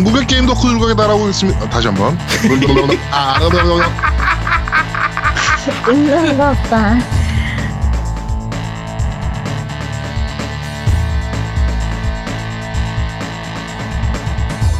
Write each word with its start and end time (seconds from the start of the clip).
전국의 0.00 0.26
게임 0.26 0.46
덕후들과 0.46 0.94
날아오고 0.94 1.28
있습니다. 1.28 1.68
다시 1.68 1.88
한번. 1.88 2.18
아, 3.10 3.38
웃는 5.86 6.38
것 6.38 6.54
봐. 6.70 6.98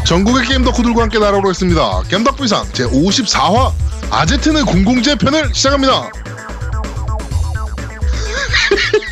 전국의 0.06 0.46
게임 0.46 0.64
덕후들과 0.64 1.02
함께 1.02 1.18
날아오고 1.18 1.50
있습니다. 1.50 2.02
겜덕불상 2.08 2.68
제 2.72 2.84
54화 2.84 3.72
아제트는 4.10 4.64
공공재 4.64 5.16
편을 5.16 5.54
시작합니다. 5.54 6.10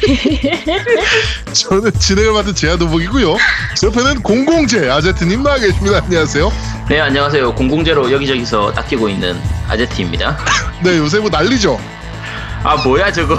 저는 1.59 1.93
진행을 1.93 2.33
맡은 2.33 2.55
제아도복이고요. 2.55 3.37
옆에는 3.83 4.23
공공재 4.23 4.89
아제트님 4.89 5.43
나와 5.43 5.59
계십니다. 5.59 6.01
안녕하세요. 6.05 6.53
네 6.89 7.01
안녕하세요 7.01 7.55
공공재로 7.55 8.11
여기저기서 8.13 8.73
낚이고 8.75 9.09
있는 9.11 9.39
아제트입니다 9.69 10.39
네 10.83 10.97
요새 10.99 11.19
뭐 11.19 11.29
난리죠. 11.29 11.79
아 12.63 12.77
뭐야 12.83 13.13
저거 13.13 13.39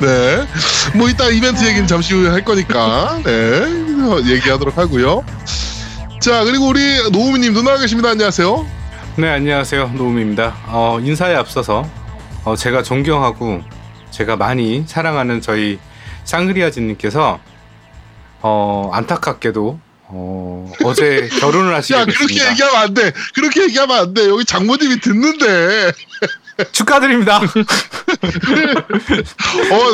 네. 0.00 0.46
뭐 0.94 1.08
이따 1.08 1.28
이벤트 1.28 1.64
얘기는 1.64 1.86
잠시 1.86 2.14
후에 2.14 2.28
할 2.28 2.44
거니까 2.44 3.20
네 3.24 3.62
얘기하도록 4.26 4.76
하고요. 4.76 5.24
자 6.20 6.44
그리고 6.44 6.66
우리 6.68 7.10
노우미 7.10 7.38
님도 7.38 7.62
나와 7.62 7.78
계십니다. 7.78 8.10
안녕하세요. 8.10 8.66
네 9.16 9.28
안녕하세요 9.28 9.92
노움입니다. 9.94 10.54
어, 10.66 10.98
인사에 11.00 11.34
앞서서 11.34 11.88
어, 12.44 12.56
제가 12.56 12.82
존경하고 12.82 13.62
제가 14.10 14.36
많이 14.36 14.84
사랑하는 14.86 15.40
저희 15.40 15.78
쌍그리아진님께서 16.24 17.40
어, 18.42 18.90
안타깝게도 18.92 19.78
어, 20.12 20.72
어제 20.84 21.28
결혼을 21.40 21.74
하시게 21.74 21.98
야 21.98 22.04
그렇게 22.04 22.18
됐습니다. 22.26 22.50
얘기하면 22.50 22.76
안 22.80 22.94
돼. 22.94 23.12
그렇게 23.34 23.62
얘기하면 23.64 23.96
안 23.98 24.14
돼. 24.14 24.28
여기 24.28 24.44
장모님이 24.44 25.00
듣는데. 25.00 25.92
축하드립니다. 26.72 27.38
어, 27.40 27.42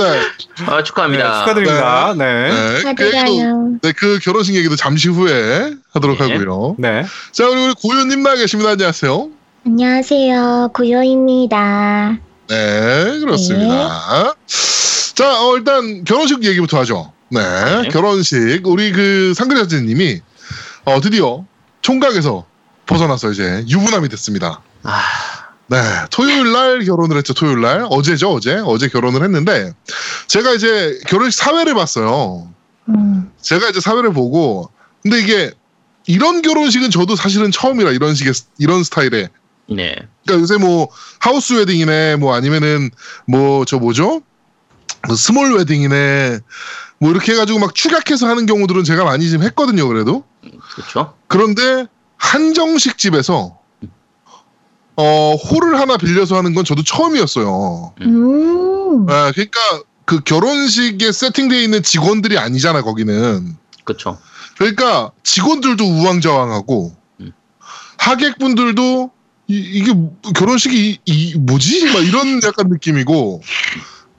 네. 0.03 0.21
아 0.67 0.79
네, 0.79 0.83
축하합니다 0.83 1.41
축하드립니다. 1.41 2.15
네. 2.15 2.25
네. 2.25 2.51
네. 2.51 2.73
그, 2.73 2.79
축하드려요. 2.81 3.79
네, 3.83 3.93
그 3.93 4.19
결혼식 4.21 4.57
얘기도 4.57 4.75
잠시 4.75 5.09
후에 5.09 5.75
하도록 5.93 6.19
네. 6.19 6.33
하고요. 6.33 6.77
자, 7.31 7.47
그리고 7.47 7.67
우리 7.67 7.75
고요님 7.75 8.23
나와 8.25 8.35
계십니다. 8.37 8.71
안녕하세요. 8.73 9.29
안녕하세요. 9.65 10.71
구요입니다. 10.73 12.19
네, 12.49 13.19
그렇습니다. 13.21 14.35
자, 15.15 15.43
어, 15.43 15.57
일단 15.57 16.05
결혼식 16.05 16.45
얘기부터 16.45 16.79
하죠. 16.81 17.13
네, 17.31 17.83
네. 17.83 17.89
결혼식. 17.89 18.67
우리 18.67 18.93
그 18.93 19.35
상그리아즈님이 19.35 20.21
어, 20.85 21.01
드디어 21.01 21.45
총각에서 21.83 22.47
벗어나서 22.87 23.33
이제 23.33 23.65
유부남이 23.69 24.09
됐습니다. 24.11 24.61
아, 24.85 25.03
네, 25.69 25.79
토요일 26.11 26.53
날 26.53 26.85
결혼을 26.85 27.17
했죠. 27.17 27.35
토요일 27.35 27.61
날 27.61 27.87
어제죠, 27.91 28.31
어제 28.31 28.63
어제 28.65 28.89
결혼을 28.89 29.25
했는데 29.25 29.73
제가 30.29 30.53
이제 30.53 30.99
결혼식 31.09 31.39
사회를 31.43 31.75
봤어요. 31.75 32.49
음, 32.89 33.33
제가 33.41 33.71
이제 33.71 33.81
사회를 33.81 34.13
보고 34.13 34.71
근데 35.03 35.21
이게 35.21 35.51
이런 36.07 36.43
결혼식은 36.43 36.91
저도 36.91 37.17
사실은 37.17 37.51
처음이라 37.51 37.91
이런 37.91 38.15
식의 38.15 38.33
이런 38.59 38.85
스타일의 38.85 39.29
네 39.69 39.95
그러니까 40.25 40.43
요새 40.43 40.57
뭐 40.59 40.89
하우스 41.19 41.55
웨딩이네 41.55 42.17
뭐 42.17 42.35
아니면은 42.35 42.91
뭐 43.27 43.65
저 43.65 43.79
뭐죠 43.79 44.23
뭐 45.07 45.17
스몰 45.17 45.57
웨딩이네 45.57 46.39
뭐 46.99 47.11
이렇게 47.11 47.33
해가지고 47.33 47.59
막 47.59 47.75
축약해서 47.75 48.27
하는 48.29 48.47
경우들은 48.47 48.85
제가 48.85 49.05
많이 49.05 49.29
좀 49.31 49.43
했거든요 49.43 49.87
그래도 49.89 50.25
그렇죠 50.75 51.15
그런데 51.27 51.87
한정식 52.17 52.97
집에서 52.99 53.59
어 54.97 55.35
홀을 55.35 55.79
하나 55.79 55.99
빌려서 55.99 56.37
하는 56.37 56.55
건 56.55 56.65
저도 56.65 56.83
처음이었어요. 56.83 57.93
음, 58.01 59.07
아, 59.11 59.31
그러니까 59.31 59.61
그 60.07 60.21
결혼식에 60.21 61.13
세팅되어 61.13 61.61
있는 61.61 61.83
직원들이 61.83 62.39
아니잖아 62.39 62.81
거기는. 62.81 63.57
그렇죠 63.85 64.19
그러니까 64.57 65.11
직원들도 65.23 65.85
우왕좌왕하고 65.85 66.97
음. 67.21 67.33
하객분들도 67.99 69.11
이, 69.49 69.85
게 69.85 69.93
결혼식이 70.35 70.77
이, 70.91 70.99
이 71.05 71.35
뭐지? 71.39 71.93
막 71.93 72.05
이런 72.05 72.41
약간 72.43 72.69
느낌이고. 72.69 73.43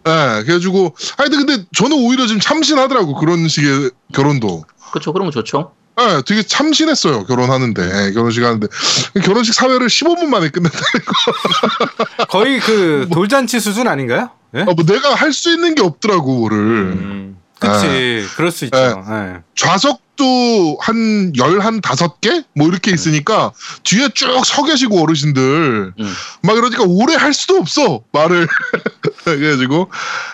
예, 0.07 0.43
그래가지고 0.43 0.95
하여튼 1.17 1.45
근데 1.45 1.65
저는 1.75 1.97
오히려 1.97 2.27
좀 2.27 2.39
참신하더라고 2.39 3.15
그런 3.15 3.47
식의 3.47 3.91
결혼도. 4.13 4.63
그렇죠 4.91 5.11
그러면 5.11 5.31
좋죠 5.33 5.73
예, 5.99 6.21
되게 6.25 6.43
참신했어요 6.43 7.25
결혼하는데 7.25 7.81
예, 7.81 8.11
결혼식 8.13 8.41
하는데 8.43 8.67
결혼식 9.25 9.53
사회를 9.53 9.88
15분 9.88 10.27
만에 10.27 10.47
끝냈다는 10.49 11.05
거. 11.05 12.25
거의 12.29 12.59
그 12.61 13.09
돌잔치 13.11 13.59
수준 13.59 13.88
아닌가요? 13.88 14.29
예? 14.55 14.61
아, 14.61 14.65
뭐 14.65 14.75
내가 14.85 15.13
할 15.13 15.33
수 15.33 15.51
있는 15.51 15.75
게 15.75 15.81
없더라고 15.81 16.38
뭐를. 16.39 16.57
음, 16.57 17.38
그치. 17.59 18.25
그럴 18.35 18.51
수 18.51 18.66
있죠. 18.66 18.78
예. 18.78 19.41
좌석도 19.56 20.78
한 20.79 21.31
열 21.38 21.59
한 21.62 21.81
다섯 21.81 22.19
개? 22.22 22.44
뭐 22.56 22.68
이렇게 22.68 22.91
있으니까 22.91 23.51
뒤에 23.84 24.09
쭉 24.09 24.44
서 24.45 24.63
계시고 24.63 25.01
어르신들 25.01 25.94
음. 26.00 26.13
막 26.41 26.57
이러니까 26.57 26.84
오래 26.88 27.16
할 27.16 27.34
수도 27.34 27.56
없어 27.57 28.01
말을 28.12 28.47
그래가지고 29.25 29.90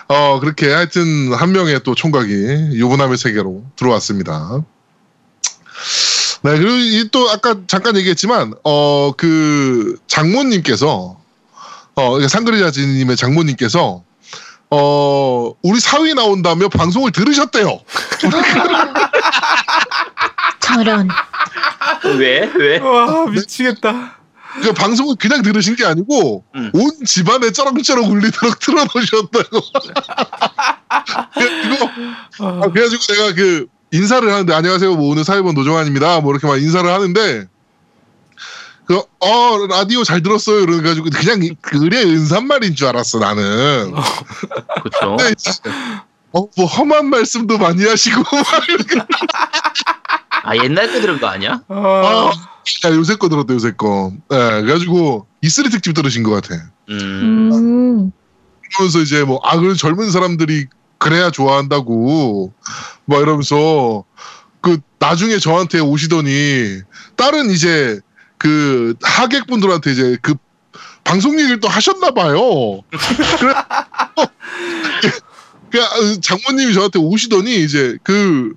어 0.08 0.40
그렇게 0.40 0.72
하여튼 0.72 1.32
한 1.34 1.52
명의 1.52 1.80
또 1.84 1.94
총각이 1.94 2.32
유부남의 2.74 3.16
세계로 3.18 3.64
들어왔습니다. 3.76 4.62
네 6.42 6.58
그리고 6.58 6.70
이또 6.76 7.30
아까 7.30 7.56
잠깐 7.66 7.96
얘기했지만 7.96 8.54
어 8.64 9.12
그 9.16 9.96
장모님께서 10.06 11.16
어 11.96 12.28
상그리자지님의 12.28 13.16
장모님께서 13.16 14.02
어 14.70 15.52
우리 15.62 15.80
사위 15.80 16.14
나온다며 16.14 16.68
방송을 16.68 17.12
들으셨대요. 17.12 17.80
저런. 20.60 21.08
왜? 22.18 22.50
왜? 22.54 22.78
와 22.78 23.26
미치겠다. 23.26 24.18
그 24.62 24.72
방송을 24.72 25.16
그냥 25.18 25.42
들으신 25.42 25.74
게 25.76 25.84
아니고 25.84 26.44
음. 26.54 26.70
온 26.74 26.90
집안에 27.04 27.50
쩌렁쩌렁 27.50 28.10
울리도록 28.10 28.58
틀어놓으셨다고. 28.60 29.60
그래가지고, 31.34 31.88
아, 32.38 32.60
아, 32.62 32.68
그래가지고 32.68 33.02
내가 33.14 33.34
그 33.34 33.66
인사를 33.90 34.30
하는데 34.32 34.54
안녕하세요 34.54 34.94
뭐 34.94 35.10
오늘 35.10 35.24
사회본 35.24 35.54
노정환입니다 35.54 36.20
뭐 36.20 36.32
이렇게 36.32 36.46
막 36.46 36.60
인사를 36.60 36.88
하는데 36.88 37.48
그 38.86 39.02
어 39.20 39.66
라디오 39.68 40.04
잘 40.04 40.22
들었어요 40.22 40.60
이래가지고 40.64 41.08
그냥 41.10 41.40
그 41.62 41.82
의뢰 41.82 42.02
은산말인 42.02 42.74
줄 42.74 42.88
알았어 42.88 43.18
나는. 43.18 43.92
그렇죠 44.82 45.16
근데 45.16 45.32
이제 45.32 45.50
어뭐 46.32 46.66
험한 46.66 47.08
말씀도 47.08 47.56
많이 47.58 47.84
하시고 47.86 48.22
아 50.42 50.56
옛날 50.56 50.92
때 50.92 51.00
들은 51.00 51.18
거 51.20 51.26
아니야? 51.28 51.62
아, 51.68 51.74
아, 51.74 52.32
야, 52.86 52.94
요새 52.94 53.16
거 53.16 53.28
들었다 53.30 53.54
요새 53.54 53.72
거. 53.72 54.12
예, 54.32 54.36
그래가지고 54.60 55.26
이슬이 55.40 55.70
특집 55.70 55.94
들으신 55.94 56.22
것 56.22 56.30
같아. 56.32 56.54
음, 56.90 57.50
음, 57.52 58.12
그러면서 58.74 59.00
이제 59.00 59.24
뭐, 59.24 59.40
아, 59.42 59.58
그런 59.58 59.74
젊은 59.74 60.10
사람들이 60.10 60.66
그래야 60.98 61.30
좋아한다고, 61.30 62.52
막 63.06 63.20
이러면서, 63.20 64.04
그, 64.60 64.78
나중에 64.98 65.38
저한테 65.38 65.80
오시더니, 65.80 66.80
다른 67.16 67.50
이제, 67.50 68.00
그, 68.44 68.94
하객분들한테 69.02 69.92
이제, 69.92 70.18
그, 70.20 70.34
방송 71.02 71.40
얘기를 71.40 71.60
또 71.60 71.68
하셨나 71.68 72.10
봐요. 72.10 72.82
그래, 73.40 73.54
그, 75.70 76.20
장모님이 76.20 76.74
저한테 76.74 76.98
오시더니, 76.98 77.64
이제, 77.64 77.96
그, 78.02 78.52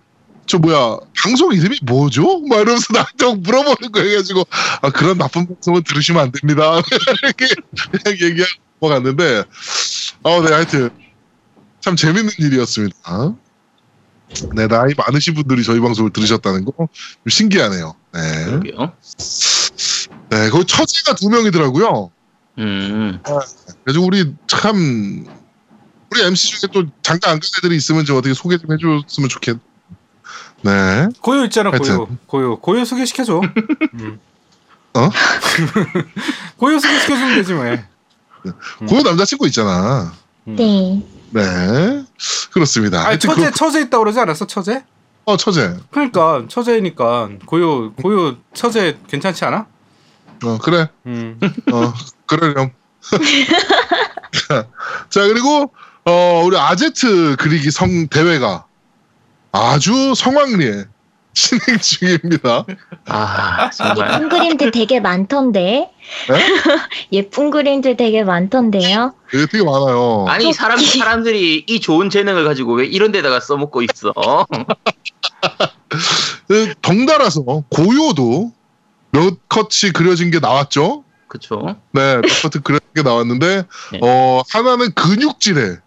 저 0.45 0.57
뭐야, 0.57 0.97
방송 1.23 1.53
이름이 1.53 1.79
뭐죠? 1.83 2.41
막 2.49 2.57
이러면서 2.57 2.87
나한테 2.91 3.25
막 3.27 3.39
물어보는 3.39 3.91
거예요. 3.93 4.07
그래가지고, 4.09 4.45
아, 4.81 4.89
그런 4.89 5.17
나쁜 5.17 5.47
방송은 5.47 5.83
들으시면 5.83 6.21
안 6.21 6.31
됩니다. 6.33 6.81
이렇게 8.05 8.25
얘기하고 8.25 8.51
넘어갔는데, 8.81 9.43
어, 10.23 10.41
네, 10.41 10.51
하여튼, 10.51 10.89
참 11.79 11.95
재밌는 11.95 12.31
일이었습니다. 12.39 13.35
네, 14.53 14.67
나이 14.67 14.93
많으신 14.97 15.33
분들이 15.33 15.63
저희 15.63 15.79
방송을 15.79 16.11
들으셨다는 16.11 16.65
거, 16.65 16.73
좀 16.77 16.89
신기하네요. 17.29 17.95
네. 18.13 18.45
그러게요 18.45 18.91
네, 20.29 20.49
거기 20.49 20.65
처제가 20.65 21.15
두 21.15 21.29
명이더라고요. 21.29 22.11
음, 22.59 23.21
그래서 23.83 24.01
우리 24.01 24.33
참, 24.47 25.25
우리 26.11 26.21
MC 26.23 26.59
중에 26.59 26.69
또 26.73 26.85
잠깐 27.01 27.33
안 27.33 27.39
간 27.39 27.49
애들이 27.59 27.75
있으면 27.77 28.03
좀 28.05 28.17
어떻게 28.17 28.33
소개 28.33 28.57
좀 28.57 28.71
해줬으면 28.73 29.29
좋겠. 29.29 29.57
네. 30.63 31.07
고요 31.21 31.43
있잖아 31.45 31.69
고요. 31.69 31.79
하여튼. 31.79 32.17
고요. 32.25 32.59
고요 32.59 32.83
소개시켜줘. 32.83 33.41
음. 33.93 34.19
어? 34.95 35.09
고요 36.57 36.79
소개시켜주면 36.79 37.35
되지 37.35 37.53
뭐. 37.53 37.63
음. 37.65 38.87
고요 38.87 39.01
남자친구 39.03 39.45
있잖아. 39.47 40.13
네. 40.45 41.03
네. 41.29 42.03
그렇습니다. 42.51 43.05
아니 43.07 43.19
처제 43.19 43.45
그- 43.45 43.51
처제 43.51 43.81
있다 43.81 43.97
고 43.97 44.03
그러지 44.05 44.19
않았어 44.19 44.47
처제? 44.47 44.83
어 45.25 45.37
처제. 45.37 45.77
그러니까 45.91 46.45
처제니까 46.49 47.29
고요 47.45 47.93
고요 47.93 48.37
처제 48.53 48.97
괜찮지 49.07 49.45
않아? 49.45 49.67
어 50.43 50.57
그래. 50.59 50.87
음. 51.05 51.39
어 51.71 51.93
그러렴. 52.25 52.71
자 55.09 55.27
그리고 55.27 55.71
어 56.05 56.41
우리 56.45 56.57
아제트 56.57 57.35
그리기 57.37 57.71
성 57.71 58.07
대회가 58.07 58.65
아주 59.51 60.13
성황리에 60.15 60.85
진행 61.33 61.77
중입니다. 61.79 62.65
아 63.05 63.69
정말 63.69 64.13
예쁜 64.13 64.29
그림들 64.29 64.71
되게 64.71 64.99
많던데. 64.99 65.91
예쁜 67.13 67.51
그림들 67.51 67.95
되게 67.95 68.23
많던데요. 68.23 69.13
이게 69.33 69.45
되게 69.45 69.63
많아요. 69.63 70.25
아니 70.27 70.51
사람 70.51 70.79
사람들이 70.79 71.65
이 71.67 71.79
좋은 71.79 72.09
재능을 72.09 72.43
가지고 72.43 72.73
왜 72.73 72.85
이런 72.85 73.11
데다가 73.11 73.39
써먹고 73.39 73.83
있어? 73.83 74.13
그 76.47 76.73
덩달아서 76.81 77.43
고요도 77.69 78.51
몇 79.17 79.49
컷이 79.49 79.91
그려진 79.93 80.31
게 80.31 80.39
나왔죠. 80.39 81.03
그쵸? 81.27 81.75
네, 81.91 82.15
몇 82.17 82.21
컷이 82.21 82.63
그려진 82.63 82.87
게 82.95 83.01
나왔는데 83.03 83.63
네. 83.93 83.99
어 84.01 84.41
하나는 84.51 84.91
근육질에 84.93 85.77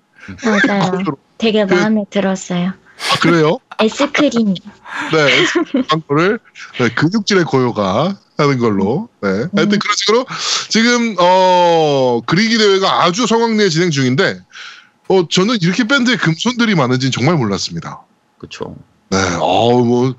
맞아요. 0.44 1.02
되게 1.38 1.64
그- 1.66 1.74
마음에 1.74 2.04
들었어요. 2.10 2.72
아 3.12 3.18
그래요? 3.20 3.58
에스크림. 3.80 4.54
네, 4.54 5.82
광고를 5.88 6.38
네, 6.78 6.88
근육질의 6.90 7.44
고요가 7.44 8.18
하는 8.36 8.58
걸로. 8.58 9.08
네. 9.22 9.28
하여튼 9.56 9.78
그런 9.78 9.96
식으로 9.96 10.26
지금 10.68 11.16
어 11.18 12.20
그리기 12.26 12.58
대회가 12.58 13.04
아주 13.04 13.26
성황리에 13.26 13.70
진행 13.70 13.90
중인데 13.90 14.40
어 15.08 15.26
저는 15.28 15.58
이렇게 15.62 15.84
밴드에 15.84 16.16
금손들이 16.16 16.74
많은지는 16.74 17.10
정말 17.12 17.36
몰랐습니다. 17.36 18.02
그쵸? 18.38 18.76
네, 19.08 19.16
어뭐 19.40 20.14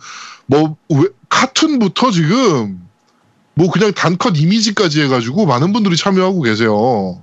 뭐 0.48 0.76
왜- 0.90 1.08
카툰부터 1.30 2.10
지금 2.12 2.82
뭐 3.54 3.70
그냥 3.72 3.92
단컷 3.94 4.38
이미지까지 4.38 5.02
해가지고 5.04 5.46
많은 5.46 5.74
분들이 5.74 5.96
참여하고 5.98 6.42
계세요. 6.42 7.22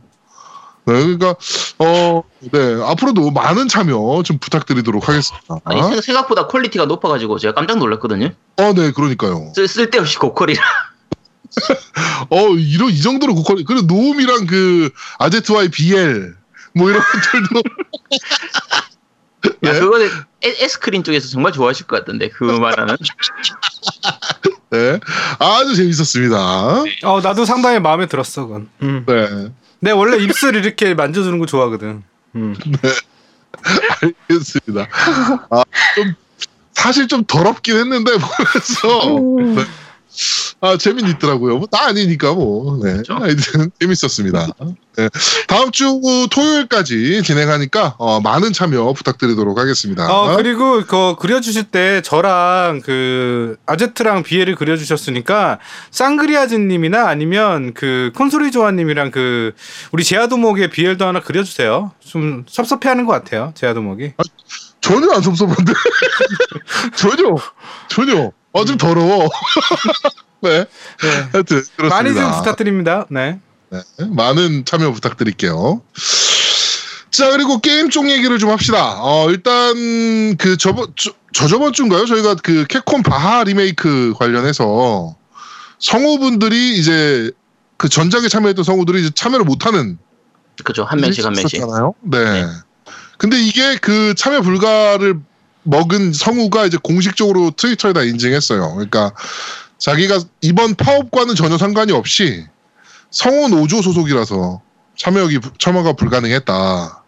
네, 0.84 0.94
그러니까 0.94 1.34
어, 1.78 2.22
네 2.50 2.82
앞으로도 2.82 3.30
많은 3.30 3.68
참여 3.68 4.22
좀 4.24 4.38
부탁드리도록 4.38 5.08
하겠습니다. 5.08 5.46
아니 5.64 5.82
생- 5.82 6.00
생각보다 6.00 6.46
quality가 6.46 6.86
높아가지고 6.86 7.38
제가 7.38 7.52
깜짝 7.54 7.78
놀랐거든요. 7.78 8.30
어, 8.56 8.72
네, 8.74 8.90
그러니까요. 8.92 9.52
쓸, 9.54 9.68
쓸데없이 9.68 10.16
고퀄이라. 10.18 10.62
어, 12.30 12.48
이런 12.56 12.90
이 12.90 13.00
정도로 13.02 13.34
고퀄. 13.34 13.56
그리고 13.66 13.82
노움이랑 13.82 14.46
그 14.46 14.90
아제트와의 15.18 15.70
BL 15.70 16.34
뭐 16.74 16.88
이런 16.90 17.02
것들도 17.32 17.62
야, 19.64 19.72
네. 19.72 19.78
그거는 19.80 20.06
에- 20.44 20.64
에스크린 20.64 21.04
쪽에서 21.04 21.28
정말 21.28 21.52
좋아하실 21.52 21.86
것 21.86 21.98
같던데 22.00 22.28
그 22.28 22.44
말하는. 22.58 22.96
네, 24.70 25.00
아주 25.38 25.74
재밌었습니다. 25.76 26.36
어 27.04 27.20
나도 27.22 27.44
상당히 27.44 27.78
마음에 27.78 28.06
들었어 28.06 28.46
그건. 28.46 28.68
음. 28.82 29.04
네, 29.06 29.48
내 29.80 29.90
원래 29.92 30.16
입술 30.22 30.56
이렇게 30.56 30.94
만져주는 30.94 31.38
거 31.38 31.46
좋아하거든. 31.46 32.02
음. 32.36 32.54
알겠습니다. 34.02 34.88
아, 35.50 35.62
좀 35.94 36.14
사실 36.72 37.08
좀 37.08 37.24
더럽긴 37.24 37.76
했는데 37.76 38.12
보면서 38.12 39.16
음. 39.16 39.54
네. 39.56 39.64
아 40.60 40.76
재미는 40.76 41.10
있더라고요. 41.10 41.58
뭐, 41.58 41.68
나 41.70 41.86
아니니까 41.86 42.32
뭐. 42.34 42.78
네. 42.82 42.92
그렇죠. 42.92 43.14
하여튼 43.14 43.70
재밌었습니다. 43.80 44.48
네. 44.96 45.08
다음 45.46 45.70
주 45.70 46.00
토요일까지 46.30 47.22
진행하니까 47.22 47.94
어, 47.98 48.20
많은 48.20 48.52
참여 48.52 48.92
부탁드리도록 48.94 49.56
하겠습니다. 49.58 50.12
어 50.12 50.36
그리고 50.36 50.84
그 50.84 51.14
그려주실 51.18 51.64
때 51.64 52.02
저랑 52.02 52.80
그 52.84 53.56
아제트랑 53.66 54.24
비에를 54.24 54.56
그려주셨으니까 54.56 55.60
쌍그리아즈님이나 55.92 57.06
아니면 57.06 57.74
그 57.74 58.10
콘솔이 58.16 58.50
조아님이랑 58.50 59.12
그 59.12 59.54
우리 59.92 60.02
제아도목의 60.02 60.70
비엘도 60.70 61.06
하나 61.06 61.20
그려주세요. 61.20 61.92
좀 62.00 62.44
섭섭해 62.48 62.88
하는 62.88 63.06
것 63.06 63.12
같아요 63.12 63.52
제아도목이. 63.54 64.14
전혀 64.80 65.10
안 65.12 65.22
섭섭한데 65.22 65.72
전혀 66.96 67.36
전혀 67.88 68.32
어좀 68.52 68.78
더러워. 68.78 69.28
네. 70.42 70.64
네. 71.02 71.28
하여튼 71.32 71.62
그렇습니다. 71.76 71.88
많이 71.88 72.14
좀 72.14 72.30
부탁드립니다. 72.38 73.06
네. 73.10 73.38
네, 73.70 73.80
많은 74.08 74.64
참여 74.64 74.92
부탁드릴게요. 74.92 75.82
자 77.10 77.30
그리고 77.30 77.58
게임 77.58 77.90
쪽 77.90 78.08
얘기를 78.10 78.38
좀 78.38 78.50
합시다. 78.50 78.98
어 79.02 79.28
일단 79.30 80.36
그 80.36 80.56
저번 80.56 80.92
저, 80.96 81.12
저저번 81.32 81.72
주인가요? 81.72 82.06
저희가 82.06 82.36
그 82.36 82.64
캡콤 82.66 83.02
바하 83.02 83.44
리메이크 83.44 84.14
관련해서 84.18 85.16
성우분들이 85.78 86.78
이제 86.78 87.30
그 87.76 87.88
전작에 87.88 88.28
참여했던 88.28 88.64
성우들이 88.64 89.00
이제 89.00 89.10
참여를 89.14 89.44
못하는 89.44 89.98
그죠? 90.64 90.84
한 90.84 91.00
명씩 91.00 91.24
한 91.24 91.32
명씩. 91.34 91.60
네. 92.02 92.42
네. 92.42 92.46
근데 93.18 93.40
이게 93.40 93.76
그 93.76 94.14
참여 94.16 94.42
불가를 94.42 95.20
먹은 95.62 96.12
성우가 96.12 96.66
이제 96.66 96.78
공식적으로 96.82 97.50
트위터에다 97.50 98.02
인증했어요. 98.02 98.74
그러니까 98.74 99.12
자기가 99.78 100.20
이번 100.40 100.74
파업과는 100.74 101.34
전혀 101.34 101.58
상관이 101.58 101.92
없이 101.92 102.46
성우 103.10 103.48
노조 103.48 103.82
소속이라서 103.82 104.60
참여기 104.96 105.40
참여가 105.58 105.92
불가능했다. 105.92 107.04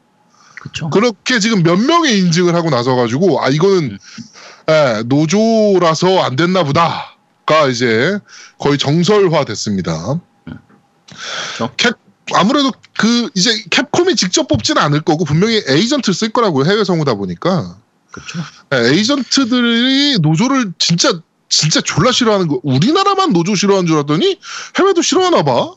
그쵸? 0.61 0.91
그렇게 0.91 1.38
지금 1.41 1.62
몇 1.62 1.76
명의 1.76 2.19
인증을 2.19 2.55
하고 2.55 2.70
나서 2.70 2.94
가지고 2.94 3.43
아 3.43 3.49
이거는 3.49 3.99
예, 4.69 5.02
노조라서 5.06 6.20
안 6.20 6.37
됐나 6.37 6.62
보다가 6.62 7.69
이제 7.70 8.19
거의 8.59 8.78
정설화 8.78 9.45
됐습니다. 9.45 10.21
그렇죠. 11.57 11.75
캡 11.76 11.90
아무래도 12.35 12.73
그 12.97 13.28
이제 13.35 13.50
캡콤이 13.71 14.14
직접 14.14 14.47
뽑지는 14.47 14.80
않을 14.83 15.00
거고 15.00 15.25
분명히 15.25 15.62
에이전트를 15.66 16.14
쓸 16.14 16.28
거라고요 16.28 16.64
해외 16.64 16.85
성우다 16.85 17.14
보니까 17.14 17.76
예, 18.75 18.90
에이전트들이 18.93 20.19
노조를 20.21 20.73
진짜 20.79 21.21
진짜 21.49 21.81
졸라 21.81 22.12
싫어하는 22.12 22.49
거 22.49 22.61
우리나라만 22.62 23.33
노조 23.33 23.55
싫어하는 23.55 23.87
줄 23.87 23.97
알았더니 23.97 24.38
해외도 24.79 25.02
싫어하나 25.02 25.43
봐. 25.43 25.75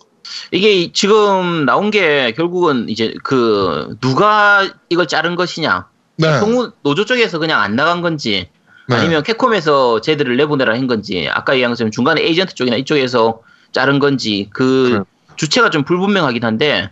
이게 0.51 0.91
지금 0.93 1.65
나온 1.65 1.91
게 1.91 2.31
결국은 2.33 2.89
이제 2.89 3.13
그 3.23 3.97
누가 3.99 4.67
이걸 4.89 5.07
자른 5.07 5.35
것이냐. 5.35 5.87
네. 6.17 6.39
성우 6.39 6.73
노조 6.83 7.05
쪽에서 7.05 7.39
그냥 7.39 7.59
안 7.61 7.75
나간 7.75 8.01
건지 8.01 8.49
네. 8.87 8.95
아니면 8.95 9.23
캡콤에서 9.23 10.01
쟤들을 10.01 10.37
내보내라 10.37 10.73
한 10.73 10.87
건지 10.87 11.27
아까 11.31 11.53
얘기한 11.53 11.71
것처럼 11.71 11.91
중간에 11.91 12.21
에이전트 12.21 12.53
쪽이나 12.53 12.77
이쪽에서 12.77 13.41
자른 13.71 13.97
건지 13.99 14.49
그 14.53 14.83
그래요. 14.89 15.05
주체가 15.35 15.71
좀 15.71 15.83
불분명하긴 15.83 16.43
한데 16.43 16.91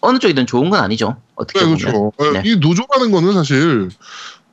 어느 0.00 0.18
쪽이든 0.18 0.46
좋은 0.46 0.70
건 0.70 0.80
아니죠. 0.80 1.16
어떻게 1.34 1.60
네, 1.60 1.64
보면. 1.66 1.78
그렇죠. 1.78 2.12
예, 2.22 2.30
네. 2.30 2.42
이 2.44 2.56
노조라는 2.56 3.10
거는 3.12 3.34
사실 3.34 3.90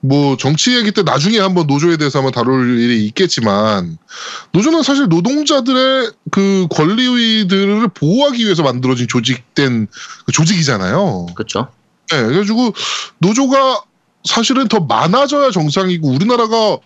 뭐 0.05 0.35
정치 0.35 0.75
얘기 0.75 0.91
때 0.91 1.01
나중에 1.01 1.39
한번 1.39 1.65
노조에 1.65 1.95
대해서 1.95 2.19
한번 2.19 2.33
다룰 2.33 2.77
일이 2.77 3.05
있겠지만 3.05 3.97
노조는 4.51 4.83
사실 4.83 5.07
노동자들의 5.07 6.11
그 6.29 6.67
권리들을 6.69 7.87
보호하기 7.87 8.43
위해서 8.43 8.63
만들어진 8.63 9.07
조직된 9.07 9.87
그 10.25 10.31
조직이잖아요. 10.33 11.27
그렇죠. 11.35 11.69
네, 12.11 12.21
그래가지고 12.21 12.73
노조가 13.19 13.83
사실은 14.25 14.67
더 14.67 14.81
많아져야 14.81 15.51
정상이고 15.51 16.09
우리나라가 16.09 16.77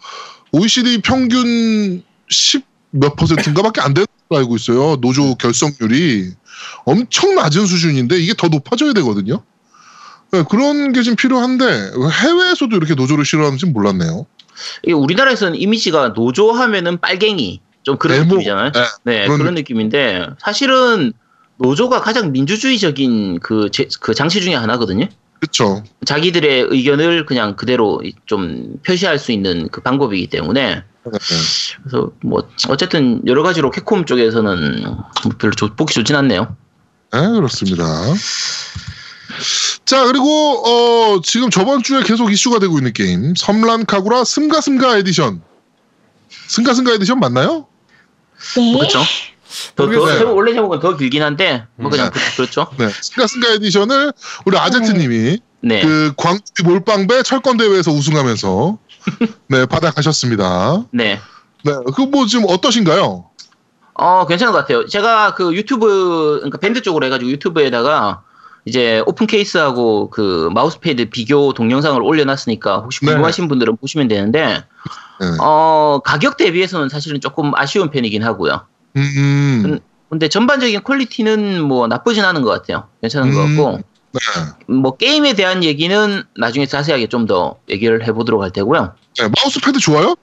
OECD 0.52 1.02
평균 1.02 2.04
10 2.30 2.68
몇 2.92 3.18
퍼센트인가밖에 3.18 3.82
안 3.82 3.94
되는 3.94 4.08
걸로 4.30 4.40
알고 4.40 4.56
있어요. 4.56 4.96
노조 5.02 5.36
결성률이 5.36 6.32
엄청 6.86 7.36
낮은 7.36 7.66
수준인데 7.66 8.18
이게 8.20 8.34
더 8.34 8.48
높아져야 8.48 8.94
되거든요. 8.94 9.44
네, 10.32 10.44
그런 10.50 10.92
게 10.94 11.02
좀 11.04 11.16
필요한데 11.16 11.66
해외에서도 12.12 12.76
이렇게 12.76 12.96
노조를 12.96 13.24
싫어하는지 13.26 13.68
몰랐네요. 13.68 14.26
이게 14.84 14.94
우리나라에서는 14.94 15.56
이미지가 15.60 16.14
노조 16.14 16.52
하면은 16.52 17.00
빨갱이 17.00 17.62
좀 17.84 17.98
그런 17.98 18.18
네모. 18.20 18.30
느낌이잖아요. 18.34 18.72
네, 18.74 18.82
네, 19.04 19.26
그런 19.26 19.38
그런, 19.40 19.56
느낌인데 19.56 20.26
사실은 20.40 21.14
노조가 21.60 22.02
가장 22.02 22.32
민주주의적인 22.32 23.40
그, 23.40 23.70
제- 23.72 23.88
그 24.02 24.14
장치 24.14 24.42
중에 24.42 24.56
하나거든요. 24.56 25.08
그렇죠. 25.40 25.84
자기들의 26.06 26.68
의견을 26.72 27.26
그냥 27.26 27.56
그대로 27.56 28.02
좀 28.26 28.76
표시할 28.86 29.20
수 29.20 29.32
있는 29.32 29.70
그 29.72 29.82
방법이기 29.82 30.28
때문에 30.28 30.84
그래서 31.84 32.12
뭐 32.22 32.50
어쨌든 32.68 33.22
여러 33.28 33.44
가지로 33.44 33.72
캡콤 33.72 34.06
쪽에서는 34.06 34.84
별로 35.38 35.54
좋- 35.54 35.76
보기 35.76 35.94
좋진 35.94 36.16
않네요. 36.16 36.56
네, 37.14 37.20
그렇습니다. 37.30 37.86
자, 39.86 40.04
그리고 40.06 40.26
어, 40.66 41.22
지금 41.22 41.50
저번 41.50 41.84
주에 41.84 42.02
계속 42.04 42.32
이슈가 42.32 42.60
되고 42.60 42.78
있는 42.78 42.94
게임 42.94 43.34
섬란 43.36 43.86
카구라 43.86 44.24
승가승가 44.24 44.98
에디션. 44.98 45.42
승가승가 46.48 46.94
에디션 46.94 47.20
맞나요? 47.20 47.68
네. 48.56 48.74
그렇죠. 48.78 49.00
더, 49.00 49.06
더, 49.76 49.86
모르겠어요. 49.86 50.20
제목- 50.20 50.36
원래 50.38 50.54
제목은 50.54 50.80
더 50.80 50.98
길긴 50.98 51.24
한데 51.24 51.66
뭐 51.76 51.90
그냥 51.90 52.12
그, 52.12 52.20
그렇죠. 52.36 52.68
네, 52.78 52.90
승가승가 52.90 53.54
에디션을 53.54 54.14
우리 54.46 54.58
아제트님이 54.58 55.40
네. 55.62 55.82
그 55.82 56.14
광주 56.18 56.64
몰빵배 56.64 57.24
철권 57.24 57.58
대회에서 57.58 57.92
우승하면서 57.92 58.78
네, 59.48 59.66
받아가셨습니다. 59.66 60.84
네. 60.92 61.20
네, 61.64 61.72
그 61.96 62.02
뭐 62.04 62.26
지금 62.28 62.46
어떠신가요? 62.48 63.26
어, 64.00 64.26
괜찮은 64.28 64.54
것 64.54 64.60
같아요. 64.60 64.86
제가 64.86 65.34
그 65.34 65.56
유튜브, 65.56 66.36
그러니까 66.40 66.60
밴드 66.60 66.82
쪽으로 66.82 67.06
해가지고 67.08 67.32
유튜브에다가 67.32 68.22
이제 68.68 69.02
오픈 69.06 69.28
케이스하고 69.28 70.10
그 70.10 70.50
마우스패드 70.54 71.10
비교 71.10 71.54
동영상을 71.54 72.02
올려놨으니까 72.02 72.80
혹시 72.80 73.00
네. 73.06 73.08
궁금하신 73.12 73.48
분들은 73.48 73.78
보시면 73.78 74.10
되는데, 74.10 74.46
네. 75.22 75.28
어, 75.42 76.02
가격 76.04 76.36
대비해서는 76.36 76.90
사실은 76.90 77.22
조금 77.22 77.54
아쉬운 77.56 77.90
편이긴 77.90 78.24
하고요. 78.26 78.66
음, 78.98 79.80
근데 80.10 80.28
전반적인 80.28 80.84
퀄리티는 80.84 81.62
뭐 81.64 81.88
나쁘진 81.88 82.26
않은 82.26 82.42
것 82.42 82.50
같아요. 82.50 82.90
괜찮은 83.02 83.34
것 83.34 83.40
음. 83.46 83.56
같고, 83.56 83.78
네. 84.12 84.74
뭐 84.74 84.98
게임에 84.98 85.34
대한 85.34 85.64
얘기는 85.64 86.24
나중에 86.36 86.66
자세하게 86.66 87.08
좀 87.08 87.26
더 87.26 87.56
얘기를 87.70 88.06
해보도록 88.06 88.42
할 88.42 88.52
테고요. 88.52 88.96
네, 89.18 89.30
마우스패드 89.42 89.80
좋아요? 89.80 90.16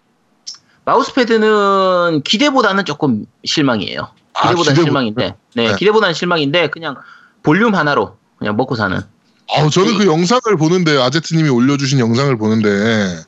마우스패드는 0.84 2.22
기대보다는 2.24 2.84
조금 2.84 3.24
실망이에요. 3.44 4.08
아, 4.34 4.42
기대보다는 4.50 4.74
기대보다- 4.82 4.84
실망인데, 4.84 5.34
네, 5.54 5.68
네. 5.68 5.76
기대보다는 5.76 6.12
실망인데 6.14 6.68
그냥 6.68 6.96
볼륨 7.42 7.74
하나로 7.74 8.16
그냥 8.44 8.56
먹고 8.58 8.74
사는. 8.76 8.98
아, 8.98 9.68
저는 9.70 9.96
그 9.98 10.06
영상을 10.06 10.42
보는데 10.58 11.00
아제트님이 11.00 11.48
올려주신 11.48 11.98
영상을 11.98 12.36
보는데 12.36 13.22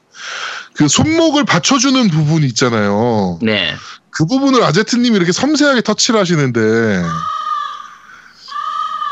그 0.74 0.88
손목을 0.88 1.44
받쳐주는 1.44 2.08
부분이 2.10 2.46
있잖아요. 2.48 3.38
네. 3.40 3.74
그 4.10 4.26
부분을 4.26 4.62
아제트님이 4.62 5.16
이렇게 5.16 5.32
섬세하게 5.32 5.80
터치를 5.82 6.20
하시는데 6.20 7.02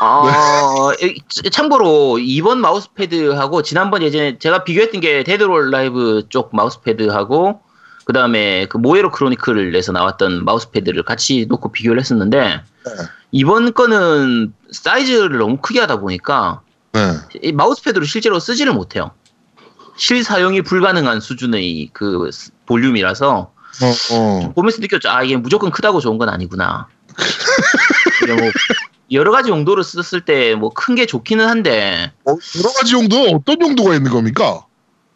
어, 0.01 0.91
이- 1.01 1.49
참고로 1.49 2.19
이번 2.19 2.59
마우스패드하고 2.61 3.63
지난번 3.63 4.03
예전에 4.03 4.37
제가 4.37 4.63
비교했던 4.63 5.01
게 5.01 5.23
데드롤 5.23 5.71
라이브 5.71 6.23
쪽 6.29 6.55
마우스패드하고 6.55 7.61
그 8.03 8.13
다음에 8.13 8.67
그 8.67 8.77
모에로 8.77 9.09
크로니클에서 9.09 9.91
나왔던 9.91 10.45
마우스패드를 10.45 11.01
같이 11.03 11.47
놓고 11.49 11.71
비교를 11.71 11.99
했었는데 11.99 12.61
이번 13.35 13.73
거는 13.73 14.53
사이즈를 14.71 15.39
너무 15.39 15.57
크게 15.57 15.81
하다 15.81 15.99
보니까 15.99 16.61
네. 16.93 17.01
이 17.43 17.51
마우스패드로 17.51 18.05
실제로 18.05 18.39
쓰지를 18.39 18.71
못해요. 18.71 19.11
실사용이 19.97 20.61
불가능한 20.61 21.19
수준의 21.19 21.89
그 21.91 22.29
스- 22.31 22.51
볼륨이라서 22.65 23.51
어, 23.81 24.13
어. 24.13 24.53
보면서 24.55 24.79
느꼈죠. 24.79 25.09
아 25.09 25.21
이게 25.23 25.35
무조건 25.35 25.69
크다고 25.69 25.99
좋은 25.99 26.17
건 26.17 26.29
아니구나. 26.29 26.87
뭐 28.27 28.37
여러 29.11 29.31
가지 29.31 29.49
용도로 29.49 29.83
썼을 29.83 30.23
때 30.23 30.55
뭐 30.55 30.69
큰 30.73 30.95
게 30.95 31.05
좋기는 31.05 31.45
한데 31.45 32.13
어, 32.25 32.31
여러 32.57 32.69
가지 32.71 32.93
용도 32.95 33.21
어떤 33.35 33.61
용도가 33.61 33.95
있는 33.95 34.11
겁니까? 34.11 34.65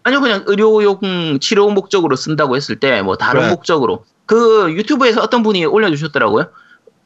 아니요 0.03 0.19
그냥 0.19 0.43
의료용 0.45 1.39
치료 1.39 1.69
목적으로 1.69 2.17
쓴다고 2.17 2.57
했을 2.57 2.81
때 2.81 3.01
뭐 3.01 3.15
다른 3.15 3.43
네. 3.43 3.49
목적으로 3.49 4.03
그 4.25 4.73
유튜브에서 4.73 5.21
어떤 5.21 5.41
분이 5.41 5.63
올려주셨더라고요. 5.65 6.49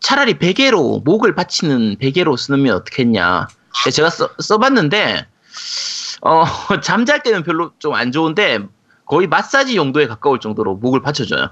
차라리 0.04 0.38
베개로 0.38 1.02
목을 1.06 1.34
받치는 1.34 1.96
베개로 1.98 2.36
쓰면 2.38 2.76
어떻겠냐. 2.76 3.48
제가 3.92 4.10
써, 4.10 4.30
써봤는데 4.38 5.26
어 6.22 6.44
잠잘 6.84 7.24
때는 7.24 7.44
별로 7.44 7.72
좀 7.80 7.96
안 7.96 8.12
좋은데 8.12 8.60
거의 9.06 9.28
마사지 9.28 9.76
용도에 9.78 10.08
가까울 10.08 10.40
정도로 10.40 10.76
목을 10.76 11.02
받쳐줘요. 11.02 11.50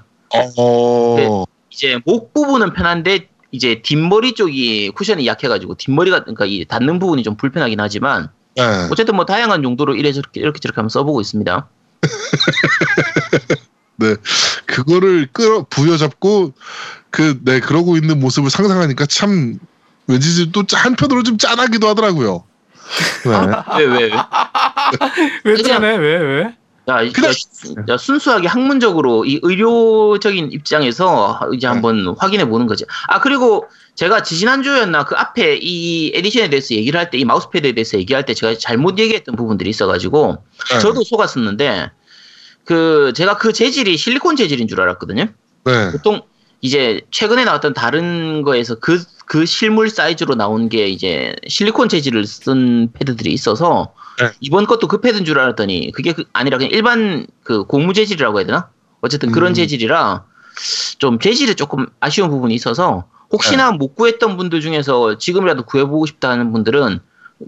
어, 0.56 1.14
네. 1.16 1.28
이제 1.70 1.98
목 2.04 2.32
부분은 2.34 2.74
편한데 2.74 3.28
이제 3.50 3.80
뒷머리 3.82 4.34
쪽이 4.34 4.90
쿠션이 4.90 5.26
약해가지고 5.26 5.74
뒷머리가 5.76 6.20
그러니까 6.20 6.44
이 6.44 6.64
닿는 6.64 6.98
부분이 6.98 7.22
좀 7.22 7.36
불편하긴 7.36 7.80
하지만 7.80 8.30
네. 8.56 8.62
어쨌든 8.90 9.16
뭐 9.16 9.24
다양한 9.24 9.64
용도로 9.64 9.94
이래 9.94 10.12
저렇게 10.12 10.40
이렇게 10.40 10.58
저렇게 10.60 10.76
한번 10.76 10.90
써보고 10.90 11.20
있습니다. 11.22 11.68
네. 13.96 14.16
그거를 14.66 15.28
끌어 15.32 15.64
부여잡고 15.68 16.52
그, 17.12 17.38
네, 17.44 17.60
그러고 17.60 17.96
있는 17.96 18.18
모습을 18.18 18.50
상상하니까 18.50 19.06
참 19.06 19.58
왠지 20.08 20.50
또 20.50 20.64
한편으로 20.72 21.22
좀 21.22 21.38
짠하기도 21.38 21.86
하더라고요. 21.88 22.42
네. 23.24 23.30
왜 23.78 23.84
왜 23.86 24.02
왜? 24.04 24.10
왜 25.44 25.54
그냥- 25.54 25.64
짠해? 25.82 25.96
왜 25.96 26.16
왜? 26.16 26.54
야, 26.88 27.00
이- 27.02 27.12
그냥- 27.12 27.30
야, 27.30 27.84
야, 27.94 27.96
순수하게 27.96 28.48
학문적으로 28.48 29.24
이 29.24 29.38
의료적인 29.42 30.50
입장에서 30.50 31.38
이제 31.54 31.68
한번 31.68 32.16
확인해 32.18 32.44
보는 32.48 32.66
거지. 32.66 32.84
아 33.06 33.20
그리고 33.20 33.66
제가 33.94 34.22
지지난주였나 34.24 35.04
그 35.04 35.14
앞에 35.14 35.58
이 35.62 36.10
에디션에 36.14 36.48
대해서 36.50 36.74
얘기를 36.74 36.98
할 36.98 37.10
때 37.10 37.18
이 37.18 37.24
마우스패드에 37.24 37.72
대해서 37.72 37.98
얘기할 37.98 38.24
때 38.26 38.34
제가 38.34 38.58
잘못 38.58 38.98
얘기했던 38.98 39.36
부분들이 39.36 39.70
있어가지고 39.70 40.38
네. 40.72 40.78
저도 40.80 41.04
속았었는데 41.04 41.90
그 42.64 43.12
제가 43.14 43.36
그 43.36 43.52
재질이 43.52 43.96
실리콘 43.96 44.34
재질인 44.36 44.66
줄 44.66 44.80
알았거든요. 44.80 45.26
네. 45.64 45.90
보통 45.92 46.22
이제 46.62 47.00
최근에 47.10 47.44
나왔던 47.44 47.74
다른 47.74 48.42
거에서 48.42 48.76
그, 48.76 49.02
그 49.26 49.44
실물 49.44 49.90
사이즈로 49.90 50.36
나온 50.36 50.68
게 50.68 50.86
이제 50.88 51.34
실리콘 51.48 51.88
재질을 51.88 52.24
쓴 52.24 52.92
패드들이 52.92 53.32
있어서 53.32 53.92
네. 54.20 54.30
이번 54.40 54.66
것도 54.66 54.86
그 54.86 55.00
패드인 55.00 55.24
줄 55.24 55.40
알았더니 55.40 55.90
그게 55.92 56.12
그- 56.12 56.24
아니라 56.32 56.58
그냥 56.58 56.70
일반 56.72 57.26
그 57.42 57.64
고무 57.64 57.92
재질이라고 57.94 58.38
해야 58.38 58.46
되나? 58.46 58.68
어쨌든 59.00 59.32
그런 59.32 59.50
음. 59.50 59.54
재질이라 59.54 60.24
좀 60.98 61.18
재질이 61.18 61.56
조금 61.56 61.86
아쉬운 61.98 62.30
부분이 62.30 62.54
있어서 62.54 63.06
혹시나 63.32 63.72
네. 63.72 63.76
못 63.76 63.96
구했던 63.96 64.36
분들 64.36 64.60
중에서 64.60 65.18
지금이라도 65.18 65.64
구해보고 65.64 66.06
싶다는 66.06 66.52
분들은 66.52 67.00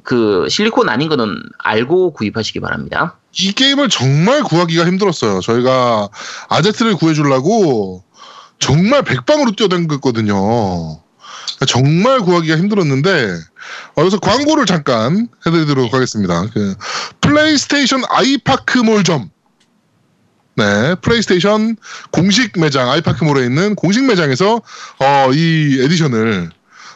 그 0.03 0.49
실리콘 0.49 0.89
아닌 0.89 1.09
거는 1.09 1.37
알고 1.59 2.15
구입하시기 2.15 2.59
바랍니다. 2.59 3.17
이 3.39 3.53
게임을 3.53 3.91
정말 3.91 4.43
구하기가 4.43 4.87
힘들었어요. 4.87 5.39
저희가 5.41 6.09
아제트를 6.49 6.97
구해주려고 6.97 8.03
정말 8.59 9.03
백방으로 9.03 9.53
뛰어다녔거든요. 9.53 11.01
정말 11.67 12.21
구하기가 12.21 12.57
힘들었는데 12.57 13.35
어, 13.95 13.95
그래서 13.95 14.19
광고를 14.19 14.67
잠깐 14.67 15.29
해드리도록 15.47 15.95
하겠습니다. 15.95 16.47
그 16.53 16.75
플레이스테이션 17.21 18.03
아이파크몰점 18.09 19.31
네, 20.57 20.95
플레이스테이션 20.97 21.77
공식 22.13 22.59
매장 22.59 22.91
아이파크몰에 22.91 23.45
있는 23.45 23.75
공식 23.75 24.05
매장에서 24.05 24.57
어, 24.99 25.33
이 25.33 25.81
에디션을 25.83 26.51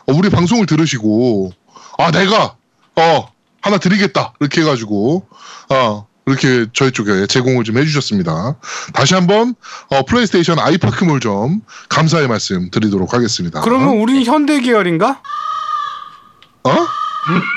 어, 0.06 0.12
우리 0.12 0.30
방송을 0.30 0.66
들으시고 0.66 1.52
아 1.98 2.10
내가 2.10 2.56
어 2.96 3.32
하나 3.60 3.78
드리겠다 3.78 4.34
이렇게 4.40 4.60
해가지고 4.62 5.26
어 5.70 6.07
이렇게 6.28 6.66
저희 6.72 6.92
쪽에 6.92 7.26
제공을 7.26 7.64
좀 7.64 7.78
해주셨습니다. 7.78 8.56
다시 8.92 9.14
한번 9.14 9.54
어, 9.88 10.04
플레이스테이션 10.04 10.58
아이파크몰 10.58 11.20
점 11.20 11.62
감사의 11.88 12.28
말씀 12.28 12.70
드리도록 12.70 13.14
하겠습니다. 13.14 13.60
그러면 13.62 13.96
우린 13.96 14.24
현대 14.24 14.60
계열인가? 14.60 15.22
어? 16.64 16.70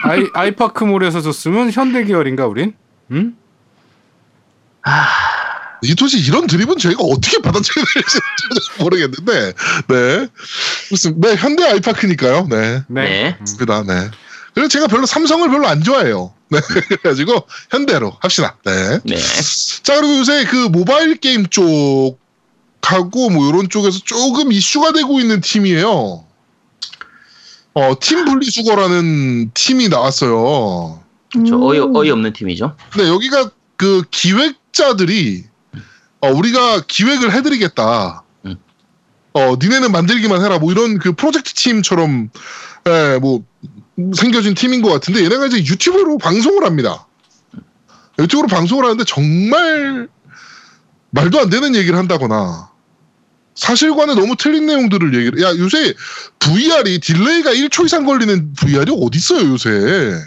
아이 0.04 0.28
아이파크몰에서 0.34 1.22
줬으면 1.22 1.72
현대 1.72 2.04
계열인가 2.04 2.48
우린? 2.48 2.74
응? 3.12 3.36
이 5.84 5.96
도시 5.96 6.20
이런 6.20 6.48
드립은 6.48 6.78
저희가 6.78 7.04
어떻게 7.04 7.40
받아쳐야 7.40 7.84
될지 7.94 8.20
모르겠는데, 8.80 9.54
네. 9.88 10.28
무슨, 10.92 11.20
네, 11.20 11.36
현대 11.36 11.66
아이파크니까요. 11.66 12.48
네. 12.50 12.84
네. 12.88 13.30
음. 13.30 13.36
맞습니다. 13.40 13.84
네. 13.84 14.10
그래서 14.54 14.70
제가 14.70 14.88
별로 14.88 15.06
삼성을 15.06 15.50
별로 15.50 15.68
안 15.68 15.82
좋아해요. 15.82 16.34
네. 16.52 16.60
그래가지고, 16.88 17.48
현대로 17.70 18.16
합시다. 18.20 18.58
네. 18.66 19.00
네. 19.04 19.18
자, 19.84 19.96
그리고 19.96 20.20
요새 20.20 20.46
그 20.46 20.68
모바일 20.68 21.16
게임 21.16 21.48
쪽하고 21.48 23.30
뭐 23.30 23.50
이런 23.50 23.70
쪽에서 23.70 24.00
조금 24.04 24.52
이슈가 24.52 24.92
되고 24.94 25.20
있는 25.20 25.42
팀이에요. 25.42 26.26
어, 27.74 27.94
팀 28.00 28.26
분리수거라는 28.26 29.52
팀이 29.54 29.88
나왔어요. 29.90 31.02
저 31.48 31.58
어이, 31.58 31.80
음. 31.80 31.96
어이없는 31.96 32.34
팀이죠. 32.34 32.76
근데 32.92 33.08
여기가 33.08 33.52
그 33.78 34.04
기획자들이 34.12 35.46
어, 36.20 36.28
우리가 36.30 36.84
기획을 36.88 37.32
해드리겠다. 37.34 38.24
음. 38.46 38.58
어, 39.34 39.56
니네는 39.62 39.92
만들기만 39.92 40.44
해라. 40.44 40.60
뭐 40.60 40.72
이런 40.72 41.00
그 41.00 41.14
프로젝트 41.14 41.54
팀처럼 41.54 42.30
예, 42.88 43.20
뭐 43.20 43.44
생겨진 43.98 44.54
팀인 44.54 44.82
것 44.82 44.90
같은데 44.90 45.24
얘네가 45.24 45.48
이제 45.48 45.58
유튜브로 45.58 46.18
방송을 46.18 46.66
합니다. 46.66 47.08
유튜브로 48.20 48.48
방송을 48.48 48.86
하는데 48.86 49.04
정말 49.06 50.08
말도 51.12 51.40
안 51.40 51.50
되는 51.50 51.76
얘기를 51.76 51.98
한다거나 51.98 52.72
사실과는 53.56 54.16
너무 54.16 54.36
틀린 54.38 54.66
내용들을 54.66 55.14
얘기를 55.14 55.42
야 55.42 55.50
요새 55.58 55.94
VR이 56.40 57.00
딜레이가 57.00 57.52
1초 57.52 57.86
이상 57.86 58.06
걸리는 58.06 58.54
VR이 58.54 58.96
어디 59.02 59.18
있어요 59.18 59.50
요새 59.50 60.18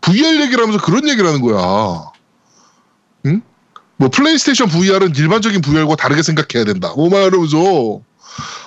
VR 0.00 0.40
얘기를 0.42 0.62
하면서 0.62 0.82
그런 0.84 1.08
얘기를 1.08 1.26
하는 1.26 1.40
거야 1.40 2.10
응? 3.26 3.42
뭐 3.96 4.08
플레이스테이션 4.08 4.68
VR은 4.68 5.14
일반적인 5.16 5.60
VR과 5.62 5.96
다르게 5.96 6.22
생각해야 6.22 6.64
된다 6.64 6.92
뭐 6.96 7.10
말하면서 7.10 8.02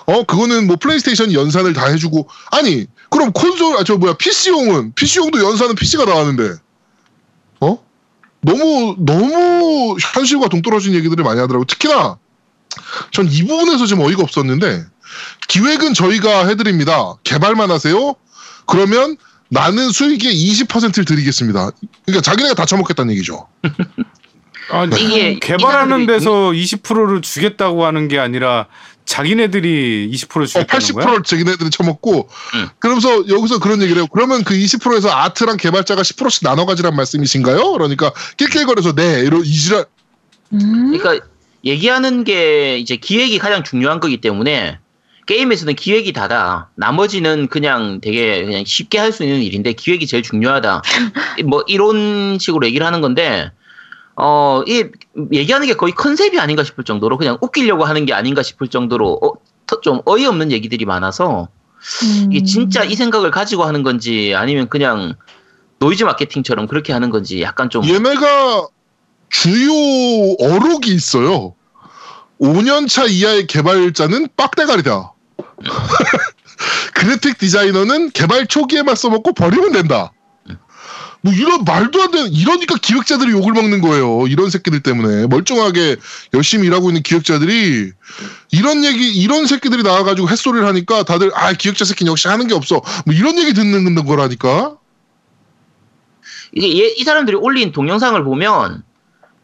어 0.08 0.24
그거는 0.24 0.68
뭐 0.68 0.76
플레이스테이션 0.76 1.34
연산을 1.34 1.74
다 1.74 1.88
해주고 1.88 2.28
아니 2.52 2.86
그럼 3.10 3.32
콘솔 3.32 3.78
아 3.78 3.84
저 3.84 3.98
뭐야 3.98 4.14
PC용은 4.14 4.94
PC용도 4.94 5.44
연산은 5.44 5.76
PC가 5.76 6.06
나왔는데 6.06 6.56
어? 7.62 7.84
너무 8.42 8.96
너무 9.00 9.98
현실과 10.00 10.48
동떨어진 10.50 10.94
얘기들을 10.94 11.24
많이 11.24 11.40
하더라고요. 11.40 11.66
특히나 11.66 12.18
전 13.12 13.28
이 13.28 13.44
부분에서 13.46 13.86
좀 13.88 14.02
어이가 14.02 14.22
없었는데 14.22 14.86
기획은 15.48 15.94
저희가 15.94 16.48
해드립니다. 16.48 17.16
개발만 17.24 17.72
하세요. 17.72 18.16
그러면 18.68 19.18
나는 19.50 19.90
수익의 19.92 20.34
20%를 20.34 21.06
드리겠습니다. 21.06 21.72
그러니까 22.06 22.22
자기네가 22.22 22.56
다 22.56 22.66
처먹겠다는 22.66 23.14
얘기죠. 23.14 23.48
아니, 24.72 24.96
이게 25.00 25.40
개발하는 25.40 26.08
데서 26.08 26.50
20%를 26.52 27.22
주겠다고 27.22 27.86
하는 27.86 28.08
게 28.08 28.18
아니라 28.20 28.66
자기네들이 29.06 30.10
20% 30.14 30.42
어, 30.42 30.46
주겠다는 30.46 30.88
거야? 30.94 31.06
80%를 31.06 31.24
자기네들이 31.24 31.70
처먹고 31.70 32.28
응. 32.56 32.70
그러면서 32.80 33.28
여기서 33.28 33.60
그런 33.60 33.82
얘기를 33.82 34.02
해요. 34.02 34.08
그러면 34.12 34.44
그 34.44 34.56
20%에서 34.56 35.10
아트랑 35.10 35.58
개발자가 35.58 36.02
10%씩 36.02 36.44
나눠 36.44 36.66
가지란 36.66 36.96
말씀이신가요? 36.96 37.72
그러니까 37.74 38.12
낄낄거려서 38.38 38.94
네 38.94 39.22
이러 39.22 39.40
이지랄 39.40 39.86
음? 40.54 40.98
그러니까 40.98 41.26
얘기하는 41.64 42.24
게 42.24 42.78
이제 42.78 42.96
기획이 42.96 43.38
가장 43.40 43.64
중요한 43.64 44.00
거기 44.00 44.18
때문에 44.22 44.80
게임에서는 45.28 45.74
기획이 45.76 46.14
다다. 46.14 46.70
나머지는 46.76 47.48
그냥 47.48 48.00
되게 48.00 48.44
그냥 48.46 48.64
쉽게 48.66 49.00
할 49.00 49.12
수 49.12 49.24
있는 49.24 49.42
일인데 49.42 49.74
기획이 49.74 50.06
제일 50.06 50.22
중요하다. 50.22 50.84
뭐 51.46 51.64
이런 51.68 52.38
식으로 52.40 52.68
얘기를 52.68 52.86
하는 52.86 53.02
건데 53.02 53.50
어, 54.18 54.64
이 54.66 54.86
얘기하는 55.34 55.68
게 55.68 55.74
거의 55.74 55.94
컨셉이 55.94 56.40
아닌가 56.40 56.64
싶을 56.64 56.84
정도로 56.84 57.18
그냥 57.18 57.38
웃기려고 57.42 57.84
하는 57.84 58.06
게 58.06 58.14
아닌가 58.14 58.44
싶을 58.44 58.68
정도로 58.70 59.20
어, 59.22 59.34
더- 59.68 59.82
좀 59.82 60.02
어이없는 60.06 60.52
얘기들이 60.52 60.86
많아서 60.86 61.50
음. 62.04 62.30
이게 62.32 62.44
진짜 62.44 62.84
이 62.84 62.96
생각을 62.96 63.32
가지고 63.32 63.66
하는 63.66 63.84
건지 63.84 64.34
아니면 64.36 64.70
그냥 64.70 65.16
노이즈 65.80 66.04
마케팅처럼 66.06 66.68
그렇게 66.68 66.94
하는 66.94 67.10
건지 67.10 67.42
약간 67.42 67.70
좀 67.70 67.84
얘네가 67.86 68.68
주요 69.30 69.72
어록이 70.40 70.94
있어요. 70.94 71.54
5년차 72.40 73.10
이하의 73.10 73.48
개발자는 73.48 74.30
빡대가리다. 74.38 75.14
그래픽 76.94 77.38
디자이너는 77.38 78.12
개발 78.12 78.48
초기에만 78.48 78.96
써먹고 78.96 79.34
버리면 79.34 79.74
된다. 79.74 80.12
뭐 81.26 81.34
이런 81.34 81.64
말도 81.64 82.04
안 82.04 82.12
되는 82.12 82.32
이러니까 82.32 82.76
기획자들이 82.80 83.32
욕을 83.32 83.52
먹는 83.54 83.82
거예요. 83.82 84.28
이런 84.28 84.52
새끼들 84.52 84.82
때문에 84.82 85.26
멀쩡하게 85.26 85.96
열심히 86.36 86.68
일하고 86.68 86.92
있는 86.92 87.02
기획자들이 87.02 87.92
이런 88.52 88.84
얘기 88.86 89.12
이런 89.12 89.48
새끼들이 89.48 89.82
나와가지고 89.82 90.30
햇소리를 90.30 90.68
하니까 90.68 91.02
다들 91.02 91.32
아 91.34 91.52
기획자 91.54 91.84
새끼는 91.84 92.12
역시 92.12 92.28
하는 92.28 92.46
게 92.48 92.54
없어. 92.54 92.80
뭐 93.08 93.16
이런 93.16 93.40
얘기 93.40 93.54
듣는 93.56 93.96
거라니까. 94.06 94.78
이게 96.54 96.68
얘- 96.80 96.94
이 96.96 97.04
사람들이 97.04 97.36
올린 97.38 97.72
동영상을 97.72 98.24
보면 98.24 98.84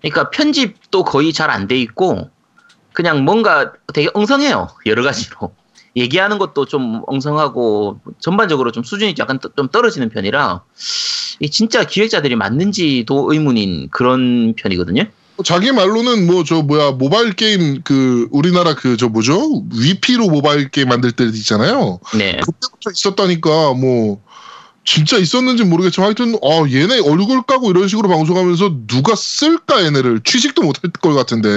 그러니까 0.03 0.29
편집도 0.29 1.03
거의 1.03 1.33
잘 1.33 1.49
안 1.49 1.67
돼 1.67 1.79
있고 1.81 2.29
그냥 2.93 3.23
뭔가 3.25 3.73
되게 3.93 4.07
엉성해요 4.13 4.67
여러 4.85 5.01
가지로 5.01 5.55
얘기하는 5.97 6.37
것도 6.37 6.65
좀 6.65 7.01
엉성하고 7.07 8.01
전반적으로 8.19 8.71
좀 8.71 8.83
수준이 8.83 9.15
약간 9.17 9.39
떠- 9.39 9.49
좀 9.57 9.67
떨어지는 9.67 10.09
편이라 10.09 10.61
이 11.41 11.49
진짜 11.49 11.83
기획자들이 11.83 12.35
맞는지도 12.35 13.33
의문인 13.33 13.89
그런 13.89 14.53
편이거든요. 14.55 15.05
자기 15.43 15.71
말로는 15.71 16.27
뭐 16.27 16.43
저 16.43 16.61
뭐야 16.61 16.91
모바일 16.91 17.33
게임 17.33 17.81
그 17.83 18.27
우리나라 18.31 18.75
그 18.75 18.95
저 18.95 19.09
뭐죠 19.09 19.63
위피로 19.75 20.27
모바일 20.27 20.69
게임 20.69 20.89
만들 20.89 21.11
때 21.11 21.25
있잖아요. 21.25 21.99
네, 22.15 22.39
그때부터 22.45 22.91
있었다니까 22.91 23.73
뭐 23.73 24.21
진짜 24.85 25.17
있었는지 25.17 25.63
모르겠지만 25.63 26.07
하여튼 26.07 26.35
어 26.43 26.65
얘네 26.69 26.99
얼굴 26.99 27.41
까고 27.41 27.71
이런 27.71 27.87
식으로 27.87 28.07
방송하면서 28.07 28.81
누가 28.85 29.15
쓸까 29.15 29.83
얘네를 29.85 30.21
취직도 30.23 30.61
못할 30.61 30.91
것 30.91 31.13
같은데. 31.15 31.49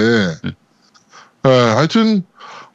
예, 1.45 1.49
하여튼 1.49 2.23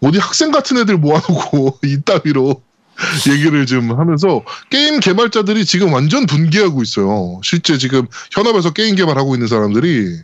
어디 0.00 0.18
학생 0.18 0.52
같은 0.52 0.76
애들 0.78 0.96
모아놓고 0.96 1.80
이따위로 1.84 2.62
얘기를 3.32 3.66
좀 3.66 3.98
하면서 3.98 4.42
게임 4.70 5.00
개발자들이 5.00 5.64
지금 5.64 5.92
완전 5.92 6.26
분개하고 6.26 6.82
있어요. 6.82 7.40
실제 7.44 7.78
지금 7.78 8.06
현업에서 8.32 8.70
게임 8.72 8.94
개발하고 8.96 9.34
있는 9.34 9.46
사람들이 9.48 10.18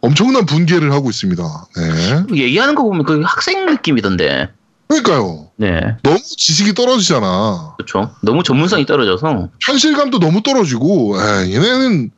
엄청난 0.00 0.46
분개를 0.46 0.92
하고 0.92 1.10
있습니다. 1.10 1.42
네. 1.76 2.36
얘기하는 2.36 2.74
거 2.74 2.82
보면 2.82 3.04
그 3.04 3.20
학생 3.24 3.66
느낌이던데. 3.66 4.50
그러니까요. 4.88 5.50
네, 5.56 5.80
너무 6.02 6.18
지식이 6.20 6.74
떨어지잖아. 6.74 7.74
그렇죠. 7.78 8.14
너무 8.22 8.42
전문성이 8.42 8.84
떨어져서 8.84 9.48
현실감도 9.60 10.18
너무 10.18 10.42
떨어지고, 10.42 11.16
에, 11.18 11.52
얘네는 11.54 12.10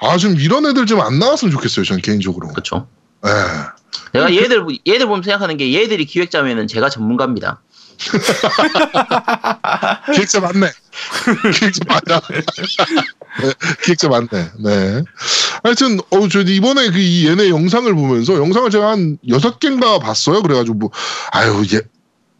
아 0.00 0.16
좀 0.16 0.36
이런 0.38 0.64
애들 0.66 0.86
좀 0.86 1.00
안 1.00 1.18
나왔으면 1.18 1.52
좋겠어요. 1.52 1.84
전 1.84 2.00
개인적으로. 2.00 2.48
그렇죠. 2.48 2.88
에. 3.24 3.30
내가 4.12 4.34
얘들 4.34 4.64
얘들 4.86 5.06
보면 5.06 5.22
생각하는 5.22 5.56
게 5.58 5.72
얘들이 5.74 6.06
기획자면은 6.06 6.66
제가 6.66 6.88
전문가입니다. 6.88 7.60
기획자 10.14 10.40
맞네. 10.40 10.70
기획자 11.58 11.80
맞아. 11.86 12.20
네, 13.40 13.52
기획자 13.84 14.08
맞네. 14.08 14.28
네. 14.62 15.02
하여튼 15.62 15.98
어 16.10 16.28
저 16.28 16.40
이번에 16.40 16.90
그 16.90 16.98
이 16.98 17.26
얘네 17.26 17.48
영상을 17.50 17.92
보면서 17.94 18.34
영상을 18.34 18.70
제가 18.70 18.90
한 18.92 19.18
여섯 19.28 19.58
개인가 19.60 19.98
봤어요. 19.98 20.42
그래가지고 20.42 20.74
뭐 20.76 20.90
아유 21.32 21.64
얘 21.72 21.80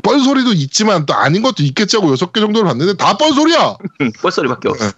뻘소리도 0.02 0.52
있지만 0.52 1.06
또 1.06 1.14
아닌 1.14 1.42
것도 1.42 1.62
있겠지 1.62 1.96
하고 1.96 2.10
여섯 2.12 2.32
개 2.32 2.40
정도를 2.40 2.66
봤는데 2.68 2.94
다 2.94 3.16
뻘소리야. 3.16 3.76
뻘소리밖에 4.22 4.68
없어. 4.68 4.92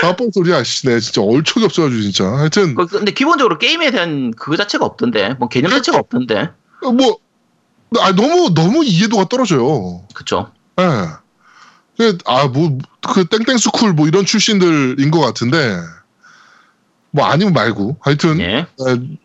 다 0.00 0.16
뻘소리야. 0.16 0.62
씨, 0.64 0.86
네 0.86 0.98
진짜 1.00 1.20
얼척이 1.20 1.64
없어가지고 1.64 2.00
진짜. 2.02 2.24
하여튼 2.24 2.74
그- 2.74 2.86
근데 2.86 3.12
기본적으로 3.12 3.58
게임에 3.58 3.90
대한 3.90 4.30
그거 4.32 4.56
자체가 4.56 4.84
없던데, 4.86 5.34
뭐 5.38 5.48
개념 5.48 5.70
자체가 5.72 5.98
없던데, 5.98 6.50
뭐 6.82 7.18
아, 7.98 8.12
너무 8.14 8.52
너무 8.54 8.84
이해도가 8.84 9.28
떨어져요. 9.28 10.02
그쵸? 10.14 10.50
예. 12.00 12.12
아뭐 12.24 12.78
그 13.12 13.24
땡땡 13.26 13.58
스쿨 13.58 13.92
뭐 13.92 14.06
이런 14.08 14.24
출신들인 14.24 15.10
것 15.10 15.20
같은데 15.20 15.76
뭐 17.12 17.26
아니면 17.26 17.52
말고 17.52 17.96
하여튼 18.00 18.38
예. 18.40 18.58
에, 18.58 18.66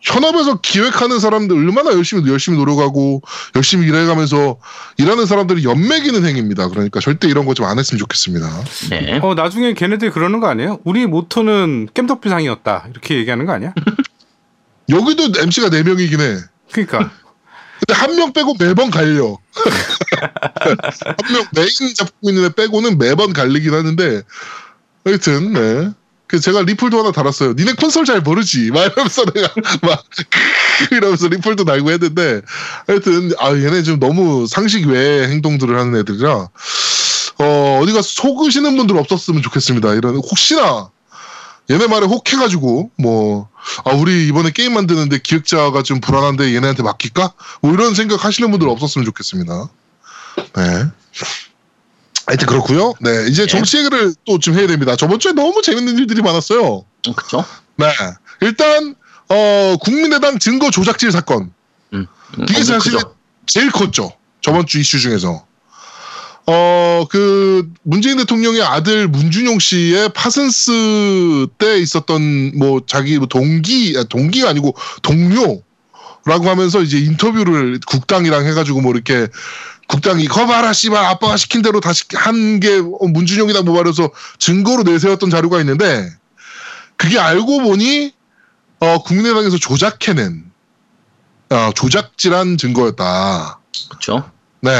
현업에서 0.02 0.60
기획하는 0.60 1.20
사람들 1.20 1.56
얼마나 1.56 1.92
열심히 1.92 2.28
열심히 2.30 2.58
노력하고 2.58 3.22
열심히 3.54 3.86
일해가면서 3.86 4.58
일하는 4.98 5.24
사람들이 5.24 5.64
연맥이는 5.64 6.26
행위입니다. 6.26 6.68
그러니까 6.68 6.98
절대 7.00 7.28
이런 7.28 7.46
거 7.46 7.54
좀 7.54 7.64
안 7.64 7.78
했으면 7.78 7.98
좋겠습니다. 8.00 8.64
네. 8.90 9.20
어 9.22 9.34
나중에 9.34 9.72
걔네들이 9.72 10.10
그러는 10.10 10.40
거 10.40 10.48
아니에요? 10.48 10.80
우리 10.84 11.06
모토는 11.06 11.88
깸덕비상이었다 11.94 12.90
이렇게 12.90 13.16
얘기하는 13.18 13.46
거 13.46 13.52
아니야? 13.52 13.72
여기도 14.90 15.40
MC가 15.40 15.70
4 15.70 15.82
명이긴 15.84 16.20
해. 16.20 16.36
그러니까 16.72 17.10
근데 17.78 17.94
한 17.94 18.14
명 18.16 18.32
빼고 18.32 18.54
매번 18.58 18.90
갈려. 18.90 19.36
한 19.52 21.32
명 21.32 21.44
메인 21.52 21.94
잡고 21.94 22.30
있는 22.30 22.44
애 22.46 22.48
빼고는 22.50 22.98
매번 22.98 23.32
갈리긴 23.32 23.74
하는데 23.74 24.22
하여튼 25.04 25.52
네. 25.52 25.90
그 26.28 26.40
제가 26.40 26.62
리플도 26.62 26.98
하나 26.98 27.12
달았어요. 27.12 27.52
니네 27.52 27.74
콘솔 27.74 28.04
잘 28.04 28.20
모르지? 28.20 28.70
막 28.72 28.84
이러면서 28.84 29.24
내가 29.26 29.48
막 29.82 30.04
이러면서 30.90 31.28
리플도 31.28 31.64
달고 31.64 31.90
했는데 31.92 32.40
하여튼 32.88 33.30
아 33.38 33.50
얘네 33.52 33.82
좀 33.84 34.00
너무 34.00 34.46
상식 34.48 34.86
외의 34.88 35.28
행동들을 35.28 35.78
하는 35.78 35.94
애들이라 36.00 36.48
어 37.38 37.80
어디가 37.82 38.02
속으시는 38.02 38.76
분들 38.76 38.96
없었으면 38.96 39.42
좋겠습니다. 39.42 39.94
이런 39.94 40.16
혹시나 40.16 40.90
얘네 41.70 41.86
말에 41.88 42.06
혹해가지고 42.06 42.90
뭐 42.96 43.48
아 43.84 43.90
우리 43.92 44.28
이번에 44.28 44.50
게임 44.50 44.74
만드는데 44.74 45.18
기획자가 45.18 45.82
좀 45.82 46.00
불안한데 46.00 46.54
얘네한테 46.54 46.82
맡길까? 46.82 47.32
뭐 47.62 47.72
이런 47.72 47.94
생각 47.94 48.24
하시는 48.24 48.50
분들 48.50 48.68
없었으면 48.68 49.04
좋겠습니다. 49.06 49.68
네. 50.54 50.84
하여튼 52.26 52.46
그렇고요. 52.46 52.94
네 53.00 53.26
이제 53.28 53.42
네. 53.42 53.46
정치 53.46 53.78
얘기를 53.78 54.14
또 54.24 54.38
좀 54.38 54.54
해야 54.54 54.66
됩니다. 54.66 54.96
저번 54.96 55.18
주에 55.18 55.32
너무 55.32 55.62
재밌는 55.62 55.98
일들이 55.98 56.22
많았어요. 56.22 56.84
음, 57.08 57.12
그쵸? 57.14 57.44
네 57.76 57.86
일단 58.40 58.94
어 59.28 59.76
국민의당 59.80 60.38
증거 60.38 60.70
조작질 60.70 61.10
사건 61.12 61.52
음, 61.92 62.06
이게 62.48 62.58
엄청 62.58 62.80
사실? 62.80 62.98
제일 63.46 63.70
컸죠. 63.70 64.12
저번 64.40 64.66
주 64.66 64.78
이슈 64.78 64.98
중에서. 65.00 65.44
어, 66.48 67.06
그, 67.10 67.68
문재인 67.82 68.18
대통령의 68.18 68.62
아들 68.62 69.08
문준용 69.08 69.58
씨의 69.58 70.10
파슨스 70.10 71.48
때 71.58 71.78
있었던 71.78 72.52
뭐 72.56 72.80
자기 72.86 73.18
뭐 73.18 73.26
동기, 73.26 73.94
아, 73.98 74.04
동기가 74.04 74.48
아니고 74.50 74.74
동료 75.02 75.62
라고 76.24 76.48
하면서 76.48 76.82
이제 76.82 76.98
인터뷰를 76.98 77.80
국당이랑 77.86 78.46
해가지고 78.46 78.80
뭐 78.80 78.92
이렇게 78.92 79.28
국당이 79.88 80.26
거봐라 80.26 80.72
씨발 80.72 81.04
아빠가 81.04 81.36
시킨 81.36 81.62
대로 81.62 81.80
다시 81.80 82.04
한 82.14 82.58
게 82.60 82.80
문준용이다 82.80 83.62
뭐 83.62 83.76
말해서 83.76 84.10
증거로 84.38 84.82
내세웠던 84.82 85.30
자료가 85.30 85.60
있는데 85.60 86.10
그게 86.96 87.18
알고 87.18 87.60
보니 87.62 88.12
어, 88.80 89.02
국민의당에서 89.02 89.58
조작해낸 89.58 90.50
어, 91.50 91.70
조작질한 91.74 92.56
증거였다. 92.58 93.60
그쵸? 93.90 94.28
네. 94.60 94.70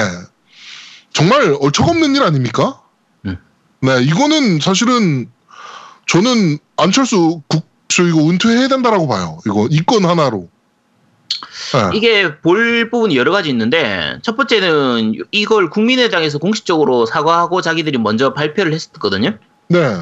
정말 1.17 1.57
얼척없는 1.61 2.15
일 2.15 2.23
아닙니까? 2.23 2.79
음. 3.25 3.39
네, 3.81 4.03
이거는 4.03 4.61
사실은 4.61 5.31
저는 6.07 6.59
안철수 6.77 7.41
국 7.49 7.65
그렇죠. 7.89 8.07
이거 8.09 8.29
은퇴해야 8.29 8.69
된다라고 8.69 9.09
봐요. 9.09 9.39
이거 9.47 9.67
이 9.71 9.81
건 9.87 10.05
하나로. 10.05 10.49
네. 11.73 11.97
이게 11.97 12.39
볼 12.41 12.91
부분이 12.91 13.17
여러 13.17 13.31
가지 13.33 13.49
있는데 13.49 14.19
첫 14.23 14.37
번째는 14.37 15.15
이걸 15.31 15.71
국민의당에서 15.71 16.37
공식적으로 16.39 17.07
사과하고 17.07 17.63
자기들이 17.63 17.97
먼저 17.99 18.35
발표를 18.35 18.75
했었거든요. 18.75 19.39
네. 19.69 19.97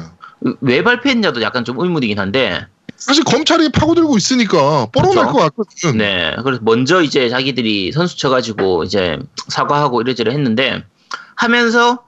왜 0.59 0.83
발표했냐도 0.83 1.41
약간 1.41 1.63
좀 1.63 1.79
의문이긴 1.79 2.19
한데 2.19 2.65
사실 2.97 3.23
검찰이 3.23 3.69
파고들고 3.71 4.17
있으니까 4.17 4.87
뻔뻔할 4.91 5.27
그렇죠. 5.27 5.31
것 5.31 5.39
같거든. 5.55 5.97
네 5.97 6.35
그래서 6.43 6.61
먼저 6.65 7.01
이제 7.01 7.29
자기들이 7.29 7.93
선수 7.93 8.17
쳐가지고 8.17 8.83
이제 8.83 9.17
사과하고 9.47 10.01
이래저래 10.01 10.33
했는데 10.33 10.83
하면서 11.35 12.03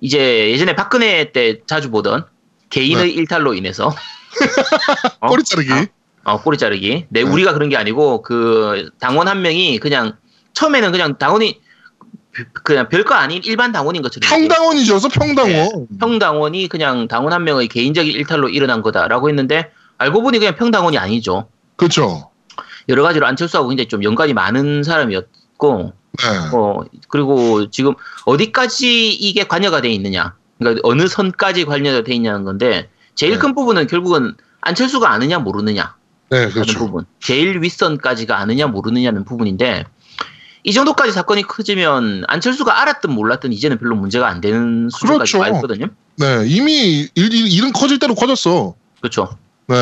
이제 0.00 0.50
예전에 0.50 0.74
박근혜 0.74 1.32
때 1.32 1.60
자주 1.66 1.90
보던 1.90 2.24
개인의 2.70 3.14
일탈로 3.14 3.54
인해서 3.54 3.88
어? 5.20 5.28
꼬리 5.28 5.42
자르기. 5.42 5.72
아, 6.24 6.32
어, 6.32 6.42
꼬리 6.42 6.58
자르기. 6.58 7.06
네, 7.08 7.22
네. 7.22 7.22
우리가 7.22 7.52
그런 7.52 7.68
게 7.68 7.76
아니고, 7.76 8.22
그, 8.22 8.90
당원 8.98 9.28
한 9.28 9.42
명이 9.42 9.78
그냥, 9.78 10.16
처음에는 10.54 10.90
그냥 10.90 11.18
당원이, 11.18 11.60
그냥 12.64 12.88
별거 12.88 13.14
아닌 13.14 13.40
일반 13.44 13.72
당원인 13.72 14.02
것처럼. 14.02 14.28
평당원이죠서 14.28 15.08
평당원. 15.08 15.52
네. 15.52 15.70
평당원이 16.00 16.68
그냥 16.68 17.08
당원 17.08 17.32
한 17.32 17.44
명의 17.44 17.68
개인적인 17.68 18.12
일탈로 18.12 18.48
일어난 18.48 18.82
거다라고 18.82 19.28
했는데, 19.28 19.70
알고 19.98 20.22
보니 20.22 20.38
그냥 20.38 20.56
평당원이 20.56 20.98
아니죠. 20.98 21.48
그렇죠. 21.76 22.30
여러 22.88 23.02
가지로 23.02 23.26
안철수하고 23.26 23.68
굉장히 23.68 23.88
좀 23.88 24.02
연관이 24.02 24.34
많은 24.34 24.82
사람이었고, 24.82 25.92
네. 26.16 26.38
어, 26.52 26.80
그리고 27.08 27.70
지금 27.70 27.94
어디까지 28.24 29.12
이게 29.12 29.44
관여가 29.44 29.80
돼 29.80 29.90
있느냐. 29.92 30.34
그러니까 30.58 30.80
어느 30.84 31.06
선까지 31.06 31.64
관여가 31.64 32.02
돼 32.02 32.14
있냐는 32.14 32.44
건데, 32.44 32.88
제일 33.14 33.32
네. 33.34 33.38
큰 33.38 33.54
부분은 33.54 33.86
결국은 33.86 34.34
안철수가 34.60 35.10
아느냐 35.10 35.38
모르느냐. 35.38 35.94
네, 36.30 36.38
하는 36.38 36.52
그렇죠. 36.52 36.78
부분. 36.78 37.04
제일 37.20 37.62
윗선까지가 37.62 38.36
아느냐 38.36 38.66
모르느냐는 38.66 39.24
부분인데 39.24 39.84
이 40.64 40.72
정도까지 40.72 41.12
사건이 41.12 41.42
커지면 41.44 42.24
안철수가 42.26 42.80
알았든 42.82 43.10
몰랐든 43.12 43.52
이제는 43.52 43.78
별로 43.78 43.94
문제가 43.94 44.26
안 44.26 44.40
되는 44.40 44.88
수준까지 44.90 45.32
그렇죠. 45.34 45.38
와 45.38 45.56
있거든요. 45.56 45.86
네, 46.16 46.44
이미 46.48 47.08
일, 47.14 47.32
일, 47.32 47.46
일은 47.52 47.72
커질 47.72 48.00
대로 48.00 48.16
커졌어. 48.16 48.74
그렇죠. 49.00 49.36
네. 49.68 49.76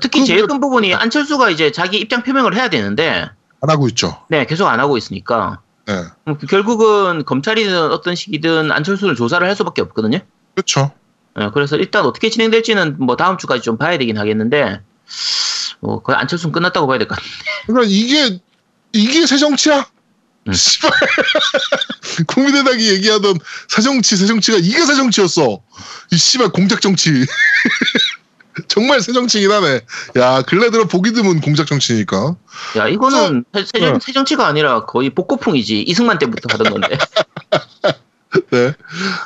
특히 0.00 0.20
그- 0.20 0.26
제일 0.26 0.46
큰 0.48 0.58
부분이 0.58 0.92
안철수가 0.94 1.50
이제 1.50 1.70
자기 1.70 1.98
입장 1.98 2.24
표명을 2.24 2.56
해야 2.56 2.68
되는데 2.68 3.30
안 3.60 3.70
하고 3.70 3.88
있죠. 3.88 4.22
네 4.28 4.44
계속 4.46 4.66
안 4.68 4.80
하고 4.80 4.96
있으니까 4.96 5.60
네. 5.86 6.02
음, 6.28 6.36
결국은 6.48 7.24
검찰이든 7.24 7.90
어떤 7.92 8.14
식이든 8.14 8.72
안철수를 8.72 9.14
조사를 9.14 9.46
할 9.46 9.54
수밖에 9.56 9.82
없거든요. 9.82 10.18
그렇죠. 10.54 10.90
네, 11.36 11.50
그래서 11.52 11.76
일단 11.76 12.04
어떻게 12.06 12.30
진행될지는 12.30 12.96
뭐 12.98 13.16
다음 13.16 13.38
주까지 13.38 13.62
좀 13.62 13.76
봐야 13.76 13.98
되긴 13.98 14.18
하겠는데 14.18 14.80
뭐 15.80 16.00
거의 16.02 16.18
안철수는 16.18 16.52
끝났다고 16.52 16.86
봐야 16.86 16.98
될 16.98 17.06
것 17.08 17.16
같아요. 17.16 17.30
그러니까 17.66 17.88
이게 17.92 18.40
이게 18.92 19.26
새 19.26 19.36
정치야. 19.36 19.86
음. 20.48 20.52
씨발. 20.52 20.90
국민의당이 22.28 22.88
얘기하던 22.88 23.38
새 23.68 23.82
정치, 23.82 24.16
새 24.16 24.26
정치가 24.26 24.58
이게 24.58 24.84
새 24.86 24.94
정치였어. 24.94 25.60
이 26.12 26.16
씨발 26.16 26.50
공작 26.50 26.80
정치. 26.80 27.10
정말 28.76 29.00
새 29.00 29.14
정치긴 29.14 29.50
하네. 29.50 29.80
야, 30.18 30.42
근래 30.42 30.70
들어 30.70 30.84
보기 30.84 31.12
드문 31.12 31.40
공작 31.40 31.66
정치니까. 31.66 32.36
야, 32.76 32.86
이거는 32.86 33.46
새, 33.54 33.64
새, 33.64 33.78
네. 33.80 33.98
새 33.98 34.12
정치가 34.12 34.46
아니라 34.46 34.84
거의 34.84 35.08
복고풍이지. 35.08 35.80
이승만 35.80 36.18
때부터 36.18 36.46
하던 36.52 36.72
건데. 36.72 36.98
네. 38.50 38.74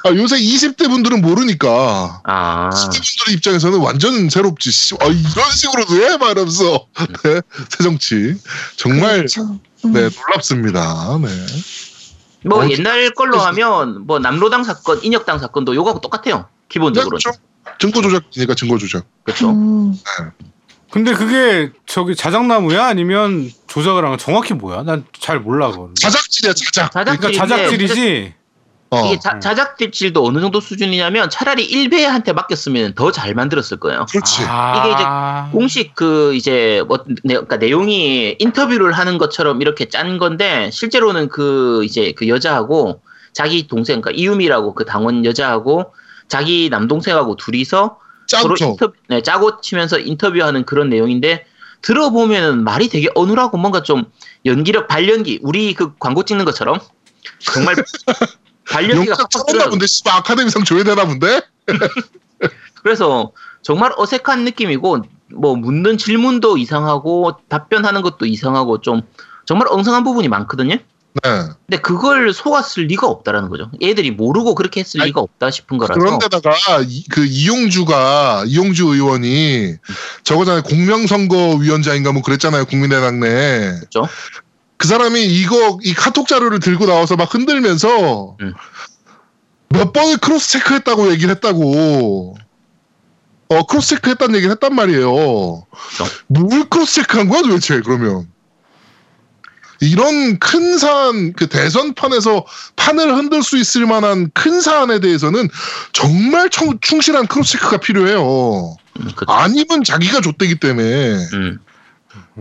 아, 0.04 0.10
요새 0.14 0.36
20대 0.38 0.88
분들은 0.88 1.20
모르니까. 1.20 2.20
아, 2.22 2.70
10대 2.70 2.92
분들 2.92 3.34
입장에서는 3.34 3.80
완전 3.80 4.30
새롭지. 4.30 4.70
씨, 4.70 4.94
아, 5.00 5.06
이런 5.06 5.50
식으로도 5.52 5.96
해? 5.96 6.16
말하면서. 6.16 6.86
네. 7.24 7.40
새 7.70 7.82
정치. 7.82 8.36
정말, 8.76 9.16
그렇죠. 9.16 9.58
음. 9.84 9.92
네, 9.92 10.08
놀랍습니다. 10.10 11.18
네. 11.22 11.28
뭐 12.44 12.64
어, 12.64 12.70
옛날 12.70 13.10
걸로 13.14 13.40
하면 13.40 14.06
뭐 14.06 14.20
남로당 14.20 14.62
사건, 14.62 15.02
인혁당 15.02 15.40
사건도 15.40 15.74
요거하고 15.74 16.00
똑같아요. 16.00 16.46
기본적으로. 16.68 17.18
그렇죠. 17.18 17.32
증거 17.78 18.02
조작이니까 18.02 18.54
증거 18.54 18.78
조작. 18.78 19.04
그렇죠. 19.24 19.50
음. 19.50 19.94
근데 20.90 21.12
그게 21.14 21.70
저기 21.86 22.16
자작나무야 22.16 22.86
아니면 22.86 23.48
조작을 23.68 24.04
한 24.04 24.10
거 24.10 24.16
정확히 24.16 24.54
뭐야? 24.54 24.82
난 24.82 25.04
잘 25.20 25.38
몰라 25.40 25.70
그거. 25.70 25.90
자작질이야, 26.00 26.52
자작. 26.54 26.90
그러니까 26.92 27.30
자작질이지. 27.32 28.34
어. 28.92 29.06
이게 29.06 29.20
자, 29.20 29.38
자작질도 29.38 30.26
어느 30.26 30.40
정도 30.40 30.60
수준이냐면 30.60 31.30
차라리 31.30 31.64
일베한테 31.64 32.32
맡겼으면 32.32 32.94
더 32.96 33.12
잘 33.12 33.34
만들었을 33.34 33.78
거예요. 33.78 34.04
그렇지. 34.10 34.42
아, 34.48 34.82
이게 34.84 34.94
이제 34.94 35.04
공식 35.56 35.94
그 35.94 36.34
이제 36.34 36.82
뭐 36.88 36.98
내, 37.22 37.34
그러니까 37.34 37.58
내용이 37.58 38.34
인터뷰를 38.40 38.90
하는 38.90 39.16
것처럼 39.18 39.62
이렇게 39.62 39.88
짠 39.88 40.18
건데 40.18 40.70
실제로는 40.72 41.28
그 41.28 41.84
이제 41.84 42.12
그 42.16 42.26
여자하고 42.26 43.00
자기 43.32 43.68
동생 43.68 44.00
그러니까 44.00 44.20
이유미라고 44.20 44.74
그 44.74 44.84
당원 44.84 45.24
여자하고 45.24 45.92
자기 46.30 46.68
남동생하고 46.70 47.36
둘이서 47.36 47.98
서로. 48.28 48.56
인터뷰 48.58 48.94
네, 49.08 49.20
짜고 49.22 49.60
치면서 49.60 49.98
인터뷰하는 49.98 50.64
그런 50.64 50.88
내용인데 50.88 51.44
들어보면은 51.82 52.62
말이 52.62 52.88
되게 52.88 53.08
어눌하고 53.14 53.58
뭔가 53.58 53.82
좀 53.82 54.04
연기력 54.46 54.86
발연기 54.86 55.40
우리 55.42 55.74
그 55.74 55.94
광고 55.98 56.24
찍는 56.24 56.44
것처럼 56.44 56.78
정말 57.40 57.74
발연기가 58.70 59.16
들어가고 59.46 59.70
본데, 59.70 59.86
씨발, 59.86 60.14
아카데미상 60.18 60.64
줘야 60.64 60.84
되나 60.84 61.04
본데? 61.04 61.42
그래서 62.82 63.32
정말 63.62 63.92
어색한 63.96 64.44
느낌이고 64.44 65.02
뭐 65.34 65.56
묻는 65.56 65.98
질문도 65.98 66.58
이상하고 66.58 67.38
답변하는 67.48 68.02
것도 68.02 68.26
이상하고 68.26 68.80
좀 68.80 69.02
정말 69.44 69.66
엉성한 69.68 70.04
부분이 70.04 70.28
많거든요. 70.28 70.76
네. 71.12 71.30
근데 71.66 71.82
그걸 71.82 72.32
속았을 72.32 72.84
리가 72.84 73.06
없다라는 73.06 73.48
거죠. 73.48 73.70
애들이 73.82 74.12
모르고 74.12 74.54
그렇게 74.54 74.80
했을 74.80 75.00
아니, 75.00 75.08
리가 75.08 75.20
없다 75.20 75.50
싶은 75.50 75.76
거라서. 75.78 75.98
그런데다가, 75.98 76.52
이, 76.86 77.04
그, 77.10 77.24
이용주가, 77.26 78.44
이용주 78.46 78.86
의원이, 78.86 79.74
저거잖아요. 80.22 80.62
공명선거위원장인가 80.62 82.12
뭐 82.12 82.22
그랬잖아요. 82.22 82.66
국민의당 82.66 83.18
내. 83.20 83.72
그렇죠? 83.80 84.08
그 84.76 84.86
사람이 84.86 85.24
이거, 85.26 85.78
이 85.82 85.94
카톡 85.94 86.28
자료를 86.28 86.60
들고 86.60 86.86
나와서 86.86 87.16
막 87.16 87.34
흔들면서, 87.34 88.36
음. 88.40 88.54
몇 89.70 89.92
번을 89.92 90.18
cross 90.18 90.52
check했다고 90.52 91.10
얘기를 91.12 91.30
했다고. 91.34 92.36
어, 93.48 93.66
cross 93.66 93.96
check 93.96 94.10
했다는 94.10 94.36
얘기를 94.36 94.52
했단 94.52 94.74
말이에요. 94.74 95.66
뭘 96.28 96.68
cross 96.68 97.02
check한 97.02 97.28
거야 97.28 97.42
도대체, 97.42 97.80
그러면? 97.80 98.28
이런 99.80 100.38
큰 100.38 100.76
사안, 100.78 101.32
그 101.32 101.46
대선판에서 101.48 102.44
판을 102.76 103.14
흔들 103.16 103.42
수 103.42 103.56
있을 103.56 103.86
만한 103.86 104.30
큰 104.34 104.60
사안에 104.60 105.00
대해서는 105.00 105.48
정말 105.92 106.50
청- 106.50 106.78
충실한 106.80 107.26
cross 107.26 107.52
check가 107.52 107.78
필요해요. 107.78 108.76
음. 109.00 109.08
아니면 109.26 109.82
자기가 109.84 110.20
줬대기 110.20 110.56
때문에. 110.60 111.14
음. 111.32 111.58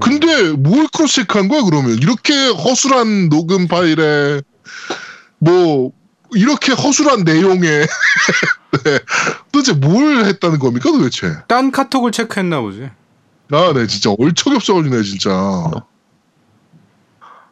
근데 0.02 0.50
뭘 0.52 0.88
cross 0.94 1.16
check한 1.22 1.48
거야 1.48 1.62
그러면 1.64 1.92
이렇게 1.98 2.34
허술한 2.48 3.30
녹음 3.30 3.68
파일에 3.68 4.42
뭐 5.38 5.92
이렇게 6.34 6.74
허술한 6.74 7.24
내용에 7.24 7.60
네. 8.84 9.00
도대체 9.52 9.74
뭘 9.74 10.26
했다는 10.26 10.60
겁니까 10.60 10.92
도대체 10.92 11.38
딴 11.48 11.72
카톡을 11.72 12.12
체크했나 12.12 12.60
보지. 12.62 12.90
아 13.52 13.74
네 13.74 13.88
진짜 13.88 14.12
얼척이 14.20 14.56
없어가지고 14.58 15.02
진짜 15.04 15.30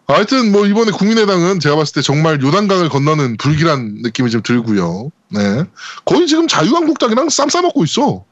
하여튼 0.08 0.54
뭐 0.54 0.66
이번에 0.66 0.92
국민의당은 0.92 1.60
제가 1.60 1.76
봤을 1.76 1.96
때 1.96 2.02
정말 2.02 2.42
요단강을 2.42 2.88
건너는 2.90 3.38
불길한 3.38 4.00
느낌이 4.04 4.30
좀 4.30 4.42
들고요 4.42 5.12
네 5.30 5.66
거의 6.06 6.28
지금 6.28 6.48
자유한국당이랑 6.48 7.30
쌈 7.30 7.50
싸먹고 7.50 7.84
있어 7.84 8.24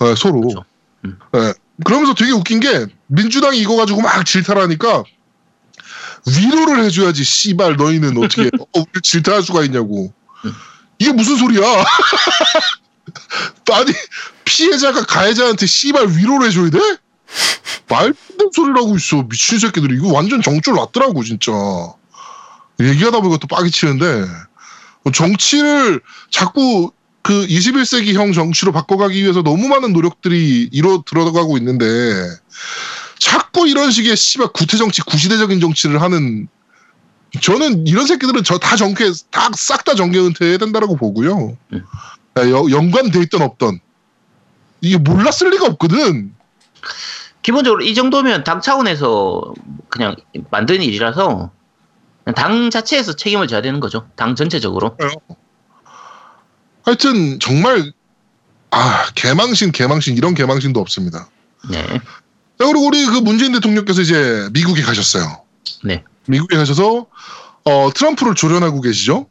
네, 0.00 0.14
서로 0.16 0.40
그렇죠. 0.40 0.64
음. 1.04 1.18
네. 1.32 1.52
그러면서 1.84 2.14
되게 2.14 2.30
웃긴 2.30 2.60
게 2.60 2.86
민주당이 3.08 3.58
이거 3.58 3.76
가지고 3.76 4.02
막 4.02 4.24
질타하니까 4.24 5.02
위로를 6.26 6.84
해줘야지 6.84 7.24
씨발 7.24 7.76
너희는 7.76 8.16
어떻게 8.18 8.50
어, 8.76 8.84
질타할 9.02 9.42
수가 9.42 9.64
있냐고 9.64 10.12
음. 10.44 10.52
이게 10.98 11.12
무슨 11.12 11.36
소리야 11.36 11.62
아니 13.72 13.92
피해자가 14.44 15.06
가해자한테 15.06 15.66
씨발 15.66 16.08
위로를 16.08 16.48
해줘야 16.48 16.70
돼? 16.70 16.78
말도 17.88 18.16
안 18.40 18.50
소리를 18.54 18.76
하고 18.76 18.96
있어 18.96 19.22
미친 19.28 19.58
새끼들이 19.58 19.96
이거 19.96 20.12
완전 20.12 20.40
정줄 20.42 20.74
났더라고 20.74 21.22
진짜 21.24 21.52
얘기하다 22.80 23.20
보니까 23.20 23.38
또 23.38 23.46
빡이 23.46 23.70
치는데 23.70 24.26
뭐 25.02 25.12
정치를 25.12 26.00
자꾸 26.30 26.92
그 27.22 27.46
21세기 27.46 28.14
형 28.14 28.32
정치로 28.32 28.72
바꿔가기 28.72 29.22
위해서 29.22 29.42
너무 29.42 29.68
많은 29.68 29.92
노력들이 29.92 30.68
이뤄 30.72 31.02
들어가고 31.06 31.58
있는데 31.58 31.86
자꾸 33.18 33.68
이런 33.68 33.90
식의 33.90 34.16
씨발 34.16 34.48
구태 34.54 34.78
정치, 34.78 35.02
구시대적인 35.02 35.60
정치를 35.60 36.00
하는 36.00 36.48
저는 37.42 37.86
이런 37.86 38.06
새끼들은 38.06 38.42
저 38.44 38.58
다 38.58 38.76
정계 38.76 39.12
다싹 39.30 39.84
다 39.84 39.94
정계 39.94 40.18
은퇴해야 40.18 40.56
된다라고 40.58 40.96
보고요. 40.96 41.56
음. 41.72 41.84
네, 42.34 42.50
여- 42.50 42.66
연관돼 42.70 43.20
있던 43.24 43.42
없던 43.42 43.78
이게 44.80 44.96
몰랐을 44.96 45.50
리가 45.50 45.66
없거든. 45.66 46.34
기본적으로 47.42 47.82
이 47.82 47.94
정도면 47.94 48.44
당 48.44 48.60
차원에서 48.60 49.54
그냥 49.88 50.16
만든 50.50 50.82
일이라서 50.82 51.50
당 52.34 52.70
자체에서 52.70 53.14
책임을 53.14 53.48
져야 53.48 53.62
되는 53.62 53.80
거죠. 53.80 54.08
당 54.14 54.34
전체적으로. 54.34 54.96
하여튼 56.82 57.38
정말 57.40 57.92
아 58.70 59.06
개망신 59.14 59.72
개망신 59.72 60.16
이런 60.16 60.34
개망신도 60.34 60.80
없습니다. 60.80 61.28
네. 61.70 61.82
자 61.82 62.66
그리고 62.66 62.86
우리 62.86 63.04
그 63.06 63.18
문재인 63.18 63.52
대통령께서 63.52 64.02
이제 64.02 64.48
미국에 64.52 64.82
가셨어요. 64.82 65.42
네. 65.84 66.04
미국에 66.26 66.56
가셔서 66.56 67.06
어 67.64 67.90
트럼프를 67.94 68.34
조련하고 68.34 68.80
계시죠. 68.80 69.26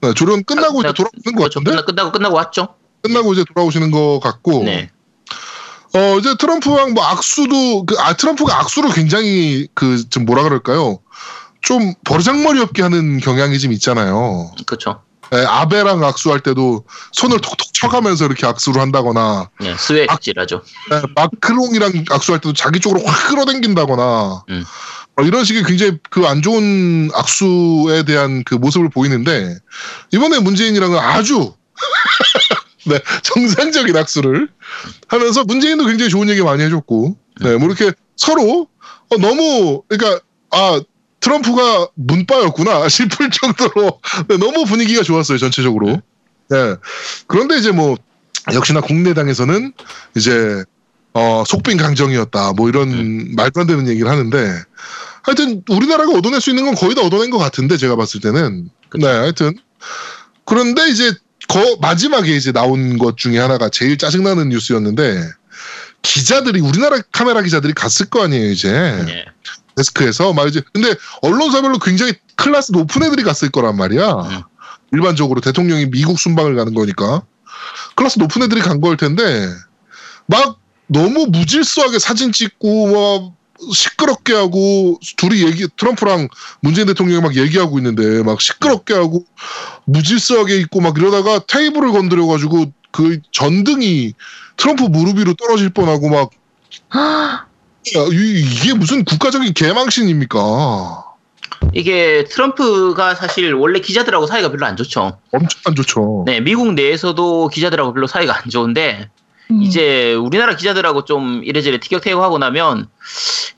네, 0.00 0.14
조련 0.14 0.44
끝나고 0.44 0.78
아, 0.78 0.80
이제 0.80 0.92
돌아오는 0.92 1.22
것 1.24 1.34
그렇죠. 1.34 1.60
같은데 1.60 1.70
끝나, 1.70 1.84
끝나고 1.84 2.12
끝나고 2.12 2.36
왔죠. 2.36 2.74
끝나고 3.02 3.32
이제 3.32 3.44
돌아오시는 3.52 3.90
것 3.90 4.20
같고 4.20 4.64
네. 4.64 4.90
어 5.94 6.18
이제 6.18 6.34
트럼프랑 6.38 6.92
뭐 6.94 7.04
악수도 7.04 7.86
그 7.86 7.94
아 8.00 8.14
트럼프가 8.14 8.58
악수를 8.60 8.90
굉장히 8.92 9.68
그 9.74 10.04
좀 10.10 10.24
뭐라 10.24 10.42
그럴까요? 10.42 10.98
좀 11.62 11.94
버르장머리 12.04 12.60
없게 12.60 12.82
하는 12.82 13.18
경향이 13.20 13.58
좀 13.58 13.72
있잖아요. 13.72 14.52
그렇죠. 14.66 15.00
예, 15.32 15.38
아베랑 15.46 16.04
악수할 16.04 16.40
때도 16.40 16.84
손을 17.12 17.40
톡톡 17.40 17.72
쳐가면서 17.72 18.26
이렇게 18.26 18.46
악수를 18.46 18.80
한다거나 18.80 19.48
네. 19.60 19.74
스웨질하죠. 19.78 20.62
예, 20.92 21.02
마크롱이랑 21.16 22.04
악수할 22.10 22.40
때도 22.40 22.52
자기 22.52 22.78
쪽으로 22.80 23.02
확 23.04 23.28
끌어당긴다거나 23.30 24.44
음. 24.50 24.64
어, 25.16 25.22
이런 25.22 25.44
식의 25.44 25.62
굉장히 25.64 25.98
그 26.10 26.26
안 26.26 26.42
좋은 26.42 27.10
악수에 27.14 28.02
대한 28.02 28.44
그 28.44 28.54
모습을 28.56 28.90
보이는데 28.90 29.56
이번에 30.12 30.40
문재인이랑은 30.40 30.98
아주 30.98 31.54
네, 32.86 33.00
정상적인 33.22 33.96
악수를 33.96 34.48
하면서 35.08 35.44
문재인도 35.44 35.86
굉장히 35.86 36.10
좋은 36.10 36.28
얘기 36.28 36.42
많이 36.42 36.62
해줬고 36.62 37.16
네, 37.42 37.56
뭐 37.56 37.68
이렇게 37.68 37.92
서로 38.16 38.68
어, 39.10 39.16
너무 39.18 39.82
그러니까 39.88 40.20
아 40.50 40.80
트럼프가 41.20 41.88
문바였구나 41.94 42.88
싶을 42.90 43.30
정도로 43.30 44.00
네, 44.28 44.36
너무 44.36 44.64
분위기가 44.64 45.02
좋았어요 45.02 45.38
전체적으로. 45.38 46.00
네. 46.50 46.76
그런데 47.26 47.56
이제 47.56 47.72
뭐 47.72 47.96
역시나 48.52 48.82
국내당에서는 48.82 49.72
이제 50.16 50.64
어 51.14 51.44
속빈 51.46 51.78
강정이었다 51.78 52.52
뭐 52.52 52.68
이런 52.68 53.34
말도 53.34 53.60
안 53.60 53.66
되는 53.66 53.88
얘기를 53.88 54.10
하는데 54.10 54.62
하여튼 55.22 55.62
우리나라가 55.70 56.12
얻어낼 56.12 56.40
수 56.40 56.50
있는 56.50 56.66
건 56.66 56.74
거의 56.74 56.94
다 56.94 57.00
얻어낸 57.00 57.30
것 57.30 57.38
같은데 57.38 57.78
제가 57.78 57.96
봤을 57.96 58.20
때는 58.20 58.68
네 58.98 59.06
하여튼 59.06 59.54
그런데 60.44 60.88
이제 60.90 61.10
거 61.48 61.76
마지막에 61.80 62.34
이제 62.34 62.52
나온 62.52 62.98
것 62.98 63.16
중에 63.16 63.38
하나가 63.38 63.68
제일 63.68 63.98
짜증나는 63.98 64.48
뉴스였는데 64.48 65.30
기자들이 66.02 66.60
우리나라 66.60 66.98
카메라 67.12 67.42
기자들이 67.42 67.72
갔을 67.72 68.06
거 68.06 68.22
아니에요 68.22 68.50
이제 68.50 68.70
네. 68.70 69.24
데스크에서 69.76 70.32
막 70.32 70.48
이제 70.48 70.62
근데 70.72 70.94
언론사별로 71.22 71.78
굉장히 71.78 72.14
클래스 72.36 72.72
높은 72.72 73.02
애들이 73.02 73.22
갔을 73.22 73.50
거란 73.50 73.76
말이야. 73.76 74.10
음. 74.10 74.42
일반적으로 74.92 75.40
대통령이 75.40 75.90
미국 75.90 76.18
순방을 76.18 76.54
가는 76.54 76.74
거니까 76.74 77.22
클래스 77.96 78.18
높은 78.18 78.42
애들이 78.42 78.60
간걸 78.60 78.96
텐데 78.96 79.48
막 80.26 80.58
너무 80.86 81.26
무질서하게 81.26 81.98
사진 81.98 82.32
찍고 82.32 82.92
막 82.92 83.34
시끄럽게 83.72 84.34
하고 84.34 84.98
둘이 85.16 85.44
얘기 85.46 85.66
트럼프랑 85.76 86.28
문재인 86.60 86.86
대통령이 86.86 87.20
막 87.22 87.36
얘기하고 87.36 87.78
있는데 87.78 88.22
막 88.22 88.40
시끄럽게 88.40 88.94
하고 88.94 89.24
무질서하게 89.84 90.56
있고 90.58 90.80
막 90.80 90.96
이러다가 90.98 91.40
테이블을 91.46 91.92
건드려 91.92 92.26
가지고 92.26 92.72
그 92.90 93.20
전등이 93.32 94.14
트럼프 94.56 94.84
무릎 94.84 95.18
위로 95.18 95.34
떨어질 95.34 95.70
뻔하고 95.70 96.08
막 96.08 96.30
야, 97.96 98.00
이- 98.12 98.40
이게 98.40 98.74
무슨 98.74 99.04
국가적인 99.04 99.52
개망신입니까? 99.54 101.04
이게 101.72 102.24
트럼프가 102.24 103.14
사실 103.14 103.52
원래 103.54 103.80
기자들하고 103.80 104.26
사이가 104.26 104.50
별로 104.50 104.66
안 104.66 104.76
좋죠. 104.76 105.18
엄청 105.32 105.60
안 105.66 105.74
좋죠. 105.74 106.24
네, 106.26 106.40
미국 106.40 106.72
내에서도 106.74 107.48
기자들하고 107.48 107.92
별로 107.94 108.06
사이가 108.06 108.36
안 108.36 108.48
좋은데 108.50 109.08
음. 109.50 109.62
이제 109.62 110.14
우리나라 110.14 110.56
기자들하고 110.56 111.04
좀 111.04 111.42
이래저래 111.44 111.78
티격태격하고 111.78 112.38
나면 112.38 112.88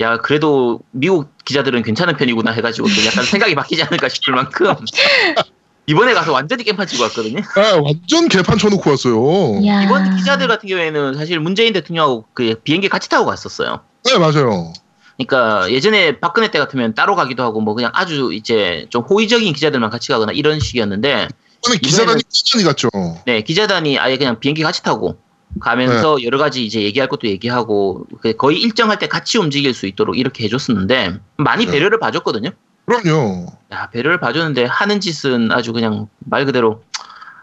야 0.00 0.18
그래도 0.18 0.80
미국 0.90 1.30
기자들은 1.44 1.82
괜찮은 1.82 2.16
편이구나 2.16 2.50
해가지고 2.52 2.88
좀 2.88 3.06
약간 3.06 3.24
생각이 3.24 3.54
바뀌지 3.54 3.82
않을까 3.82 4.08
싶을 4.08 4.34
만큼 4.34 4.74
이번에 5.88 6.14
가서 6.14 6.32
완전히 6.32 6.64
깽판 6.64 6.86
치고 6.88 7.04
왔거든요. 7.04 7.40
아, 7.54 7.80
완전 7.80 8.28
개판 8.28 8.58
쳐놓고 8.58 8.90
왔어요. 8.90 9.64
야. 9.66 9.82
이번 9.82 10.16
기자들 10.16 10.48
같은 10.48 10.68
경우에는 10.68 11.14
사실 11.14 11.38
문재인 11.38 11.72
대통령하고 11.72 12.24
그 12.34 12.56
비행기 12.64 12.88
같이 12.88 13.08
타고 13.08 13.24
갔었어요. 13.26 13.80
네, 14.04 14.18
맞아요. 14.18 14.72
그러니까 15.16 15.70
예전에 15.70 16.18
박근혜 16.18 16.50
때 16.50 16.58
같으면 16.58 16.94
따로 16.94 17.14
가기도 17.14 17.42
하고 17.42 17.60
뭐 17.60 17.74
그냥 17.74 17.90
아주 17.94 18.32
이제 18.32 18.86
좀 18.90 19.02
호의적인 19.02 19.52
기자들만 19.52 19.90
같이 19.90 20.08
가거나 20.08 20.32
이런 20.32 20.58
식이었는데 20.60 21.28
이번에 21.64 21.78
기사단이 21.78 22.22
기자단이 22.28 22.64
갔죠. 22.64 22.88
네 23.24 23.42
기자단이 23.42 23.98
아예 23.98 24.18
그냥 24.18 24.40
비행기 24.40 24.62
같이 24.62 24.82
타고 24.82 25.16
가면서 25.60 26.22
여러 26.22 26.38
가지 26.38 26.64
이제 26.64 26.82
얘기할 26.82 27.08
것도 27.08 27.28
얘기하고 27.28 28.06
그 28.20 28.34
거의 28.34 28.60
일정할 28.60 28.98
때 28.98 29.08
같이 29.08 29.38
움직일 29.38 29.74
수 29.74 29.86
있도록 29.86 30.18
이렇게 30.18 30.44
해줬었는데 30.44 31.18
많이 31.36 31.66
네. 31.66 31.72
배려를 31.72 31.98
봐줬거든요. 31.98 32.50
그럼요. 32.86 33.46
야 33.72 33.90
배려를 33.90 34.20
봐줬는데 34.20 34.64
하는 34.64 35.00
짓은 35.00 35.50
아주 35.50 35.72
그냥 35.72 36.08
말 36.20 36.44
그대로 36.44 36.82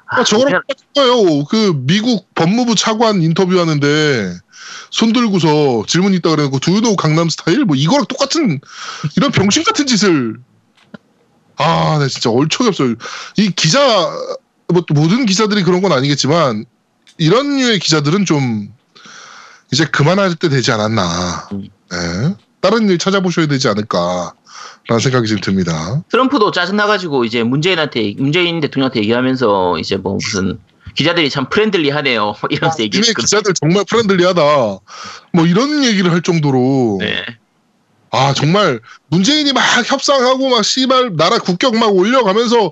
아, 0.06 0.20
아, 0.20 0.24
저거랑 0.24 0.62
똑같아요. 0.94 1.44
그 1.46 1.74
미국 1.76 2.34
법무부 2.36 2.76
차관 2.76 3.22
인터뷰하는데 3.22 4.34
손 4.92 5.12
들고서 5.12 5.84
질문 5.88 6.14
있다 6.14 6.30
그래놓고 6.30 6.60
두유노 6.60 6.96
강남 6.96 7.30
스타일 7.30 7.66
뭐 7.66 7.76
이거랑 7.76 8.06
똑같은 8.06 8.60
이런 9.18 9.32
병신 9.32 9.64
같은 9.64 9.88
짓을 9.88 10.38
아, 11.58 11.98
나 12.00 12.08
진짜 12.08 12.30
얼척이 12.30 12.68
없어요. 12.70 12.96
이 13.38 13.50
기자 13.52 13.80
뭐또 14.72 14.94
모든 14.94 15.26
기자들이 15.26 15.64
그런 15.64 15.82
건 15.82 15.92
아니겠지만 15.92 16.66
이런 17.18 17.58
류의 17.58 17.80
기자들은 17.80 18.26
좀 18.26 18.74
이제 19.72 19.86
그만할 19.86 20.36
때 20.36 20.50
되지 20.50 20.72
않았나. 20.72 21.50
음. 21.54 21.70
네. 21.92 22.36
다른 22.62 22.90
일 22.90 22.98
찾아보셔야 22.98 23.48
되지 23.48 23.68
않을까 23.68 24.34
라는 24.88 25.00
생각이 25.00 25.28
좀 25.28 25.40
듭니다. 25.40 26.04
트럼프도 26.10 26.52
짜증나가지고 26.52 27.26
이제 27.26 27.44
문재인한테 27.44 28.16
문재인 28.18 28.60
대통령한테 28.60 29.00
얘기하면서 29.02 29.80
이제 29.80 29.98
뭐 29.98 30.14
무슨 30.14 30.60
기자들이 30.96 31.30
참 31.30 31.50
friendly하네요 31.50 32.36
이러면서 32.50 32.78
니네 32.78 32.86
얘기했거든요. 32.86 33.24
기자들 33.24 33.54
정말 33.54 33.84
friendly하다. 33.90 34.42
뭐 35.34 35.46
이런 35.46 35.84
얘기를 35.84 36.12
할 36.12 36.22
정도로 36.22 36.98
네. 37.00 37.26
아 38.14 38.32
정말 38.32 38.80
문재인이 39.08 39.54
막 39.54 39.62
협상하고 39.90 40.48
막 40.50 40.64
씨발 40.64 41.16
나라 41.18 41.40
국격 41.40 41.76
막 41.76 41.96
올려가면서 41.96 42.72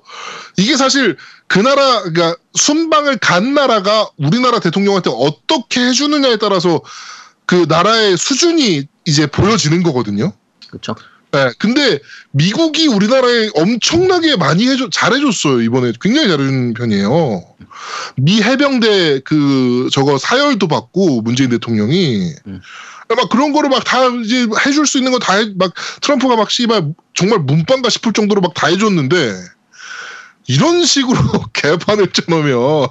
이게 0.57 0.77
사실 0.77 1.17
그 1.47 1.57
나라 1.57 2.03
그러니까 2.03 2.35
순방을 2.53 3.17
간 3.17 3.55
나라가 3.55 4.07
우리나라 4.17 4.59
대통령한테 4.59 5.09
어떻게 5.11 5.81
해주느냐에 5.81 6.37
따라서 6.37 6.79
그 7.47 7.65
나라의 7.67 8.17
수준이 8.17 8.87
이제 9.05 9.25
보여지는 9.25 9.81
거거든요. 9.81 10.31
그렇죠. 10.69 10.95
네, 11.31 11.49
근데 11.57 11.97
미국이 12.31 12.87
우리나라에 12.87 13.49
엄청나게 13.55 14.35
많이 14.35 14.67
해줘 14.67 14.89
잘해줬어요 14.91 15.61
이번에 15.61 15.93
굉장히 15.99 16.27
잘해준 16.27 16.75
편이에요. 16.75 17.43
미 18.17 18.43
해병대 18.43 19.21
그 19.25 19.89
저거 19.91 20.19
사열도 20.19 20.67
받고 20.67 21.21
문재인 21.21 21.49
대통령이 21.49 22.31
음. 22.45 22.61
막 23.15 23.29
그런 23.29 23.51
거를 23.53 23.69
막 23.69 23.83
다 23.83 24.05
이제 24.23 24.47
해줄 24.65 24.85
수 24.87 24.97
있는 24.97 25.11
거 25.11 25.19
다 25.19 25.33
막 25.57 25.73
트럼프가 26.01 26.35
막 26.35 26.49
씨발 26.51 26.93
정말 27.13 27.39
문방가 27.39 27.89
싶을 27.89 28.13
정도로 28.13 28.41
막 28.41 28.53
다 28.53 28.67
해줬는데 28.67 29.33
이런 30.47 30.83
식으로 30.83 31.17
개판을 31.53 32.07
쳐놓으면 32.11 32.87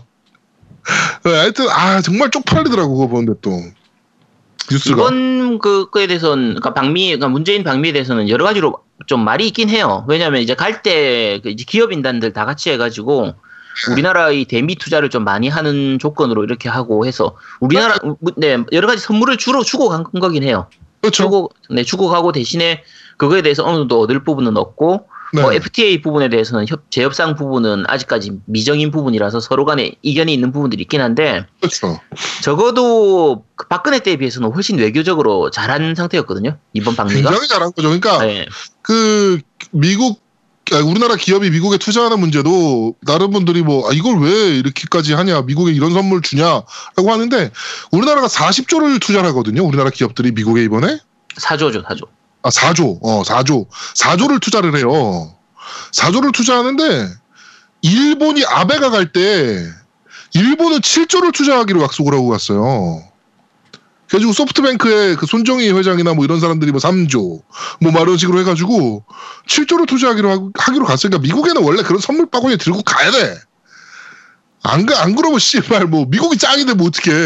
네, 1.25 1.31
하여튼 1.35 1.69
아 1.69 2.01
정말 2.01 2.31
쪽팔리더라고 2.31 2.95
그거 2.95 3.09
보는데 3.09 3.35
또 3.43 3.51
뉴스가 4.71 4.95
이번 4.95 5.59
그거에 5.59 6.07
대해서는 6.07 6.45
그러니까 6.55 6.75
방미 6.75 7.07
그러니까 7.07 7.29
문재인 7.29 7.65
방미에 7.65 7.93
대해서는 7.93 8.29
여러 8.29 8.45
가지로 8.45 8.79
좀 9.07 9.25
말이 9.25 9.47
있긴 9.49 9.69
해요. 9.69 10.05
왜냐하면 10.09 10.43
이제 10.43 10.55
갈때그 10.55 11.55
기업 11.67 11.93
인단들 11.93 12.33
다 12.33 12.45
같이 12.45 12.71
해가지고 12.71 13.35
우리나라의 13.91 14.45
대미 14.47 14.75
투자를 14.77 15.11
좀 15.11 15.25
많이 15.25 15.49
하는 15.49 15.99
조건으로 15.99 16.45
이렇게 16.45 16.69
하고 16.69 17.07
해서 17.07 17.37
우리나라 17.61 17.97
네 18.37 18.59
여러 18.73 18.87
가지 18.87 19.03
선물을 19.03 19.37
주로 19.37 19.63
주고 19.63 19.89
간 19.89 20.05
거긴 20.05 20.43
해요. 20.43 20.69
그렇죠. 21.01 21.25
주고 21.25 21.51
네 21.71 21.83
주고 21.83 22.09
가고 22.09 22.33
대신에 22.33 22.83
그거에 23.17 23.43
대해서 23.43 23.65
어느 23.65 23.77
정도 23.77 24.01
얻을 24.01 24.25
부분은 24.25 24.57
얻고 24.57 25.09
네. 25.33 25.43
뭐 25.43 25.53
FTA 25.53 26.03
부분에 26.03 26.29
대해서는 26.29 26.67
협, 26.67 26.91
재협상 26.91 27.37
부분은 27.37 27.85
아직까지 27.87 28.33
미정인 28.47 28.91
부분이라서 28.91 29.41
서로 29.41 29.65
간에 29.65 29.93
이견이 30.03 30.35
있는 30.35 30.51
부분들이 30.51 30.83
있긴 30.83 31.01
한데 31.01 31.47
그렇죠. 31.61 32.01
적어도 32.43 33.45
그 33.55 33.69
박근혜 33.69 34.01
때에 34.01 34.17
비해서는 34.17 34.51
훨씬 34.51 34.79
외교적으로 34.79 35.51
잘한 35.51 35.95
상태였거든요. 35.95 36.57
이번 36.73 36.97
방미가. 36.97 37.31
굉장히 37.31 37.49
잘한 37.49 37.73
거죠. 37.73 37.89
그러니까 37.89 38.19
네. 38.19 38.47
그 38.83 39.41
미국 39.71 40.19
아, 40.19 40.30
우리나라 40.79 41.17
기업이 41.17 41.51
미국에 41.51 41.79
투자하는 41.79 42.21
문제도 42.21 42.95
다른 43.07 43.31
분들이 43.31 43.63
뭐 43.63 43.89
아, 43.89 43.93
이걸 43.93 44.21
왜 44.21 44.31
이렇게까지 44.59 45.15
하냐 45.15 45.43
미국에 45.43 45.73
이런 45.73 45.93
선물 45.93 46.23
주냐라고 46.23 47.11
하는데 47.11 47.51
우리나라가 47.91 48.27
40조를 48.29 49.01
투자를 49.01 49.29
하거든요. 49.31 49.65
우리나라 49.65 49.91
기업들이 49.91 50.33
미국에 50.33 50.63
이번에 50.65 50.99
사조죠, 51.37 51.83
사조. 51.89 52.07
아 52.43 52.49
4조 52.49 52.99
어 53.03 53.23
4조 53.23 53.67
4조를 53.97 54.41
투자를 54.41 54.77
해요. 54.77 55.35
4조를 55.93 56.33
투자하는데 56.33 57.09
일본이 57.83 58.45
아베가 58.45 58.91
갈 58.91 59.13
때 59.13 59.67
일본은 60.35 60.79
7조를 60.79 61.35
투자하기로 61.35 61.83
약속을 61.83 62.15
하고 62.15 62.29
갔어요. 62.29 63.03
그래가지고 64.11 64.33
소프트뱅크의 64.33 65.15
그 65.17 65.25
손정희 65.27 65.71
회장이나 65.71 66.15
뭐 66.15 66.25
이런 66.25 66.41
사람들이 66.41 66.73
뭐 66.73 66.81
3조 66.81 67.43
뭐 67.81 67.93
이런 68.03 68.17
식으로 68.17 68.41
해가지고 68.41 69.05
7조를 69.49 69.87
투자하기로 69.89 70.31
하고, 70.31 70.51
하기로 70.59 70.85
갔으니까 70.85 71.19
미국에는 71.21 71.63
원래 71.63 71.83
그런 71.83 72.01
선물 72.01 72.27
바구니 72.27 72.57
들고 72.59 72.83
가야 72.83 73.11
돼. 73.13 73.37
안, 74.65 74.85
가- 74.85 75.01
안 75.03 75.15
그러면 75.15 75.39
씨발 75.39 75.87
뭐 75.87 76.07
미국이 76.09 76.37
짱인데 76.39 76.75
뭐 76.75 76.89
어떡해. 76.89 77.17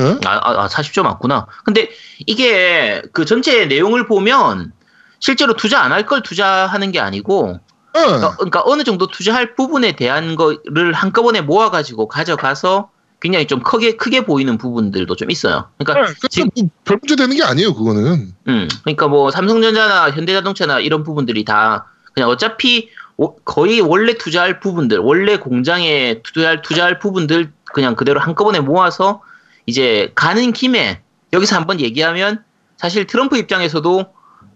예? 0.00 0.18
아, 0.26 0.30
아, 0.42 0.64
아 0.64 0.68
40조 0.68 1.02
맞구나. 1.02 1.46
근데 1.64 1.88
이게 2.26 3.00
그 3.12 3.24
전체 3.24 3.64
내용을 3.66 4.06
보면 4.06 4.72
실제로 5.18 5.54
투자 5.56 5.80
안 5.80 5.92
할 5.92 6.04
걸 6.04 6.22
투자하는 6.22 6.92
게 6.92 7.00
아니고 7.00 7.58
예. 7.96 8.00
그러니까, 8.00 8.36
그러니까 8.36 8.62
어느 8.66 8.84
정도 8.84 9.06
투자할 9.06 9.54
부분에 9.54 9.92
대한 9.96 10.36
거를 10.36 10.92
한꺼번에 10.92 11.40
모아가지고 11.40 12.08
가져가서 12.08 12.90
굉장히 13.24 13.46
좀 13.46 13.62
크게 13.62 13.96
크게 13.96 14.26
보이는 14.26 14.58
부분들도 14.58 15.16
좀 15.16 15.30
있어요. 15.30 15.70
그러니까 15.78 16.10
예, 16.10 16.14
그러니까 16.20 16.50
뭐별 16.84 16.98
문제 17.00 17.16
되는 17.16 17.34
게 17.34 17.42
아니에요 17.42 17.72
그거는. 17.72 18.34
음, 18.48 18.68
그러니까 18.82 19.08
뭐 19.08 19.30
삼성전자나 19.30 20.10
현대자동차나 20.10 20.80
이런 20.80 21.02
부분들이 21.04 21.42
다 21.46 21.86
그냥 22.12 22.28
어차피 22.28 22.90
오- 23.16 23.36
거의 23.36 23.80
원래 23.80 24.12
투자할 24.12 24.60
부분들, 24.60 24.98
원래 24.98 25.38
공장에 25.38 26.20
투자할 26.22 26.60
투자할 26.60 26.98
부분들 26.98 27.50
그냥 27.72 27.96
그대로 27.96 28.20
한꺼번에 28.20 28.60
모아서 28.60 29.22
이제 29.64 30.12
가는 30.14 30.52
김에 30.52 31.00
여기서 31.32 31.56
한번 31.56 31.80
얘기하면 31.80 32.44
사실 32.76 33.06
트럼프 33.06 33.38
입장에서도 33.38 34.04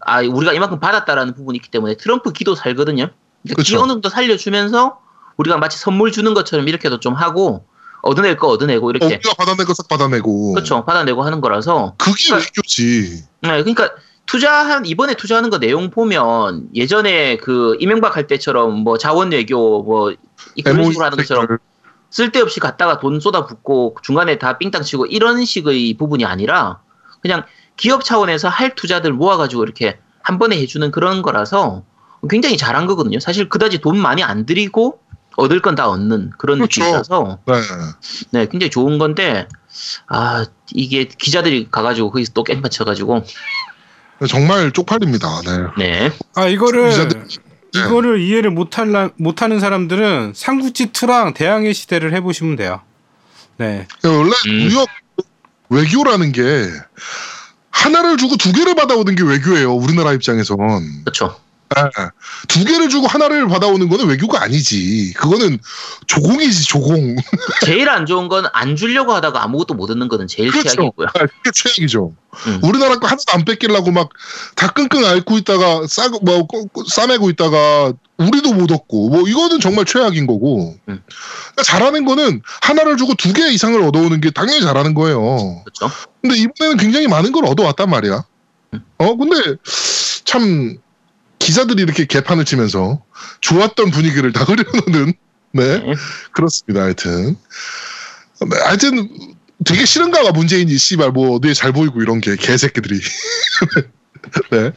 아 0.00 0.20
우리가 0.20 0.52
이만큼 0.52 0.78
받았다라는 0.78 1.32
부분이 1.32 1.56
있기 1.56 1.70
때문에 1.70 1.96
트럼프 1.96 2.34
기도 2.34 2.54
살거든요. 2.54 3.08
그러니까 3.44 3.62
기. 3.62 3.76
어느 3.76 3.92
정도 3.92 4.10
살려주면서 4.10 5.00
우리가 5.38 5.56
마치 5.56 5.78
선물 5.78 6.12
주는 6.12 6.34
것처럼 6.34 6.68
이렇게도 6.68 7.00
좀 7.00 7.14
하고 7.14 7.64
얻어낼 8.02 8.36
거 8.36 8.48
얻어내고 8.48 8.86
어, 8.86 8.90
이렇게 8.90 9.06
우리가 9.06 9.34
받아낼 9.34 9.66
거싹 9.66 9.88
받아내고. 9.88 10.54
그렇죠 10.54 10.84
받아내고 10.84 11.22
하는 11.22 11.40
거라서 11.40 11.94
그게 11.98 12.12
그러니까- 12.28 12.46
외교지. 12.48 13.24
네, 13.42 13.48
그러니까 13.62 13.90
투자한 14.26 14.84
이번에 14.86 15.14
투자하는 15.14 15.48
거 15.50 15.58
내용 15.58 15.90
보면 15.90 16.68
예전에 16.74 17.38
그 17.38 17.76
이명박 17.80 18.16
할 18.16 18.26
때처럼 18.26 18.74
뭐 18.80 18.98
자원 18.98 19.32
외교 19.32 19.82
뭐 19.82 20.12
이런 20.54 20.84
식으로 20.84 21.04
하는 21.04 21.16
것처럼 21.16 21.46
쓸데없이 22.10 22.60
갔다가 22.60 22.98
돈 23.00 23.20
쏟아붓고 23.20 23.96
중간에 24.02 24.38
다 24.38 24.58
삥땅 24.58 24.82
치고 24.82 25.06
이런 25.06 25.44
식의 25.44 25.94
부분이 25.98 26.24
아니라 26.24 26.80
그냥 27.20 27.44
기업 27.76 28.04
차원에서 28.04 28.48
할 28.48 28.74
투자들 28.74 29.12
모아가지고 29.12 29.62
이렇게 29.64 29.98
한 30.22 30.38
번에 30.38 30.58
해주는 30.60 30.90
그런 30.90 31.22
거라서 31.22 31.82
굉장히 32.28 32.56
잘한 32.56 32.86
거거든요. 32.86 33.20
사실 33.20 33.48
그다지 33.48 33.78
돈 33.80 33.98
많이 33.98 34.22
안 34.22 34.44
들이고 34.44 35.00
얻을 35.38 35.62
건 35.62 35.74
다 35.76 35.88
얻는 35.88 36.32
그런 36.36 36.58
그렇죠. 36.58 36.80
느낌이라서 36.80 37.38
네. 37.46 37.54
네, 38.32 38.46
굉장히 38.48 38.70
좋은 38.70 38.98
건데 38.98 39.46
아 40.08 40.44
이게 40.72 41.04
기자들이 41.04 41.68
가가지고 41.70 42.10
거기서 42.10 42.32
또 42.34 42.42
깽판 42.42 42.70
쳐가지고 42.72 43.24
정말 44.28 44.72
쪽팔립니다. 44.72 45.28
네. 45.76 46.08
네. 46.08 46.12
아 46.34 46.46
이거를 46.48 46.90
기자들- 46.90 47.28
네. 47.28 47.80
이거를 47.80 48.20
이해를 48.20 48.50
못할 48.50 49.10
못하는 49.16 49.60
사람들은 49.60 50.32
삼국지 50.34 50.86
2랑 50.86 51.34
대항해 51.34 51.72
시대를 51.72 52.12
해보시면 52.14 52.56
돼요. 52.56 52.80
네. 53.58 53.86
원래 54.02 54.32
음. 54.48 54.68
무역 54.68 54.88
외교라는 55.68 56.32
게 56.32 56.42
하나를 57.70 58.16
주고 58.16 58.36
두 58.36 58.52
개를 58.52 58.74
받아오는 58.74 59.14
게 59.14 59.22
외교예요. 59.22 59.72
우리나라 59.72 60.12
입장에선. 60.14 60.56
그렇죠. 61.04 61.38
예. 61.76 62.08
두 62.48 62.64
개를 62.64 62.88
주고 62.88 63.06
하나를 63.06 63.46
받아오는 63.48 63.88
거는 63.88 64.06
외교가 64.06 64.42
아니지. 64.42 65.12
그거는 65.16 65.58
조공이지, 66.06 66.64
조공. 66.66 67.16
제일 67.66 67.88
안 67.90 68.06
좋은 68.06 68.28
건 68.28 68.44
안 68.52 68.76
주려고 68.76 69.12
하다가 69.12 69.42
아무것도 69.44 69.74
못 69.74 69.90
얻는 69.90 70.08
거는 70.08 70.26
제일 70.26 70.50
그렇죠. 70.50 70.70
최악이고요. 70.70 71.06
아, 71.08 71.12
그게 71.18 71.50
최악이죠. 71.54 72.12
음. 72.46 72.60
우리나라 72.62 72.96
거 72.98 73.06
하나도 73.06 73.24
안 73.32 73.44
뺏기려고 73.44 73.90
막 73.90 74.08
다 74.56 74.68
끙끙 74.72 75.04
앓고 75.04 75.38
있다가 75.38 75.86
싸, 75.88 76.08
뭐, 76.22 76.46
싸매고 76.88 77.30
있다가 77.30 77.92
우리도 78.16 78.52
못 78.54 78.72
얻고 78.72 79.10
뭐 79.10 79.28
이거는 79.28 79.60
정말 79.60 79.84
최악인 79.84 80.26
거고. 80.26 80.74
음. 80.88 81.02
그러니까 81.06 81.62
잘하는 81.64 82.04
거는 82.04 82.42
하나를 82.62 82.96
주고 82.96 83.14
두 83.14 83.32
개 83.32 83.48
이상을 83.50 83.80
얻어오는 83.82 84.20
게 84.20 84.30
당연히 84.30 84.60
잘하는 84.62 84.94
거예요. 84.94 85.62
그렇죠. 85.64 85.94
근데 86.22 86.36
이번에는 86.36 86.76
굉장히 86.78 87.06
많은 87.06 87.30
걸 87.32 87.44
얻어왔단 87.46 87.88
말이야. 87.90 88.24
음. 88.74 88.84
어, 88.98 89.16
근데 89.16 89.56
참 90.24 90.76
기자들이 91.48 91.82
이렇게 91.82 92.04
개판을 92.04 92.44
치면서 92.44 93.02
좋았던 93.40 93.90
분위기를 93.90 94.32
다 94.32 94.44
흐려놓는 94.44 95.14
네 95.52 95.78
네. 95.78 95.94
그렇습니다. 96.32 96.82
하여튼 96.84 97.36
네, 98.50 98.56
하여튼 98.66 99.08
되게 99.64 99.86
싫은가 99.86 100.24
봐 100.24 100.30
문재인이 100.32 100.76
씨발 100.76 101.10
뭐 101.10 101.36
어디에 101.36 101.54
잘 101.54 101.72
보이고 101.72 102.02
이런 102.02 102.20
게 102.20 102.36
개새끼들이 102.36 103.00
네 104.52 104.72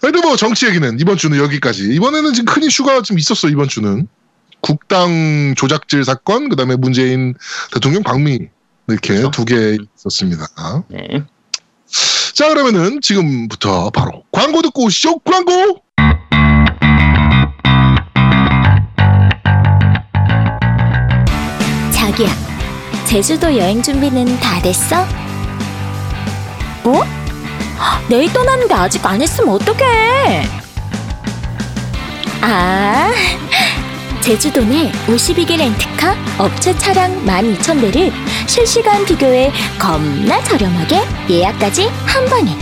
하여튼 0.00 0.20
뭐 0.22 0.36
정치 0.36 0.66
얘기는 0.66 1.00
이번 1.00 1.16
주는 1.16 1.36
여기까지 1.36 1.92
이번에는 1.94 2.32
지금 2.32 2.54
큰 2.54 2.62
이슈가 2.62 3.02
좀 3.02 3.18
있었어 3.18 3.48
이번 3.48 3.66
주는 3.66 4.06
국당 4.60 5.54
조작질 5.56 6.04
사건 6.04 6.48
그다음에 6.48 6.76
문재인 6.76 7.34
대통령 7.72 8.04
방미 8.04 8.48
이렇게 8.86 9.16
그렇죠. 9.16 9.30
두개 9.32 9.78
있었습니다. 9.96 10.46
네. 10.90 11.24
자 12.38 12.46
그러면은 12.50 13.00
지금부터 13.00 13.90
바로 13.90 14.22
광고 14.30 14.62
듣고 14.62 14.84
오시죠 14.84 15.18
광고 15.24 15.82
자기야, 21.90 22.28
제주도 23.06 23.56
여행 23.58 23.82
준비는 23.82 24.38
다 24.38 24.62
됐어? 24.62 25.04
뭐? 26.84 27.04
내일 28.08 28.32
떠나는데 28.32 28.72
아직 28.72 29.04
안 29.04 29.20
했으면 29.20 29.56
어떡해? 29.56 30.44
아, 32.40 33.10
제주도 34.28 34.62
내 34.62 34.92
52개 35.06 35.56
렌트카 35.56 36.14
업체 36.36 36.76
차량 36.76 37.24
12,000대를 37.24 38.12
실시간 38.46 39.06
비교해 39.06 39.50
겁나 39.78 40.44
저렴하게 40.44 41.00
예약까지 41.30 41.88
한 42.04 42.26
번에. 42.26 42.54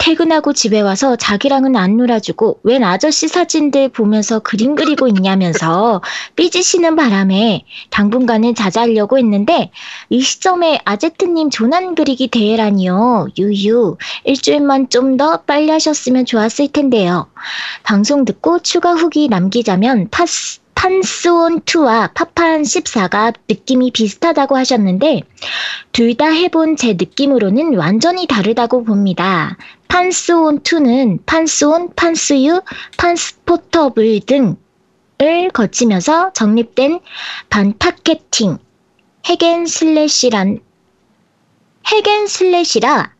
퇴근하고 0.05 0.53
집에 0.53 0.80
와서 0.80 1.14
자기랑은 1.14 1.76
안 1.76 1.96
놀아주고 1.96 2.62
웬 2.64 2.82
아저씨 2.82 3.28
사진들 3.28 3.90
보면서 3.90 4.40
그림 4.40 4.74
그리고 4.74 5.07
있냐면서 5.07 6.03
삐지시는 6.34 6.96
바람에 6.96 7.62
당분간은 7.90 8.57
자제하려고 8.57 9.16
했는데 9.16 9.70
이 10.09 10.20
시점에 10.20 10.80
아제트님 10.84 11.50
조난 11.50 11.94
그리기 11.94 12.26
대회라니요. 12.28 13.28
유유. 13.38 13.96
일주일만 14.24 14.88
좀 14.88 15.12
더 15.12 15.42
빨리 15.42 15.70
하셨으면 15.70 16.24
좋았을 16.24 16.68
텐데요. 16.68 17.26
방송 17.82 18.24
듣고 18.24 18.61
추가 18.61 18.94
후기 18.94 19.28
남기자면 19.28 20.09
파스 20.11 20.61
판스온2와 20.83 22.12
파판 22.12 22.62
14가 22.62 23.35
느낌이 23.49 23.93
비슷하다고 23.93 24.57
하셨는데 24.57 25.22
둘 25.93 26.16
다 26.16 26.26
해본 26.26 26.76
제 26.76 26.95
느낌으로는 26.95 27.76
완전히 27.76 28.26
다르다고 28.26 28.83
봅니다. 28.83 29.57
판스온2는 29.87 31.20
판스온, 31.24 31.91
판스유, 31.95 32.62
판스포터블 32.99 34.20
등을 34.26 35.51
거치면서 35.53 36.33
정립된 36.33 36.99
반타켓팅, 37.49 38.59
핵앤슬래시란 39.26 40.59
핵앤슬래시라 41.87 43.14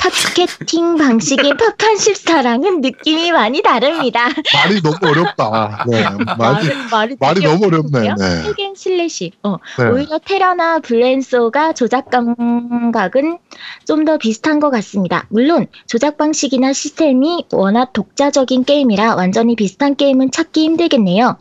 타겟팅 0.00 0.96
방식의 0.96 1.56
파판 1.58 1.94
14랑은 1.94 2.80
느낌이 2.80 3.32
많이 3.32 3.62
다릅니다. 3.62 4.28
말이 4.54 4.80
너무 4.82 4.96
어렵다. 5.02 5.84
네, 5.88 6.04
말이, 6.38 6.68
말이, 6.90 7.16
말이 7.20 7.40
너무 7.42 7.66
어렵네. 7.66 8.14
네. 8.18 8.42
hack 8.44 8.61
and 8.61 8.74
slash. 8.74 9.32
어, 9.42 9.56
네. 9.78 9.84
오히려 9.88 10.18
테라나 10.18 10.78
블렌소가 10.78 11.74
조작 11.74 12.10
감각은 12.10 13.38
좀 13.86 14.00
더 14.00 14.16
비슷한 14.16 14.60
것 14.60 14.70
같습니다. 14.70 15.26
물론 15.28 15.66
조작 15.86 16.16
방식이나 16.16 16.72
시스템이 16.72 17.44
워낙 17.52 17.92
독자적인 17.92 18.64
게임이라 18.64 19.14
완전히 19.14 19.54
비슷한 19.56 19.94
게임은 19.94 20.30
찾기 20.30 20.62
힘들겠네요. 20.64 21.36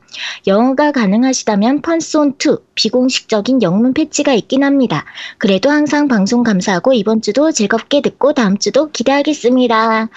영어가 0.45 0.91
가능하시다면 0.91 1.81
펀스온 1.81 2.35
2 2.37 2.57
비공식적인 2.83 3.61
영문 3.61 3.93
패치가 3.93 4.33
있긴 4.33 4.63
합니다. 4.63 5.03
그래도 5.37 5.69
항상 5.69 6.07
방송 6.07 6.43
감사하고 6.43 6.93
이번 6.93 7.21
주도 7.21 7.51
즐겁게 7.51 7.99
듣고 8.01 8.31
다음 8.33 8.57
주도 8.57 8.89
기대하겠습니다. 8.89 10.07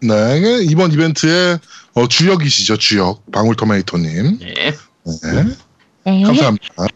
네, 0.00 0.40
이번 0.62 0.90
이벤트의 0.92 1.58
어, 1.94 2.08
주역이시죠, 2.08 2.78
주역. 2.78 3.30
방울토마토님. 3.30 4.38
네. 4.38 4.54
네, 5.04 5.44
네. 6.04 6.22
감사합니다. 6.22 6.86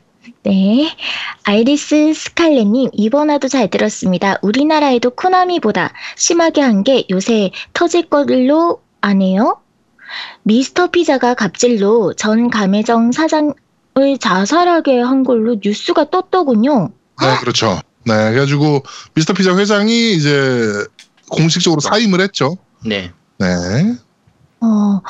네. 0.44 0.90
아이리스 1.44 2.14
스칼렛님, 2.14 2.90
이번화도 2.94 3.48
잘 3.48 3.68
들었습니다. 3.68 4.38
우리나라에도 4.42 5.10
코나미보다 5.10 5.92
심하게 6.16 6.62
한 6.62 6.82
게 6.84 7.04
요새 7.10 7.50
터질 7.74 8.08
걸로 8.08 8.80
아네요? 9.02 9.58
미스터 10.44 10.88
피자가 10.88 11.34
갑질로 11.34 12.12
전 12.14 12.50
가매정 12.50 13.12
사장 13.12 13.54
을 13.98 14.16
자살하게 14.16 15.00
한 15.00 15.22
걸로 15.22 15.56
뉴스가 15.62 16.08
떴더군요. 16.10 16.90
네, 17.20 17.36
그렇죠. 17.40 17.78
네, 18.04 18.30
그래가지고 18.30 18.82
미스터 19.14 19.34
피자 19.34 19.54
회장이 19.56 20.14
이제 20.14 20.86
공식적으로 21.30 21.80
사임을 21.80 22.20
했죠. 22.22 22.56
네. 22.84 23.12
네. 23.38 23.46
어, 24.60 25.02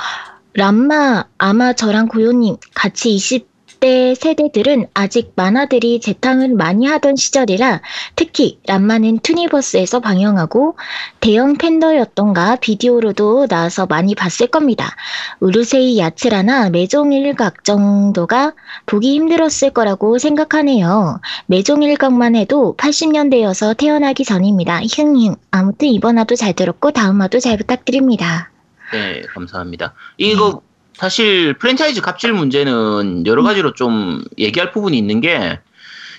람마, 0.55 1.27
아마 1.39 1.73
저랑 1.75 2.09
고요님, 2.09 2.57
같이 2.75 3.15
20 3.15 3.52
대 3.83 4.15
세대들은 4.15 4.87
아직 4.95 5.33
만화들이 5.35 5.99
재탕을 5.99 6.55
많이 6.55 6.87
하던 6.87 7.17
시절이라 7.17 7.83
특히 8.15 8.61
람마는 8.69 9.19
투니버스에서 9.19 9.99
방영하고 9.99 10.77
대형 11.19 11.57
팬더였던가 11.57 12.59
비디오로도 12.61 13.49
나와서 13.49 13.87
많이 13.87 14.15
봤을 14.15 14.47
겁니다. 14.47 14.95
우르세이 15.41 15.99
야츠라나 15.99 16.71
매종일각 16.71 17.65
정도가 17.65 18.53
보기 18.87 19.15
힘들었을 19.15 19.71
거라고 19.75 20.17
생각하네요. 20.19 21.21
매종일각만 21.47 22.37
해도 22.37 22.77
80년대여서 22.79 23.77
태어나기 23.77 24.25
전입니다. 24.25 24.81
흉흉. 24.83 25.35
아무튼 25.51 25.89
이번 25.89 26.19
화도 26.19 26.37
잘 26.37 26.53
들었고 26.53 26.93
다음 26.93 27.21
화도 27.21 27.41
잘 27.41 27.57
부탁드립니다. 27.57 28.53
네, 28.93 29.23
감사합니다. 29.23 29.95
이거 30.19 30.63
사실 31.03 31.55
프랜차이즈 31.55 32.01
갑질 32.01 32.33
문제는 32.33 33.27
여러 33.27 33.43
가지로 33.43 33.73
좀 33.75 34.23
얘기할 34.39 34.71
부분이 34.71 34.97
있는 34.97 35.21
게 35.21 35.59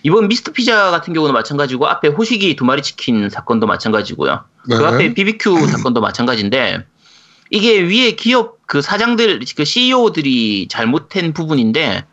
이번 0.03 0.27
미스터 0.27 0.51
피자 0.51 0.91
같은 0.91 1.13
경우는 1.13 1.33
마찬가지고 1.33 1.87
앞에 1.87 2.09
호식이 2.09 2.57
두 2.57 2.65
마리 2.65 2.81
치킨 2.81 3.29
사건도 3.29 3.65
마찬가지고요. 3.65 4.43
네. 4.67 4.75
그 4.75 4.85
앞에 4.85 5.13
BBQ 5.13 5.67
사건도 5.71 6.01
마찬가지인데 6.01 6.85
이게 7.49 7.79
위에 7.79 8.11
기업 8.11 8.57
그 8.67 8.81
사장들 8.81 9.39
그 9.55 9.63
CEO들이 9.63 10.67
잘못한 10.69 11.31
부분인데 11.31 12.03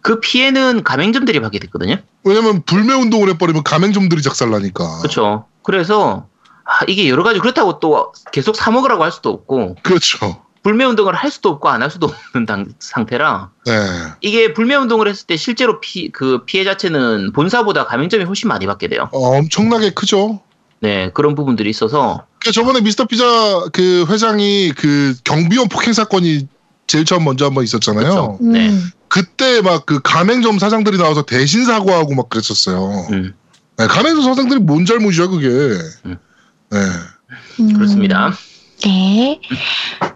그 0.00 0.18
피해는 0.18 0.82
가맹점들이 0.82 1.38
받게 1.38 1.60
됐거든요. 1.60 1.98
왜냐면 2.24 2.64
불매 2.64 2.92
운동을 2.94 3.28
해버리면 3.28 3.62
가맹점들이 3.62 4.20
작살나니까. 4.22 4.98
그렇죠. 5.02 5.46
그래서 5.62 6.26
아, 6.64 6.80
이게 6.88 7.08
여러 7.08 7.22
가지 7.22 7.38
그렇다고 7.38 7.78
또 7.78 8.12
계속 8.32 8.56
사 8.56 8.72
먹으라고 8.72 9.04
할 9.04 9.12
수도 9.12 9.30
없고 9.30 9.76
그렇죠. 9.84 10.44
불매 10.66 10.84
운동을 10.84 11.14
할 11.14 11.30
수도 11.30 11.50
없고 11.50 11.68
안 11.68 11.80
할 11.80 11.90
수도 11.92 12.08
없는 12.32 12.44
당- 12.44 12.66
상태라 12.80 13.50
네. 13.66 13.72
이게 14.20 14.52
불매 14.52 14.74
운동을 14.74 15.06
했을 15.06 15.24
때 15.28 15.36
실제로 15.36 15.78
피, 15.80 16.10
그 16.10 16.44
피해 16.44 16.64
자체는 16.64 17.30
본사보다 17.32 17.86
가맹점이 17.86 18.24
훨씬 18.24 18.48
많이 18.48 18.66
받게 18.66 18.88
돼요. 18.88 19.08
어, 19.12 19.36
엄청나게 19.38 19.90
크죠. 19.90 20.40
네, 20.80 21.12
그런 21.14 21.36
부분들이 21.36 21.70
있어서 21.70 22.24
그 22.44 22.50
저번에 22.50 22.80
미스터 22.80 23.04
피자 23.04 23.24
그 23.72 24.06
회장이 24.08 24.72
그 24.76 25.14
경비원 25.22 25.68
폭행 25.68 25.92
사건이 25.92 26.48
제일 26.88 27.04
처음 27.04 27.22
먼저 27.24 27.46
한번 27.46 27.62
있었잖아요. 27.62 28.02
그렇죠. 28.02 28.38
네. 28.40 28.68
음. 28.70 28.90
그때 29.06 29.60
막 29.62 29.86
그 29.86 30.00
가맹점 30.02 30.58
사장들이 30.58 30.98
나와서 30.98 31.22
대신 31.22 31.64
사과하고 31.64 32.16
막 32.16 32.28
그랬었어요. 32.28 33.06
음, 33.12 33.34
네, 33.78 33.86
가맹점 33.86 34.24
사장들이 34.24 34.58
뭔 34.60 34.84
잘못이야 34.84 35.28
그게. 35.28 35.46
음. 36.06 36.16
네. 36.72 36.78
음. 37.60 37.72
그렇습니다. 37.72 38.32
네. 38.84 39.40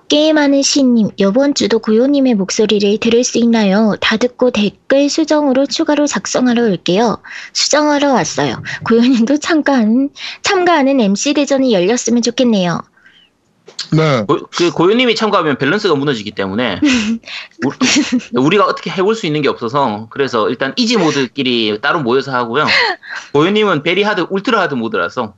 게임하는 0.09 0.63
시님, 0.63 1.09
이번 1.17 1.55
주도 1.55 1.79
고요님의 1.79 2.35
목소리를 2.35 2.99
들을 2.99 3.25
수 3.25 3.39
있나요? 3.39 3.95
다 4.01 4.17
듣고 4.17 4.51
댓글 4.51 5.09
수정으로 5.09 5.67
추가로 5.67 6.07
작성하러 6.07 6.65
올게요. 6.65 7.19
수정하러 7.53 8.13
왔어요. 8.13 8.63
고요님도 8.85 9.39
참가하는, 9.39 10.11
참가하는 10.43 11.01
MC 11.01 11.35
대전이 11.35 11.73
열렸으면 11.73 12.23
좋겠네요. 12.23 12.83
네. 13.93 14.25
고, 14.27 14.39
그 14.55 14.71
고유님이 14.73 15.15
참가하면 15.15 15.57
밸런스가 15.59 15.95
무너지기 15.95 16.33
때문에 16.33 16.81
우- 17.65 17.73
우리 18.41 18.57
가 18.59 18.67
어떻게 18.67 18.91
해볼 18.91 19.15
수 19.15 19.27
있는 19.27 19.43
게 19.43 19.49
없어서 19.49 20.07
그래서 20.11 20.49
일단 20.49 20.75
이지 20.77 20.97
모드끼리 20.97 21.79
따로 21.81 22.01
모여서 22.01 22.33
하고요. 22.33 22.67
고요님은 23.33 23.83
very 23.85 24.03
hard, 24.03 24.27
ultra 24.29 24.61
hard 24.61 24.75
모드라서 24.75 25.35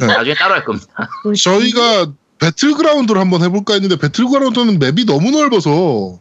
네. 0.00 0.06
나중에 0.06 0.34
따로 0.34 0.54
할 0.54 0.64
겁니다. 0.64 0.86
저희가 1.42 2.12
배틀그라운드를 2.38 3.20
한번 3.20 3.42
해볼까 3.42 3.74
했는데 3.74 3.96
배틀그라운드는 3.96 4.78
map이 4.78 5.06
너무 5.06 5.30
넓어서 5.30 6.18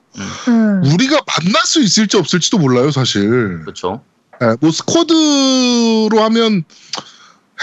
음. 0.47 0.81
우리가 0.85 1.19
만날 1.25 1.61
수 1.65 1.81
있을지 1.81 2.17
없을지도 2.17 2.57
몰라요 2.57 2.91
사실. 2.91 3.61
그렇죠. 3.61 4.01
네, 4.39 4.55
뭐 4.59 4.71
squad로 4.71 6.21
하면 6.23 6.63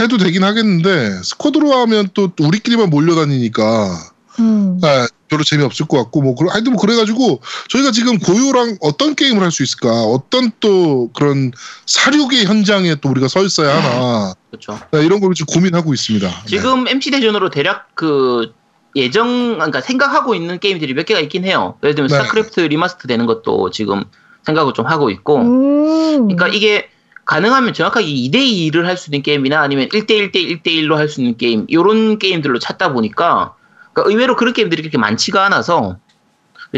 해도 0.01 0.17
되긴 0.17 0.43
하겠는데 0.45 1.23
squad로 1.23 1.73
하면 1.81 2.09
또 2.15 2.31
우리끼리만 2.41 2.91
몰려다니니까 2.91 4.11
음. 4.39 4.79
네, 4.81 5.07
별로 5.29 5.45
재미없을 5.45 5.87
것 5.87 5.99
같고 5.99 6.23
뭐 6.23 6.35
그래- 6.35 6.49
하여튼 6.51 6.73
뭐 6.73 6.81
그래가지고 6.81 7.41
저희가 7.69 7.91
지금 7.93 8.19
고요랑 8.19 8.79
어떤 8.81 9.15
게임을 9.15 9.43
할 9.43 9.51
수 9.51 9.63
있을까 9.63 9.91
어떤 10.05 10.51
또 10.61 11.11
그런 11.15 11.53
살육의 11.87 12.47
현장에 12.47 12.95
또 12.97 13.11
우리가 13.11 13.29
서 13.29 13.43
있어야 13.45 13.77
하나 13.77 14.35
그렇죠. 14.53 14.79
네, 14.91 15.05
이런 15.05 15.21
걸 15.21 15.33
지금 15.35 15.53
고민하고 15.55 15.95
있습니다. 15.95 16.29
네. 16.29 16.47
지금 16.47 16.87
MC 16.87 17.11
대전으로 17.11 17.49
대략 17.49 17.89
그 17.95 18.53
예정, 18.95 19.55
그러니까 19.55 19.81
생각하고 19.81 20.35
있는 20.35 20.59
게임들이 20.59 20.93
몇 20.93 21.07
개가 21.07 21.21
있긴 21.21 21.45
해요. 21.45 21.79
예를 21.83 21.95
들면 21.95 22.09
네. 22.11 22.15
스타크래프트 22.17 22.61
remaster 22.61 23.09
되는 23.09 23.25
것도 23.25 23.71
지금 23.71 24.05
생각을 24.45 24.75
좀 24.75 24.85
하고 24.87 25.09
있고, 25.09 25.39
음. 25.39 26.29
그러니까 26.29 26.49
이게 26.49 26.91
가능하면 27.25 27.73
정확하게 27.73 28.05
2대 28.07 28.35
2를 28.35 28.85
할 28.85 28.99
수 28.99 29.09
있는 29.09 29.23
게임이나 29.23 29.63
아니면 29.63 29.89
1대 29.89 30.11
1 30.11 30.33
대 30.33 30.41
1대 30.41 30.67
1로 30.67 30.97
할 30.97 31.09
수 31.09 31.23
있는 31.23 31.39
게임, 31.39 31.67
요런 31.73 32.19
게임들로 32.19 32.59
찾다 32.59 32.93
보니까, 32.93 33.55
그러니까 33.95 34.11
의외로 34.13 34.37
그런 34.37 34.53
게임들이 34.53 34.83
그렇게 34.83 34.99
많지가 34.99 35.47
않아서, 35.47 35.97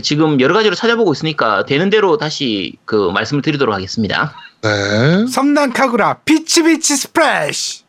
지금 0.02 0.40
여러 0.40 0.54
가지로 0.54 0.74
찾아보고 0.74 1.12
있으니까 1.12 1.64
되는 1.66 1.88
대로 1.90 2.16
다시 2.18 2.76
그 2.84 3.10
말씀을 3.12 3.42
드리도록 3.42 3.74
하겠습니다. 3.74 4.34
네. 4.62 5.26
섬란 5.28 5.72
카구라 5.72 6.20
피치 6.24 6.62
비치 6.64 6.96
스플래시. 6.96 7.82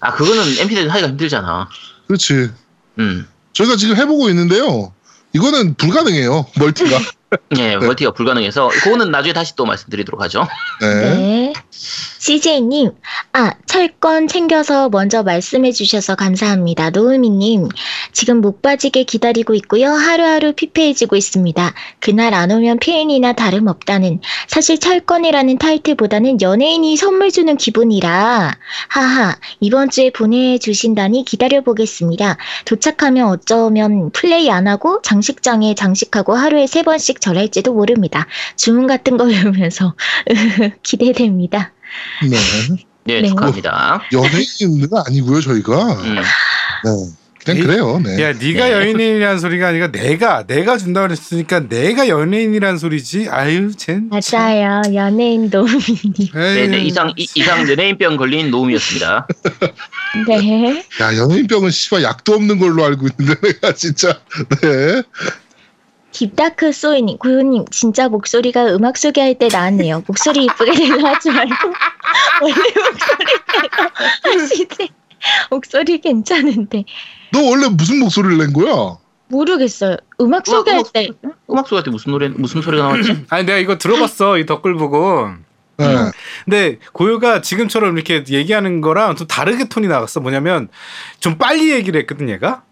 아, 0.00 0.14
그거는 0.14 0.42
MP들 0.58 0.88
하기가 0.88 1.08
힘들잖아. 1.08 1.68
그렇지. 2.06 2.50
음. 2.98 3.26
저희가 3.52 3.76
지금 3.76 3.96
해보고 3.96 4.28
있는데요. 4.30 4.92
이거는 5.32 5.74
불가능해요. 5.74 6.46
multi가. 6.58 6.98
예, 7.58 7.76
multi가 7.76 8.12
불가능해서, 8.12 8.68
그거는 8.68 9.10
나중에 9.10 9.32
다시 9.32 9.56
또 9.56 9.64
말씀드리도록 9.64 10.20
하죠. 10.22 10.46
네. 10.80 10.88
네. 10.88 11.52
CJ님, 11.70 12.92
아, 13.32 13.52
철권 13.66 14.28
챙겨서 14.28 14.88
먼저 14.90 15.22
말씀해 15.22 15.72
주셔서 15.72 16.14
감사합니다. 16.14 16.90
노우미님, 16.90 17.68
지금 18.12 18.40
목 18.40 18.62
빠지게 18.62 19.04
기다리고 19.04 19.54
있고요. 19.54 19.90
하루하루 19.90 20.52
피폐해지고 20.52 21.16
있습니다. 21.16 21.74
그날 21.98 22.34
안 22.34 22.50
오면 22.52 22.78
폐인이나 22.78 23.32
다름 23.32 23.66
없다는, 23.66 24.20
사실 24.46 24.78
철권이라는 24.78 25.58
타이틀보다는 25.58 26.40
연예인이 26.42 26.96
선물 26.96 27.32
주는 27.32 27.56
기분이라, 27.56 28.56
하하, 28.88 29.36
이번 29.60 29.90
주에 29.90 30.10
보내주신다니 30.10 31.24
기다려보겠습니다. 31.24 32.36
도착하면 32.66 33.28
어쩌면 33.28 34.10
플레이 34.10 34.50
안 34.50 34.68
하고 34.68 35.00
장식장에 35.02 35.74
장식하고 35.74 36.34
하루에 36.34 36.66
세 36.66 36.82
번씩 36.82 37.20
절할지도 37.26 37.72
모릅니다. 37.72 38.26
주문 38.56 38.86
같은 38.88 39.16
거 39.16 39.24
외우면서 39.24 39.94
기대됩니다. 40.82 41.72
네. 42.28 42.36
예, 43.08 43.20
네. 43.20 43.28
축하합니다. 43.28 44.02
연예인은 44.12 44.88
아니고요, 45.06 45.40
저희가. 45.40 45.92
음. 46.02 46.16
네. 46.16 46.90
그냥 47.44 47.58
이- 47.58 47.62
그래요. 47.66 48.00
네. 48.04 48.22
야, 48.22 48.32
네가 48.32 48.64
네. 48.66 48.72
연예인이라는 48.72 49.38
소리가 49.40 49.68
아니라 49.68 49.90
내가 49.92 50.46
내가 50.46 50.76
준다 50.78 51.02
그랬으니까 51.02 51.68
내가 51.68 52.08
연예인이라는 52.08 52.78
소리지. 52.78 53.28
아유, 53.30 53.72
쟨. 53.76 54.08
맞아요. 54.10 54.82
연예인 54.94 55.48
노미님. 55.50 56.12
네, 56.34 56.66
네, 56.68 56.78
이상, 56.84 57.12
이, 57.16 57.26
이상 57.34 57.68
연예인병 57.68 58.16
걸린 58.16 58.50
노움이었습니다. 58.50 59.26
네. 60.28 60.84
야, 61.00 61.16
연예인병은 61.16 61.70
씨발 61.70 62.02
약도 62.04 62.34
없는 62.34 62.58
걸로 62.58 62.84
알고 62.84 63.06
있는데, 63.08 63.40
내가 63.40 63.74
진짜. 63.74 64.20
네. 64.62 65.02
딥다크 66.12 66.72
소이님, 66.72 67.18
고요님, 67.18 67.64
진짜 67.70 68.08
목소리가 68.08 68.74
음악 68.74 68.96
소개할 68.96 69.34
때 69.38 69.48
나왔네요. 69.50 70.04
목소리 70.06 70.44
이쁘게 70.44 70.72
내려 70.72 71.08
하지 71.08 71.30
말고, 71.30 71.54
원래 72.42 72.54
목소리대로 72.54 73.90
하시지. 74.40 74.88
목소리 75.50 76.00
괜찮은데. 76.00 76.84
너 77.32 77.42
원래 77.42 77.68
무슨 77.68 78.00
목소리를 78.00 78.38
낸 78.38 78.52
거야? 78.52 78.96
모르겠어요. 79.28 79.96
음악 80.20 80.46
소개할 80.46 80.80
음악, 80.80 80.92
때. 80.92 81.08
음악 81.50 81.66
소리할 81.68 81.84
때 81.84 81.90
무슨 81.90 82.12
노래, 82.12 82.28
무슨 82.28 82.60
소리가 82.60 82.82
나왔지? 82.84 83.24
아니 83.30 83.44
내가 83.44 83.58
이거 83.58 83.78
들어봤어 83.78 84.38
이 84.38 84.46
덧글 84.46 84.74
보고. 84.74 85.30
네. 85.78 85.86
근데 86.44 86.78
고요가 86.92 87.40
지금처럼 87.40 87.96
이렇게 87.96 88.22
얘기하는 88.28 88.82
거랑 88.82 89.16
좀 89.16 89.26
다르게 89.26 89.68
톤이 89.68 89.88
나갔어. 89.88 90.20
뭐냐면 90.20 90.68
좀 91.18 91.38
빨리 91.38 91.72
얘기를 91.72 91.98
했거든 92.02 92.28
얘가. 92.28 92.62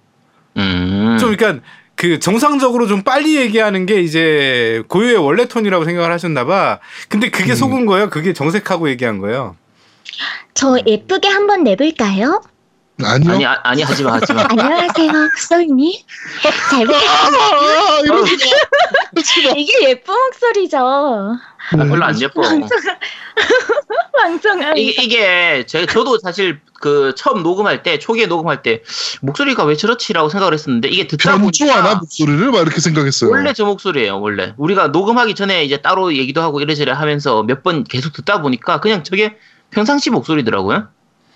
음. 0.58 1.16
좀 1.18 1.34
그러니까 1.34 1.64
그 2.00 2.18
정상적으로 2.18 2.86
좀 2.86 3.02
빨리 3.02 3.36
얘기하는 3.36 3.84
게 3.84 4.00
이제 4.00 4.82
고요의 4.88 5.16
원래 5.16 5.44
톤이라고 5.44 5.84
생각을 5.84 6.10
하셨나 6.10 6.46
봐. 6.46 6.78
근데 7.10 7.28
그게 7.28 7.52
음. 7.52 7.54
속은 7.54 7.84
거예요. 7.84 8.08
그게 8.08 8.32
정색하고 8.32 8.88
얘기한 8.88 9.18
거예요. 9.18 9.54
저 10.54 10.78
예쁘게 10.86 11.28
한번 11.28 11.62
내볼까요? 11.62 12.40
아니요. 13.04 13.32
아니, 13.32 13.46
아, 13.46 13.60
아니, 13.62 13.82
하지 13.82 14.02
마, 14.02 14.14
하지 14.14 14.32
마. 14.32 14.42
안녕하세요, 14.50 15.12
소이님. 15.48 15.92
잘. 16.70 16.82
아, 16.82 17.30
마. 17.30 18.16
이게 19.56 19.88
예쁜 19.90 20.14
목소리죠. 20.14 20.78
아, 20.78 21.76
별로 21.76 22.04
안 22.04 22.20
예뻐. 22.20 22.40
방송하면서. 22.40 22.74
이게, 24.76 25.02
이게, 25.02 25.64
제, 25.66 25.86
저도 25.86 26.18
사실 26.18 26.60
그 26.80 27.14
처음 27.16 27.42
녹음할 27.42 27.82
때, 27.82 27.98
초기에 27.98 28.26
녹음할 28.26 28.62
때, 28.62 28.82
목소리가 29.20 29.64
왜 29.64 29.76
저렇지라고 29.76 30.28
생각을 30.30 30.54
했었는데, 30.54 30.88
이게 30.88 31.06
듣다 31.06 31.32
보니까. 31.38 31.46
목소리를 31.96 32.50
막 32.50 32.60
이렇게 32.62 32.80
생각했어요. 32.80 33.30
원래 33.30 33.52
저 33.52 33.64
목소리예요, 33.66 34.20
원래. 34.20 34.54
우리가 34.56 34.88
녹음하기 34.88 35.34
전에 35.34 35.64
이제 35.64 35.76
따로 35.78 36.14
얘기도 36.16 36.40
하고 36.42 36.60
이래저래 36.60 36.92
하면서 36.92 37.42
몇 37.42 37.62
번 37.62 37.84
계속 37.84 38.12
듣다 38.14 38.40
보니까 38.40 38.80
그냥 38.80 39.04
저게 39.04 39.36
평상시 39.70 40.08
목소리더라고요. 40.10 40.88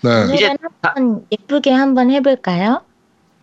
네. 0.05 0.35
이제 0.35 0.55
한번 0.81 1.25
예쁘게 1.31 1.71
한번 1.71 2.11
해볼까요? 2.11 2.83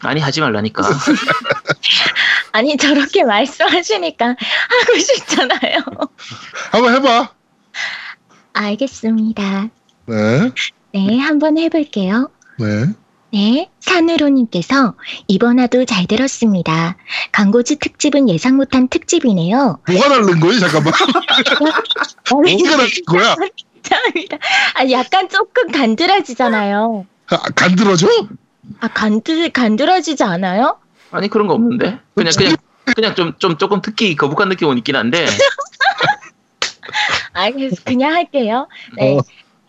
아니, 0.01 0.21
하지 0.21 0.41
말라니까. 0.41 0.83
아니 2.53 2.77
저렇게 2.77 3.25
말씀하시니까 3.25 4.27
하고 4.27 4.99
싶잖아요. 4.99 5.81
한번 6.71 6.95
해봐. 6.95 7.33
알겠습니다. 8.53 9.69
네. 10.07 10.51
네, 10.93 11.19
한번 11.19 11.59
해볼게요. 11.59 12.31
네. 12.59 12.87
네, 13.33 13.71
산으로님께서 13.81 14.95
이번 15.27 15.59
화도 15.59 15.87
잘 15.87 16.07
들었습니다. 16.07 16.99
광고주 17.33 17.77
특집은 17.79 18.29
예상 18.29 18.57
못한 18.57 18.89
특집이네요. 18.89 19.79
뭐가 19.91 20.09
다른 20.11 20.39
거지? 20.39 20.61
잠깐만. 20.61 20.93
뭐가 22.31 22.77
다른 22.77 22.89
거야? 23.07 23.35
감사합니다. 23.83 24.39
아, 24.75 24.91
약간 24.91 25.29
조금 25.29 25.71
간드러지잖아요. 25.71 27.07
아, 27.29 27.37
간들어져? 27.55 28.09
아, 28.81 28.89
간드, 28.89 29.51
간드러지지 29.51 30.23
않아요? 30.23 30.79
아니, 31.11 31.29
그런 31.29 31.47
거 31.47 31.55
없는데. 31.55 31.99
그냥, 32.15 32.33
그냥, 32.37 32.57
그냥 32.95 33.15
좀, 33.15 33.35
좀, 33.39 33.59
조금 33.59 33.83
듣기 33.83 34.17
거북한 34.17 34.49
느낌은 34.49 34.79
있긴 34.79 34.97
한데. 34.97 35.27
알겠어. 37.33 37.77
그냥 37.85 38.15
할게요. 38.15 38.69
네. 38.97 39.17
어. 39.17 39.23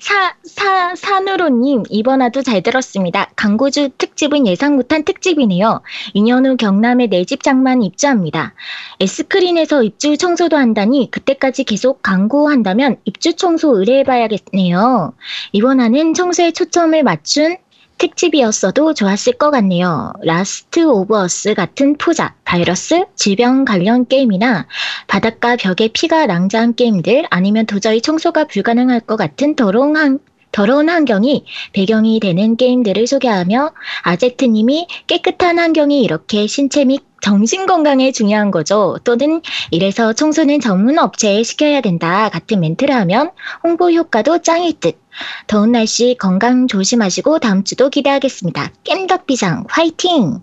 사, 0.03 0.35
사, 0.43 0.95
산으로님, 0.95 1.83
이번 1.89 2.21
화도 2.21 2.41
잘 2.41 2.61
들었습니다. 2.61 3.29
광고주 3.37 3.87
특집은 3.97 4.45
예상 4.47 4.75
못한 4.75 5.05
특집이네요. 5.05 5.81
2년 6.13 6.45
후 6.45 6.57
경남에 6.57 7.07
내 7.07 7.23
집 7.23 7.41
장만 7.41 7.81
입주합니다. 7.83 8.53
S크린에서 8.99 9.81
입주 9.83 10.17
청소도 10.17 10.57
한다니 10.57 11.09
그때까지 11.09 11.63
계속 11.63 12.01
광고한다면 12.03 12.97
입주 13.05 13.33
청소 13.37 13.77
의뢰해봐야겠네요. 13.79 15.13
이번 15.53 15.79
화는 15.79 16.13
청소에 16.15 16.51
초점을 16.51 17.01
맞춘 17.01 17.55
특집이었어도 18.03 18.93
좋았을 18.93 19.33
것 19.33 19.49
같네요. 19.49 20.11
라스트 20.23 20.81
오브 20.81 21.15
어스 21.15 21.53
같은 21.53 21.97
포자, 21.97 22.35
바이러스, 22.43 23.05
질병 23.15 23.63
관련 23.63 24.05
게임이나 24.05 24.67
바닷가 25.07 25.55
벽에 25.55 25.87
피가 25.87 26.25
낭자한 26.25 26.75
게임들 26.75 27.27
아니면 27.29 27.65
도저히 27.65 28.01
청소가 28.01 28.43
불가능할 28.45 28.99
것 28.99 29.15
같은 29.15 29.55
더러운, 29.55 29.95
환, 29.95 30.19
더러운 30.53 30.87
환경이 30.87 31.45
배경이 31.73 32.19
되는 32.21 32.55
게임들을 32.55 33.07
소개하며 33.07 33.71
아제트님이 34.03 34.87
깨끗한 35.07 35.59
환경이 35.59 36.01
이렇게 36.01 36.47
신체 36.47 36.85
및 36.85 37.01
정신 37.21 37.65
건강에 37.65 38.11
중요한 38.11 38.51
거죠. 38.51 38.97
또는 39.03 39.41
이래서 39.71 40.13
청소는 40.13 40.59
전문 40.59 40.99
업체에 40.99 41.41
시켜야 41.43 41.81
된다 41.81 42.29
같은 42.29 42.59
멘트를 42.59 42.93
하면 42.95 43.31
홍보 43.63 43.91
효과도 43.91 44.41
짱일 44.41 44.79
듯. 44.79 44.99
더운 45.47 45.71
날씨 45.71 46.15
건강 46.19 46.67
조심하시고 46.67 47.39
다음 47.39 47.63
주도 47.63 47.89
기대하겠습니다. 47.89 48.71
깸덕비상 48.83 49.65
화이팅! 49.69 50.41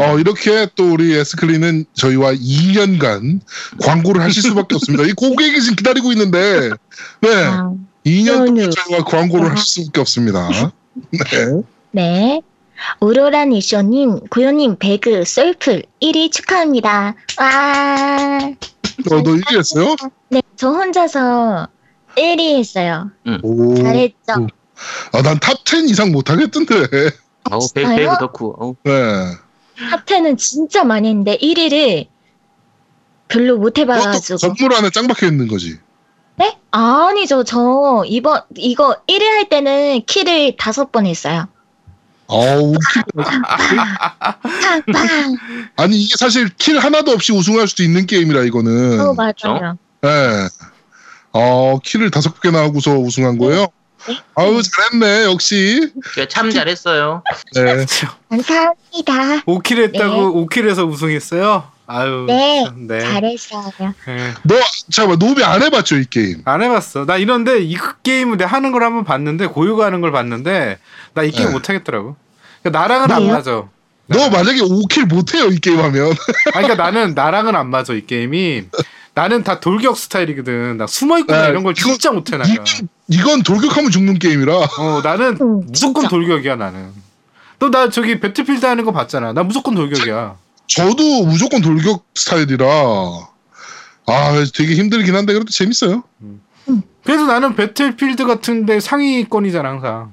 어, 0.00 0.18
이렇게 0.18 0.68
또 0.76 0.92
우리 0.92 1.14
에스클리는 1.14 1.86
저희와 1.94 2.34
2년간 2.34 3.40
광고를 3.80 4.22
하실 4.22 4.42
수밖에 4.42 4.74
없습니다. 4.74 5.04
이 5.04 5.12
고객이 5.12 5.60
지금 5.60 5.76
기다리고 5.76 6.12
있는데, 6.12 6.70
네. 7.20 7.28
아, 7.46 7.72
2년 8.08 8.46
동안. 8.46 8.70
저희와 8.70 9.04
광고를 9.04 9.50
하실 9.52 9.84
수밖에 9.84 10.00
없습니다. 10.00 10.48
네. 11.10 11.62
네. 11.92 12.42
오로라 13.00 13.44
니쇼님, 13.46 14.20
구요님, 14.30 14.76
배그, 14.78 15.24
썰풀 15.24 15.82
1위 16.00 16.30
축하합니다. 16.30 17.14
와. 17.38 18.38
어, 19.10 19.22
너 19.22 19.36
얘기했어요? 19.36 19.96
네, 20.28 20.42
저 20.56 20.70
혼자서 20.70 21.68
1위 22.16 22.58
했어요. 22.58 23.10
오. 23.42 23.74
잘했죠? 23.76 24.48
아, 25.12 25.22
난 25.22 25.38
top 25.40 25.58
10 25.64 25.88
이상 25.90 26.12
못하겠던데. 26.12 26.74
어우, 27.50 27.60
배, 27.74 27.82
진짜요? 27.82 27.96
배그 27.96 28.18
덕후. 28.20 28.54
어우. 28.58 28.76
네. 28.84 28.92
top 29.90 30.04
10은 30.06 30.38
진짜 30.38 30.84
많이 30.84 31.08
했는데 31.08 31.36
1위를 31.38 32.06
별로 33.28 33.56
못 33.58 33.74
그것도 33.74 33.80
해봐가지고. 33.82 34.38
건물 34.38 34.74
안에 34.74 34.90
짱 34.90 35.06
박혀 35.08 35.26
있는 35.26 35.48
거지. 35.48 35.78
네? 36.38 36.56
아니죠. 36.70 37.44
저 37.44 38.02
이번, 38.06 38.42
이거 38.56 38.96
1위 39.08 39.22
할 39.24 39.48
때는 39.48 40.02
kill을 40.06 40.56
다섯 40.56 40.92
번 40.92 41.06
했어요. 41.06 41.48
어우, 42.28 42.74
팡팡. 44.84 45.36
아니 45.76 45.96
이게 45.96 46.14
사실 46.18 46.48
kill 46.58 46.78
하나도 46.78 47.12
없이 47.12 47.32
우승할 47.32 47.66
수도 47.66 47.82
있는 47.82 48.06
게임이라 48.06 48.42
이거는. 48.42 49.00
어, 49.00 49.14
맞아요. 49.14 49.78
예. 50.04 50.48
어, 51.32 51.78
kill을 51.82 52.10
다섯 52.10 52.38
개나 52.40 52.60
하고서 52.60 52.92
우승한 52.98 53.38
거예요. 53.38 53.66
네. 54.06 54.18
아우 54.34 54.60
잘했네 54.62 55.24
역시. 55.24 55.90
참 56.28 56.50
잘했어요. 56.50 57.22
네. 57.54 57.86
감사합니다. 58.28 59.44
5kill 59.46 59.78
했다고 59.84 60.46
5kill에서 60.46 60.88
우승했어요. 60.88 61.77
아유. 61.90 62.24
네, 62.28 62.64
참, 62.66 62.86
네. 62.86 63.00
잘했어요. 63.00 63.72
예. 64.08 64.34
너 64.44 64.54
잠깐만 64.90 65.18
노비 65.18 65.42
안 65.42 65.62
해봤죠 65.62 65.96
이 65.96 66.04
게임? 66.04 66.42
안 66.44 66.62
해봤어. 66.62 67.06
나 67.06 67.16
이런데 67.16 67.60
이 67.62 67.76
게임을 68.02 68.36
내가 68.36 68.50
하는 68.50 68.72
걸 68.72 68.82
한번 68.84 69.04
봤는데 69.04 69.46
고요가 69.46 69.86
하는 69.86 70.00
걸 70.02 70.12
봤는데 70.12 70.78
나 71.14 71.22
이 71.24 71.30
게임 71.30 71.46
네. 71.48 71.52
못 71.52 71.68
하겠더라고. 71.68 72.14
그러니까 72.62 72.78
나랑은 72.80 73.10
안? 73.10 73.26
맞아. 73.28 73.64
너 74.10 74.30
만약에 74.30 74.60
5kill 74.60 75.06
못해요 75.06 75.46
이 75.46 75.58
게임 75.58 75.80
하면. 75.80 76.06
아니, 76.54 76.66
그러니까 76.66 76.74
나는 76.76 77.14
나랑은 77.14 77.56
안 77.56 77.68
맞아 77.70 77.94
이 77.94 78.04
게임이. 78.06 78.64
나는 79.14 79.42
다 79.42 79.58
돌격 79.58 79.96
스타일이거든. 79.96 80.76
나 80.76 80.86
숨어 80.86 81.18
있거나 81.20 81.42
네, 81.44 81.48
이런 81.48 81.64
걸 81.64 81.72
이거- 81.76 81.90
진짜 81.90 82.12
못해 82.12 82.36
나가. 82.36 82.48
이건, 82.48 82.64
이건 83.08 83.42
돌격하면 83.42 83.90
죽는 83.90 84.18
게임이라. 84.18 84.54
어 84.54 85.00
나는 85.02 85.38
음, 85.40 85.62
무조건. 85.66 86.06
돌격이야 86.06 86.56
나는. 86.56 86.90
너 87.58 87.70
나 87.70 87.88
저기 87.90 88.20
배틀필드 88.20 88.64
하는 88.66 88.84
거 88.84 88.92
봤잖아. 88.92 89.32
나 89.32 89.42
무조건 89.42 89.74
돌격이야. 89.74 90.36
저도 90.68 91.24
무조건 91.24 91.60
돌격 91.62 92.06
스타일이라. 92.14 92.66
아 94.06 94.44
되게 94.54 94.74
힘들긴 94.74 95.14
한데 95.16 95.32
그래도 95.32 95.50
재밌어요. 95.50 96.04
그래서 97.04 97.26
나는 97.26 97.56
배틀필드 97.56 98.24
같은데 98.26 98.78
상위권이잖아 98.80 99.68
항상. 99.68 100.12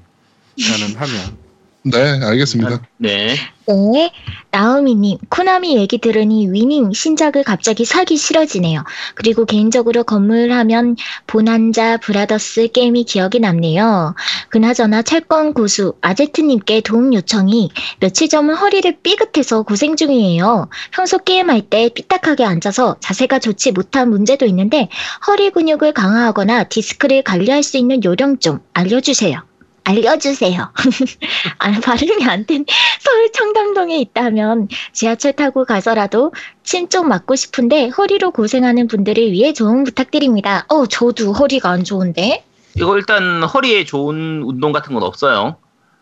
나는 0.57 0.95
하면. 0.95 1.44
네 1.85 2.19
알겠습니다. 2.23 2.81
네. 2.97 3.35
네, 3.67 4.11
나우미님, 4.49 5.19
코나미 5.29 5.77
얘기 5.77 5.99
들으니 5.99 6.51
위닝 6.51 6.93
신작을 6.93 7.43
갑자기 7.43 7.85
사기 7.85 8.17
싫어지네요. 8.17 8.83
그리고 9.13 9.45
개인적으로 9.45 10.03
건물 10.03 10.51
하면 10.51 10.95
보난자 11.27 11.97
브라더스 11.97 12.69
게임이 12.71 13.03
기억에 13.03 13.39
남네요. 13.39 14.15
그나저나 14.49 15.03
철권 15.03 15.53
고수 15.53 15.93
아제트님께 16.01 16.81
도움 16.81 17.13
요청이 17.13 17.69
며칠 17.99 18.29
전은 18.29 18.55
허리를 18.55 18.97
삐끗해서 19.03 19.61
고생 19.61 19.95
중이에요. 19.95 20.69
평소 20.91 21.19
게임할 21.19 21.69
때 21.69 21.89
삐딱하게 21.89 22.45
앉아서 22.45 22.97
자세가 22.99 23.37
좋지 23.37 23.73
못한 23.73 24.09
문제도 24.09 24.45
있는데 24.47 24.89
허리 25.27 25.51
근육을 25.51 25.93
강화하거나 25.93 26.65
디스크를 26.65 27.21
관리할 27.21 27.61
수 27.61 27.77
있는 27.77 28.03
요령 28.03 28.39
좀 28.39 28.59
알려주세요. 28.73 29.43
알려주세요. 29.85 30.71
아, 31.59 31.71
발음이 31.79 32.25
안 32.25 32.45
된, 32.45 32.65
서울 32.99 33.31
청담동에 33.31 33.97
있다면 33.99 34.67
지하철 34.91 35.33
타고 35.33 35.63
가서라도 35.63 36.33
침좀 36.63 37.07
맞고 37.07 37.35
싶은데 37.35 37.89
허리로 37.89 38.31
고생하는 38.31 38.87
분들을 38.87 39.31
위해 39.31 39.53
조언 39.53 39.83
부탁드립니다. 39.83 40.65
어, 40.69 40.85
저도 40.87 41.33
허리가 41.33 41.69
안 41.69 41.83
좋은데. 41.83 42.43
이거 42.75 42.97
일단 42.97 43.43
허리에 43.43 43.85
좋은 43.85 44.41
운동 44.43 44.71
같은 44.71 44.93
건 44.93 45.03
없어요. 45.03 45.57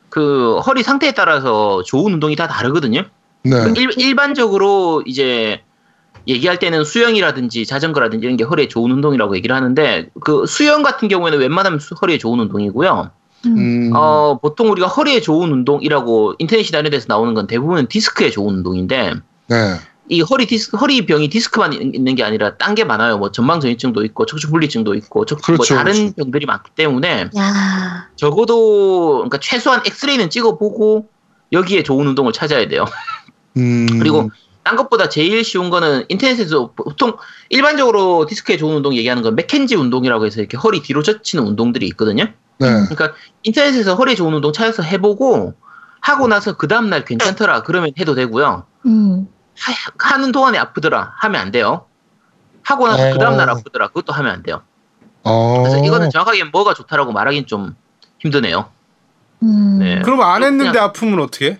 그 0.10 0.60
허리 0.60 0.82
상태에 0.82 1.12
따라서 1.12 1.84
좋은 1.84 2.14
운동이 2.14 2.36
다 2.36 2.48
다르거든요. 2.48 3.04
네. 3.44 3.52
일, 3.78 3.90
일반적으로 3.98 5.04
이제 5.06 5.62
얘기할 6.28 6.58
때는 6.58 6.86
수영이라든지 6.86 7.66
자전거라든지 7.66 8.26
이런 8.26 8.38
게 8.38 8.46
허리에 8.46 8.70
좋은 8.70 8.90
운동이라고 8.92 9.36
얘기를 9.36 9.54
하는데 9.56 10.08
그 10.24 10.46
수영 10.48 10.82
같은 10.84 11.10
경우에는 11.10 11.38
웬만하면 11.40 11.80
수- 11.80 11.96
허리에 12.02 12.18
좋은 12.18 12.40
운동이고요. 12.40 13.12
음, 13.46 13.92
어, 13.94 14.40
보통 14.42 14.70
우리가 14.72 14.88
허리에 14.88 15.22
좋은 15.22 15.52
운동이라고 15.52 16.36
인터넷이나 16.40 16.80
이런 16.80 16.92
데서 16.92 17.06
나오는 17.10 17.34
건 17.34 17.48
대부분 17.48 17.88
디스크에 17.88 18.30
좋은 18.30 18.56
운동인데 18.56 19.14
네. 19.48 19.76
이 20.10 20.22
허리 20.22 20.46
디스크 20.48 20.78
허리 20.78 21.06
병이 21.06 21.30
디스크만 21.30 21.74
있- 21.74 21.96
있는 21.96 22.16
게 22.16 22.24
아니라 22.24 22.58
딴 22.58 22.76
게 22.76 22.84
많아요. 22.84 23.18
뭐 23.18 23.32
전방전이증도 23.32 24.04
있고 24.06 24.26
척추분리증도 24.26 24.96
있고 24.96 25.26
척, 25.26 25.36
뭐 25.36 25.42
그렇죠, 25.58 25.76
다른 25.76 25.94
그렇죠. 25.94 26.14
병들이 26.16 26.46
많기 26.46 26.72
때문에 26.76 27.30
야, 27.38 28.08
적어도 28.16 29.16
그러니까 29.18 29.40
최소한 29.40 29.82
엑스레이는 29.86 30.30
찍어보고 30.30 31.08
여기에 31.52 31.84
좋은 31.84 32.08
운동을 32.08 32.34
찾아야 32.34 32.68
돼요. 32.68 32.86
음, 33.58 33.86
그리고 34.00 34.30
딴 34.64 34.76
것보다 34.76 35.08
제일 35.10 35.44
쉬운 35.44 35.70
거는 35.70 36.06
인터넷에서 36.10 36.72
보통 36.76 37.16
일반적으로 37.50 38.26
디스크에 38.26 38.58
좋은 38.58 38.76
운동 38.78 38.96
얘기하는 38.96 39.22
건 39.24 39.36
맥켄지 39.36 39.76
운동이라고 39.76 40.26
해서 40.26 40.40
이렇게 40.40 40.58
허리 40.58 40.82
뒤로 40.82 41.04
젖히는 41.04 41.46
운동들이 41.46 41.86
있거든요. 41.90 42.28
네. 42.60 42.68
그러니까 42.68 43.14
인터넷에서 43.44 43.96
허리에 43.96 44.16
좋은 44.16 44.34
운동 44.34 44.54
찾아서 44.54 44.84
해보고 44.84 45.54
하고 46.02 46.28
나서 46.28 46.58
그 46.58 46.68
다음날 46.68 47.06
괜찮더라 47.06 47.64
그러면 47.64 47.92
해도 48.00 48.16
되고요. 48.16 48.66
음, 48.86 49.28
하, 49.98 50.18
는 50.18 50.32
동안에 50.32 50.58
아프더라 50.58 51.14
하면 51.18 51.42
안 51.42 51.52
돼요. 51.52 51.86
하고 52.64 52.88
나서 52.88 53.10
어. 53.10 53.14
그 53.14 53.20
다음날 53.20 53.50
아프더라 53.50 53.88
그것도 53.88 54.14
하면 54.14 54.32
안 54.32 54.44
돼요. 54.44 54.62
어. 55.24 55.64
그래서 55.64 55.84
이거는 55.84 56.10
정확하게 56.10 56.46
뭐가 56.46 56.74
좋다라고 56.74 57.12
말하기는 57.12 57.48
좀 57.48 57.76
힘드네요. 58.20 58.70
음. 59.44 59.80
네. 59.80 60.02
그럼 60.02 60.22
안 60.22 60.44
했는데 60.44 60.80
아프면 60.80 61.20
어떻게? 61.20 61.52
해? 61.52 61.60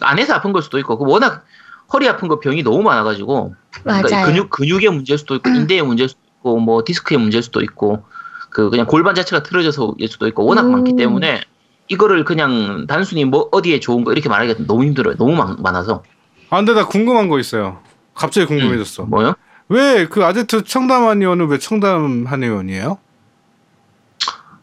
안에서 0.00 0.34
아픈 0.34 0.52
걸 0.52 0.62
수도 0.62 0.78
있고 0.78 0.98
그 0.98 1.04
워낙 1.10 1.44
허리 1.92 2.08
아픈 2.08 2.28
거 2.28 2.38
병이 2.40 2.62
너무 2.62 2.82
많아가지고 2.82 3.54
그러니까 3.82 4.08
맞아요. 4.08 4.26
근육 4.26 4.50
근육의 4.50 4.90
문제일 4.90 5.18
수도 5.18 5.34
있고 5.36 5.50
인대의 5.50 5.82
문제일 5.82 6.08
수도 6.08 6.20
있고 6.36 6.58
뭐 6.58 6.82
디스크의 6.84 7.18
문제일 7.18 7.42
수도 7.42 7.60
있고 7.60 8.04
그 8.50 8.70
그냥 8.70 8.86
골반 8.86 9.14
자체가 9.14 9.42
틀어져서일 9.42 10.08
수도 10.08 10.26
있고 10.28 10.44
워낙 10.44 10.62
음. 10.62 10.72
많기 10.72 10.96
때문에 10.96 11.42
이거를 11.88 12.24
그냥 12.24 12.86
단순히 12.86 13.24
뭐 13.24 13.48
어디에 13.52 13.80
좋은 13.80 14.04
거 14.04 14.12
이렇게 14.12 14.28
말하기가 14.28 14.64
너무 14.66 14.84
힘들어요. 14.84 15.16
너무 15.16 15.34
많, 15.34 15.56
많아서 15.60 16.02
아 16.50 16.56
근데 16.56 16.74
나 16.74 16.86
궁금한 16.86 17.28
거 17.28 17.38
있어요. 17.38 17.80
갑자기 18.14 18.46
궁금해졌어. 18.46 19.04
뭐요? 19.04 19.34
왜 19.68 20.06
그 20.08 20.24
아제트 20.24 20.64
청담 20.64 21.04
한 21.06 21.20
의원은 21.20 21.48
왜 21.48 21.58
청담 21.58 22.24
한 22.26 22.42
의원이에요? 22.42 22.98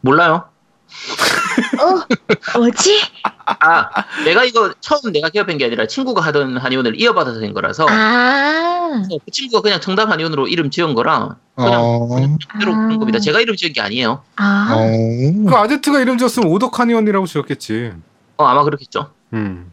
몰라요. 0.00 0.44
어, 1.80 2.58
뭐지? 2.58 3.00
아 3.46 3.88
내가 4.24 4.44
이거 4.44 4.72
처음 4.80 5.12
내가 5.12 5.28
기업한 5.28 5.56
게 5.58 5.64
아니라 5.66 5.86
친구가 5.86 6.20
하던 6.20 6.56
한의원을 6.56 7.00
이어받아서 7.00 7.40
된 7.40 7.54
거라서 7.54 7.86
아, 7.88 9.02
그 9.24 9.30
친구가 9.30 9.62
그냥 9.62 9.80
청담 9.80 10.10
한의원으로 10.10 10.48
이름 10.48 10.70
지은 10.70 10.94
거라 10.94 11.36
그냥 11.54 11.72
어. 11.80 12.08
그대로 12.52 12.72
그런 12.72 12.98
겁니다. 12.98 13.18
제가 13.20 13.40
이름 13.40 13.54
지은 13.56 13.72
게 13.72 13.80
아니에요. 13.80 14.22
아, 14.36 14.74
어. 14.76 15.48
그 15.48 15.54
아제트가 15.54 16.00
이름 16.00 16.18
지었으면 16.18 16.48
오덕 16.50 16.78
한 16.80 16.90
의원이라고 16.90 17.26
지었겠지. 17.26 17.92
어 18.38 18.44
아마 18.44 18.64
그렇겠죠. 18.64 19.10
음. 19.32 19.70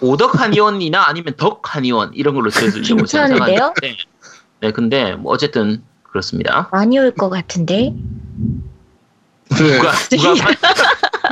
오덕 0.00 0.38
한의원이나 0.40 1.04
아니면 1.06 1.34
덕 1.36 1.74
한의원 1.74 2.12
이런 2.14 2.34
걸로 2.34 2.50
지어주려고 2.50 2.96
괜찮은데요? 2.96 3.46
생각했는데 3.46 3.96
네 4.60 4.70
근데 4.72 5.14
뭐 5.14 5.32
어쨌든 5.32 5.82
그렇습니다. 6.02 6.68
많이 6.72 6.98
올 6.98 7.12
것 7.12 7.30
같은데. 7.30 7.94
네. 9.58 9.78
누가 9.78 9.92
누가 10.10 10.50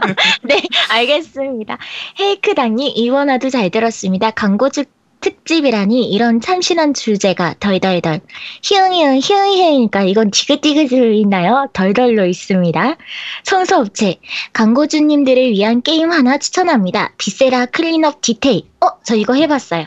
네, 0.43 0.63
알겠습니다. 0.91 1.79
헤이크당님, 2.19 2.93
이원화도 2.95 3.51
잘 3.51 3.71
들었습니다. 3.71 4.31
광고주 4.31 4.85
특집이라니 5.21 6.11
이런 6.11 6.41
참신한 6.41 6.95
주제가 6.95 7.55
덜덜덜 7.61 8.21
히응히응 8.63 9.21
히응히응이니까 9.23 10.03
이건 10.05 10.31
디귿디귿으로 10.31 11.13
있나요? 11.13 11.69
덜덜로 11.75 12.25
있습니다. 12.25 12.97
청소업체 13.45 14.17
광고주님들을 14.55 15.51
위한 15.51 15.83
게임 15.83 16.11
하나 16.11 16.39
추천합니다. 16.39 17.13
Viscera 17.19 17.67
Cleanup 17.67 18.23
Detail 18.23 18.63
어? 18.81 18.89
저 19.05 19.15
이거 19.15 19.35
해봤어요. 19.35 19.87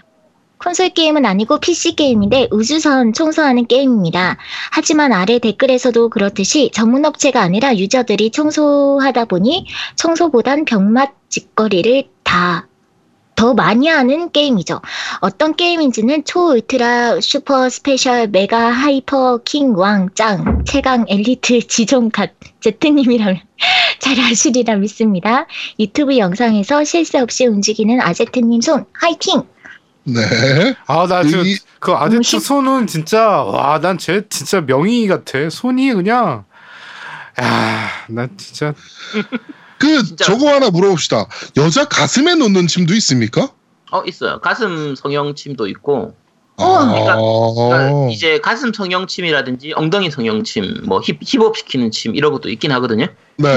콘솔 0.64 0.89
게임은 0.89 1.26
아니고 1.26 1.59
PC 1.59 1.95
게임인데 1.95 2.47
우주선 2.51 3.14
청소하는 3.14 3.68
게임입니다. 3.68 4.38
하지만 4.72 5.11
아래 5.11 5.39
댓글에서도 5.39 6.09
그렇듯이 6.09 6.72
전문 6.74 7.05
업체가 7.05 7.41
아니라 7.41 7.76
유저들이 7.76 8.32
청소하다 8.32 9.26
보니 9.26 9.68
청소보단 9.95 10.66
병맛 10.66 11.14
짓거리를 11.30 12.09
다 12.24 12.68
더 13.36 13.53
많이 13.53 13.88
하는 13.88 14.32
게임이죠. 14.32 14.80
어떤 15.20 15.55
게임인지는 15.55 16.24
초 16.24 16.51
울트라 16.51 17.20
슈퍼 17.20 17.68
스페셜 17.70 18.28
메가 18.28 18.70
하이퍼 18.70 19.39
킹 19.43 19.76
왕짱 19.76 20.64
최강 20.66 21.05
엘리트 21.07 21.66
지존갓 21.68 22.32
제트님이라면 22.61 23.41
잘 23.99 24.20
아시리라 24.20 24.76
믿습니다. 24.76 25.47
유튜브 25.80 26.18
영상에서 26.18 26.84
실수 26.84 27.20
없이 27.20 27.45
움직이는 27.45 27.99
아제트님 28.01 28.61
손 28.61 28.86
화이팅! 28.93 29.43
네. 30.06 30.76
아나저 30.86 31.43
이- 31.43 31.58
그 31.80 31.93
아제트 31.93 32.22
힘- 32.28 32.39
손은 32.39 32.88
진짜 32.88 33.43
와 33.43 33.80
난 33.80 33.97
쟤 33.97 34.24
진짜 34.30 34.62
명의 34.62 35.08
같아. 35.08 35.49
손이 35.49 35.93
그냥 35.93 36.45
야 37.39 37.89
난 38.10 38.30
진짜 38.38 38.74
그 39.80 40.04
진짜. 40.04 40.26
저거 40.26 40.49
하나 40.54 40.70
물어봅시다. 40.70 41.26
여자 41.58 41.86
가슴에 41.86 42.36
놓는 42.36 42.68
침도 42.68 42.93
있습니까? 42.95 43.49
어 43.91 44.04
있어요. 44.06 44.39
가슴 44.41 44.95
성형침도 44.95 45.68
있고 45.68 46.16
아, 46.58 46.86
그러니까 46.93 47.16
이제 48.12 48.39
가슴 48.39 48.72
성형침이라든지 48.74 49.74
엉덩이 49.76 50.12
성형침, 50.12 50.84
뭐 50.86 50.99
hip, 51.01 51.18
hip 51.24 51.44
up 51.44 51.57
시키는 51.58 51.89
침 51.91 52.16
이런 52.16 52.32
것도 52.32 52.49
있긴 52.49 52.72
하거든요. 52.74 53.08
네. 53.38 53.49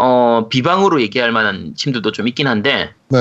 어 0.00 0.46
비방으로 0.48 1.02
얘기할 1.02 1.32
만한 1.32 1.74
침들도 1.76 2.12
좀 2.12 2.28
있긴 2.28 2.46
한데 2.46 2.94
네. 3.08 3.18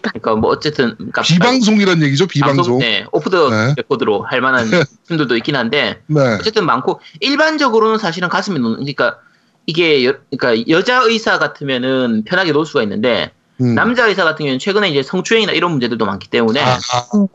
그러니까 0.00 0.36
뭐 0.36 0.50
어쨌든 0.50 0.94
그러니까 0.94 1.22
비방송이란 1.22 2.02
얘기죠, 2.04 2.28
비방송. 2.28 2.78
네 2.78 3.04
off 3.10 3.30
the 3.30 3.50
네. 3.50 3.74
record로 3.76 4.22
할 4.22 4.40
만한 4.40 4.68
침들도 5.08 5.36
있긴 5.38 5.56
한데 5.56 6.00
네. 6.06 6.20
어쨌든 6.38 6.66
많고 6.66 7.00
일반적으로는 7.18 7.98
사실은 7.98 8.28
가슴에 8.28 8.60
놓는 8.60 8.76
그러니까 8.76 9.18
이게 9.66 10.06
여, 10.06 10.14
그러니까 10.30 10.68
여자 10.68 11.02
의사 11.02 11.40
같으면은 11.40 12.22
편하게 12.24 12.52
놓을 12.52 12.64
수가 12.64 12.84
있는데 12.84 13.32
음. 13.60 13.74
남자 13.74 14.06
의사 14.06 14.22
같은 14.22 14.44
경우는 14.44 14.60
최근에 14.60 14.88
이제 14.88 15.02
성추행이나 15.02 15.50
이런 15.50 15.72
문제들도 15.72 16.06
많기 16.06 16.30
때문에 16.30 16.60
아, 16.62 16.78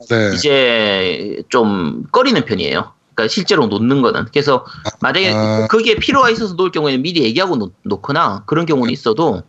네. 0.09 0.31
이제 0.35 1.43
좀 1.49 2.05
꺼리는 2.13 2.43
편이에요. 2.45 2.94
그러니까 3.15 3.27
실제로 3.33 3.65
놓는 3.67 4.01
거는. 4.01 4.25
그래서 4.31 4.65
만약에 5.01 5.33
아. 5.33 5.67
거기에 5.69 5.95
필요가 5.95 6.29
있어서 6.29 6.53
놓을 6.55 6.71
경우에는 6.71 7.01
미리 7.01 7.23
얘기하고 7.23 7.55
놓, 7.55 7.73
놓거나 7.83 8.43
그런 8.45 8.65
경우는 8.65 8.91
있어도 8.93 9.41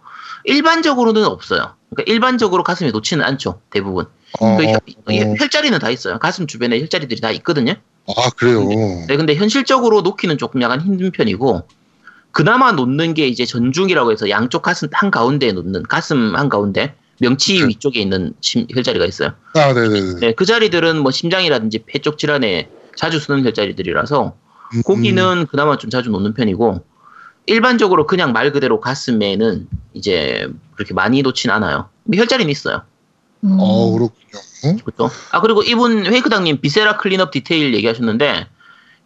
일반적으로는 0.44 1.24
없어요. 1.24 1.74
그러니까 1.90 2.10
일반적으로 2.12 2.62
가슴에 2.62 2.90
놓지는 2.92 3.24
않죠. 3.24 3.60
대부분. 3.70 4.06
어, 4.40 4.56
그 4.56 4.64
혈, 4.64 4.74
어. 4.76 5.34
혈자리는 5.38 5.78
다 5.80 5.90
있어요. 5.90 6.18
가슴 6.18 6.46
주변에 6.46 6.78
혈자리들이 6.80 7.20
다 7.20 7.30
있거든요. 7.32 7.74
아, 8.08 8.30
그래요. 8.36 8.64
네, 9.08 9.16
근데 9.16 9.34
현실적으로 9.34 10.02
놓기는 10.02 10.38
조금 10.38 10.62
약간 10.62 10.80
힘든 10.80 11.10
편이고 11.10 11.66
그나마 12.30 12.70
놓는 12.72 13.14
게 13.14 13.26
이제 13.26 13.44
전중이라고 13.44 14.12
해서 14.12 14.28
양쪽 14.30 14.62
가슴 14.62 14.88
한 14.92 15.10
가운데에 15.10 15.52
놓는 15.52 15.84
가슴 15.84 16.36
한 16.36 16.48
가운데 16.48 16.94
명치 17.18 17.60
네. 17.60 17.66
위쪽에 17.68 17.98
있는 18.00 18.34
심- 18.42 18.66
혈자리가 18.72 19.06
있어요. 19.06 19.32
아, 19.54 19.72
네네네. 19.72 20.20
네, 20.20 20.32
그 20.34 20.44
자리들은 20.44 20.98
뭐 21.00 21.10
심장이라든지 21.10 21.84
폐 21.86 21.98
쪽 21.98 22.18
질환에 22.18 22.68
자주 22.96 23.20
쓰는 23.20 23.44
혈자리들이라서 23.44 24.34
음, 24.74 24.82
거기는 24.84 25.46
그나마 25.46 25.76
좀 25.78 25.90
자주 25.90 26.10
놓는 26.10 26.34
편이고 26.34 26.84
일반적으로 27.46 28.06
그냥 28.06 28.32
말 28.32 28.50
그대로 28.52 28.80
가슴에는 28.80 29.68
이제 29.94 30.48
그렇게 30.74 30.94
많이 30.94 31.22
놓진 31.22 31.50
않아요. 31.50 31.88
혈자리는 32.12 32.50
있어요. 32.50 32.82
음. 33.44 33.56
어, 33.60 33.92
그렇군요. 33.92 34.82
그렇죠. 34.84 35.10
아 35.30 35.40
그리고 35.40 35.62
이분 35.62 36.06
회이크당님 36.06 36.60
Viscera 36.60 36.96
Cleanup 36.96 37.30
Detail 37.30 37.74
얘기하셨는데 37.74 38.48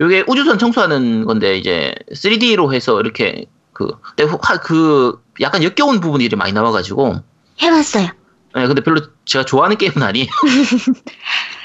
이게 0.01 0.24
우주선 0.26 0.59
청소하는 0.59 1.26
건데 1.26 1.59
이제 1.59 1.95
3D로 2.12 2.72
해서 2.72 2.99
이렇게 3.01 3.47
그, 3.74 3.91
근데 4.16 4.24
화- 4.41 4.57
그 4.59 5.22
약간 5.41 5.62
역겨운 5.62 6.01
부분이 6.01 6.28
많이 6.30 6.53
나와가지고 6.53 7.16
해봤어요. 7.61 8.09
네, 8.55 8.66
근데 8.66 8.82
별로 8.82 9.01
제가 9.26 9.45
좋아하는 9.45 9.76
게임은 9.76 10.03
아니에요. 10.03 10.26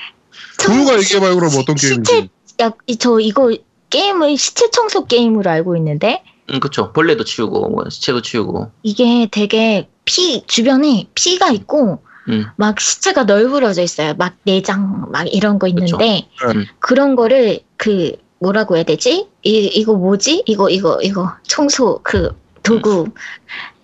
부유가 0.66 0.97
얘기해봐요, 0.99 1.36
그럼 1.36 1.51
어떤 1.57 1.76
시체, 1.78 1.88
게임인지. 2.01 2.30
야, 2.61 2.72
이- 2.88 2.97
저 2.97 3.20
이거 3.20 3.55
게임을 3.89 4.38
시체 4.38 4.70
청소 4.72 5.05
게임으로 5.05 5.49
알고 5.49 5.76
있는데 5.78 6.24
음, 6.51 6.59
그쵸. 6.59 6.91
벌레도 6.93 7.24
치우고 7.24 7.70
뭐 7.70 7.89
시체도 7.89 8.22
치우고. 8.22 8.72
이게 8.84 9.28
되게 9.32 9.89
피 10.05 10.43
주변에 10.47 11.07
피가 11.16 11.51
있고 11.51 12.03
음. 12.30 12.45
막 12.55 12.80
시체가 12.80 13.24
널브러져 13.24 13.82
있어요. 13.82 14.13
막 14.16 14.36
내장 14.43 15.09
막 15.11 15.28
이런 15.34 15.59
거 15.59 15.68
있는데 15.68 16.28
음. 16.43 16.66
그런 16.80 17.16
거를 17.16 17.59
그 17.78 18.13
뭐라고 18.39 18.76
해야 18.76 18.84
되지? 18.84 19.28
이 19.43 19.57
이거 19.74 19.93
뭐지? 19.93 20.43
이거 20.45 20.70
이거 20.70 20.99
이거 21.01 21.32
청소 21.43 21.99
그 22.03 22.36
도구 22.63 23.07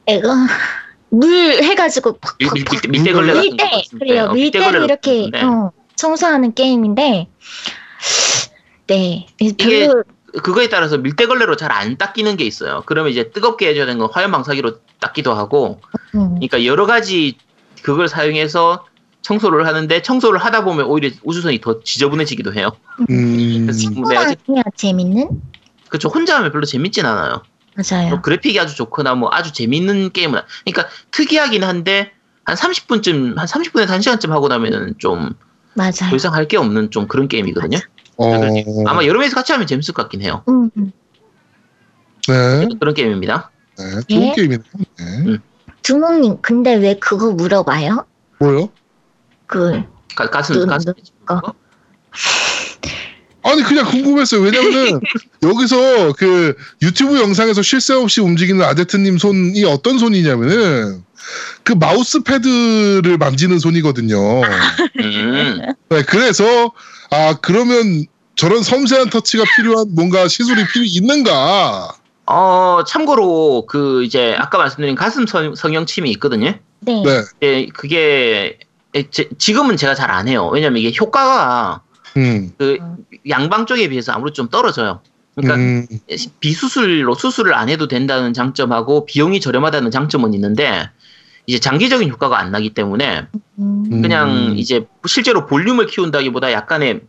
이거 0.08 0.34
물 1.10 1.30
해가지고 1.64 2.18
밀, 2.40 2.50
밀, 2.54 2.64
팍팍팍 2.66 2.82
밀, 2.84 2.92
밀대걸레 2.92 3.34
같은 3.34 3.42
거 3.42 3.42
밀대 3.50 3.64
같은데. 3.70 4.06
그래요 4.06 4.24
어, 4.26 4.34
밀대걸레 4.34 4.84
이렇게. 4.86 5.30
어, 5.44 5.72
청소하는 6.02 6.56
게임인데 6.56 7.28
네 8.88 9.28
별로 9.58 10.04
그거에 10.42 10.68
따라서 10.70 10.98
밀대걸레로 10.98 11.56
잘 11.58 11.72
안 11.72 11.96
닦이는 11.98 12.38
게 12.38 12.44
있어요. 12.44 12.82
그러면 12.88 13.12
이제 13.12 13.30
뜨겁게 13.32 13.68
해줘야 13.70 13.86
되는 13.86 14.00
건 14.00 14.10
화염 14.12 14.32
방사기로 14.32 14.80
닦기도 15.00 15.34
하고, 15.34 15.80
음, 16.16 16.36
그러니까 16.36 16.66
여러 16.66 16.86
가지 16.86 17.38
그걸 17.84 18.08
사용해서 18.08 18.86
청소를 19.22 19.68
하는데 19.68 20.02
청소를 20.02 20.40
하다 20.40 20.64
보면 20.64 20.86
오히려 20.88 21.10
우주선이 21.24 21.62
더 21.62 21.82
지저분해지기도 21.84 22.54
해요. 22.54 22.72
음, 23.10 23.68
그래서 23.68 23.90
아니야 24.20 24.64
재밌는 24.76 25.42
그쵸 25.90 26.10
혼자 26.10 26.38
하면 26.38 26.52
별로 26.52 26.66
재밌진 26.66 27.06
않아요. 27.06 27.44
맞아요. 27.76 28.10
뭐 28.10 28.22
그래픽이 28.22 28.60
아주 28.60 28.76
좋거나 28.76 29.14
뭐 29.16 29.30
아주 29.32 29.54
재밌는 29.54 30.12
게임은 30.14 30.40
아- 30.40 30.46
그러니까 30.66 30.90
특이하긴 31.12 31.64
한데 31.64 32.12
한 32.46 32.56
30분쯤 32.56 33.38
한 33.38 33.46
30분에서 33.46 33.88
1시간쯤 33.88 34.30
하고 34.30 34.48
나면은 34.48 34.96
좀더 34.98 35.36
맞아요. 35.74 36.16
이상 36.16 36.34
할 36.34 36.48
게 36.48 36.58
없는 36.58 36.92
좀 36.92 37.08
그런 37.08 37.28
게임이거든요. 37.28 37.78
어, 38.18 38.34
아마 38.88 39.06
여러 39.06 39.20
명이서 39.20 39.36
같이 39.36 39.52
하면 39.54 39.68
재밌을 39.68 39.94
것 39.94 40.04
같긴 40.04 40.22
해요. 40.22 40.44
음, 40.50 40.70
음. 40.78 40.92
네, 42.28 42.68
그런 42.80 42.94
게임입니다. 42.94 43.50
네, 43.78 43.84
좋은 44.08 44.22
네. 44.28 44.34
게임이네. 44.36 44.64
네. 45.00 45.38
두목님 45.82 46.38
근데 46.42 46.76
왜 46.76 46.96
그거 47.00 47.32
물어봐요? 47.32 48.06
뭐요? 48.40 48.70
그 49.48 49.84
가, 50.16 50.30
가슴 50.30 50.56
눈, 50.56 50.68
가슴 50.68 50.94
거. 51.26 51.42
아니 53.44 53.64
그냥 53.64 53.86
궁금했어요. 53.90 54.42
왜냐면은 54.42 55.00
여기서 55.42 56.14
그 56.14 56.56
유튜브 56.84 57.20
영상에서 57.20 57.64
쉴 57.64 57.82
새 57.82 57.96
없이 57.96 58.22
움직이는 58.22 58.62
아제트님 58.64 59.18
손이 59.18 59.64
어떤 59.66 59.98
손이냐면은 59.98 61.04
그 61.64 61.74
마우스 61.74 62.22
패드를 62.24 63.18
만지는 63.18 63.60
손이거든요. 63.60 64.42
음. 65.00 65.62
네, 65.90 66.02
그래서 66.04 66.72
아 67.12 67.38
그러면 67.42 68.06
저런 68.36 68.64
섬세한 68.64 69.10
터치가 69.10 69.44
필요한 69.56 69.88
뭔가 69.94 70.28
시술이 70.28 70.66
필요 70.68 70.86
있는가? 70.86 71.94
어, 72.28 72.84
참고로, 72.88 73.66
그, 73.68 74.04
이제, 74.04 74.36
아까 74.38 74.58
말씀드린 74.58 74.96
가슴 74.96 75.28
성, 75.28 75.54
성형침이 75.54 76.10
있거든요. 76.12 76.54
네. 76.80 77.04
네, 77.04 77.24
예, 77.42 77.66
그게, 77.68 78.58
예, 78.96 79.04
제- 79.10 79.28
지금은 79.38 79.76
제가 79.76 79.96
잘 79.96 80.12
안 80.12 80.30
해요. 80.30 80.48
왜냐면 80.48 80.78
이게 80.78 80.94
효과가, 80.98 81.82
음, 82.16 82.54
그, 82.58 82.78
양방 83.28 83.66
쪽에 83.66 83.90
비해서 83.90 84.14
아무래도 84.14 84.34
좀 84.34 84.50
떨어져요. 84.50 85.02
그러니까, 85.36 85.56
음, 85.58 85.88
비수술로 86.40 87.16
수술을 87.16 87.54
안 87.54 87.68
해도 87.68 87.90
된다는 87.90 88.34
장점하고, 88.34 89.06
비용이 89.06 89.42
저렴하다는 89.42 89.92
장점은 89.92 90.34
있는데, 90.34 90.90
이제 91.52 91.60
장기적인 91.60 92.10
효과가 92.10 92.40
안 92.40 92.50
나기 92.50 92.74
때문에, 92.74 93.28
음. 93.60 94.02
그냥 94.02 94.54
이제 94.56 94.88
실제로 95.06 95.46
볼륨을 95.48 95.86
키운다기보다 95.88 96.54
약간의, 96.54 97.02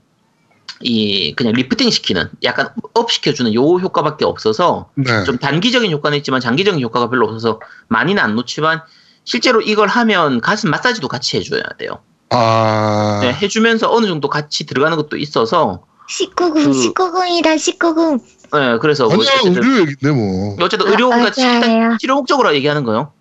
이, 0.81 1.33
그냥 1.37 1.53
리프팅 1.53 1.91
시키는, 1.91 2.29
약간 2.43 2.71
up 2.95 3.13
시켜주는 3.13 3.55
요 3.55 3.63
효과밖에 3.63 4.25
없어서, 4.25 4.91
네, 4.97 5.23
좀 5.23 5.39
단기적인 5.39 5.93
효과는 5.93 6.19
있지만 6.19 6.41
장기적인 6.41 6.81
효과가 6.83 7.09
별로 7.09 7.27
없어서 7.27 7.61
많이는 7.87 8.21
안 8.21 8.35
놓지만 8.35 8.83
실제로 9.23 9.61
이걸 9.61 9.87
하면 9.87 10.41
가슴 10.41 10.71
마사지도 10.71 11.07
같이 11.07 11.37
해줘야 11.37 11.63
돼요. 11.79 12.01
아, 12.31 13.21
네, 13.23 13.33
해주면서 13.33 13.93
어느 13.93 14.07
정도 14.07 14.29
같이 14.29 14.67
들어가는 14.67 14.97
것도 14.97 15.19
있어서 15.19 15.85
19금, 16.11 16.53
그- 16.55 16.71
19금이다, 16.73 17.55
19금. 17.55 18.21
네, 18.55 18.79
그래서 18.81 19.05
뭐 19.05 19.15
아니야 19.15 19.31
어쨌든, 19.41 19.63
의료 19.63 19.81
얘기인데 19.83 20.11
뭐. 20.11 20.57
어쨌든 20.61 20.89
의료가 20.89 21.17
맞아요. 21.17 21.31
일단 21.37 21.97
치료 21.99 22.17
목적으로 22.17 22.53
얘기하는 22.57 22.83
거예요. 22.83 23.13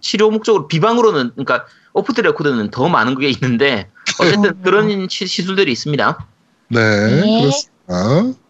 치료 0.00 0.30
목적으로 0.30 0.68
비방으로는 0.68 1.32
그러니까 1.32 1.66
off 1.92 2.12
the 2.12 2.20
record는 2.20 2.70
더 2.70 2.88
많은 2.88 3.18
게 3.18 3.28
있는데 3.30 3.90
어쨌든 4.20 4.62
그런 4.62 5.08
시, 5.08 5.26
시술들이 5.26 5.72
있습니다. 5.72 6.26
네, 6.68 7.20
네. 7.20 7.40
그렇습니다. 7.40 8.40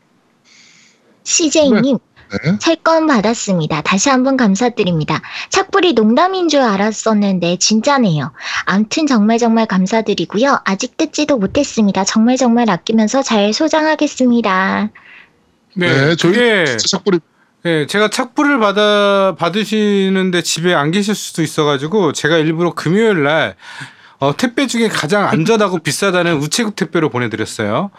CJ님, 1.25 1.99
네. 2.45 2.59
채권 2.59 3.07
받았습니다. 3.07 3.83
다시 3.83 4.09
한번 4.09 4.37
감사드립니다. 4.37 5.21
착불이 5.49 5.95
농담인 5.95 6.49
줄 6.49 6.61
알았었는데 6.61 7.57
진짜네요. 7.57 8.33
암튼 8.67 9.07
정말 9.07 9.39
정말 9.39 9.67
감사드리고요. 9.67 10.61
아직 10.65 10.97
뜯지도 10.97 11.39
못했습니다. 11.39 12.05
정말 12.05 12.37
정말 12.37 12.71
아끼면서 12.71 13.23
잘 13.23 13.53
소장하겠습니다. 13.53 14.91
네, 15.75 16.07
네, 16.07 16.17
저희 16.17 16.33
그게 16.33 16.65
진짜 16.67 16.89
착불이 16.89 17.21
네, 17.63 17.87
제가 17.87 18.09
착불을 18.09 18.59
받아 18.59 19.35
받으시는데 19.39 20.43
집에 20.43 20.75
안 20.75 20.91
계실 20.91 21.15
수도 21.15 21.43
있어가지고 21.43 22.13
제가 22.13 22.39
일부러 22.39 22.73
금요일 22.73 23.23
날 23.23 23.55
어, 24.19 24.35
택배 24.37 24.67
중에 24.67 24.89
가장 24.89 25.27
안전하고 25.29 25.79
비싸다는 25.79 26.37
우체국 26.39 26.75
택배로 26.77 27.11
보내드렸어요. 27.11 27.91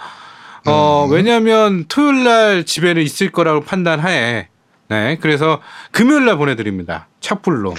어, 0.65 1.05
음. 1.07 1.11
왜냐하면 1.13 1.85
토요일 1.87 2.23
날 2.23 2.63
집에는 2.65 3.01
있을 3.01 3.31
거라고 3.31 3.61
판단하에 3.61 4.47
네, 4.89 5.17
그래서 5.21 5.61
금요일 5.91 6.25
날 6.25 6.37
보내드립니다. 6.37 7.07
착불로. 7.21 7.75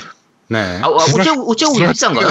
네, 0.49 0.81
아, 0.83 0.87
아, 0.87 0.91
우체국 0.91 1.49
우체국이 1.49 1.87
비싼가요? 1.87 2.29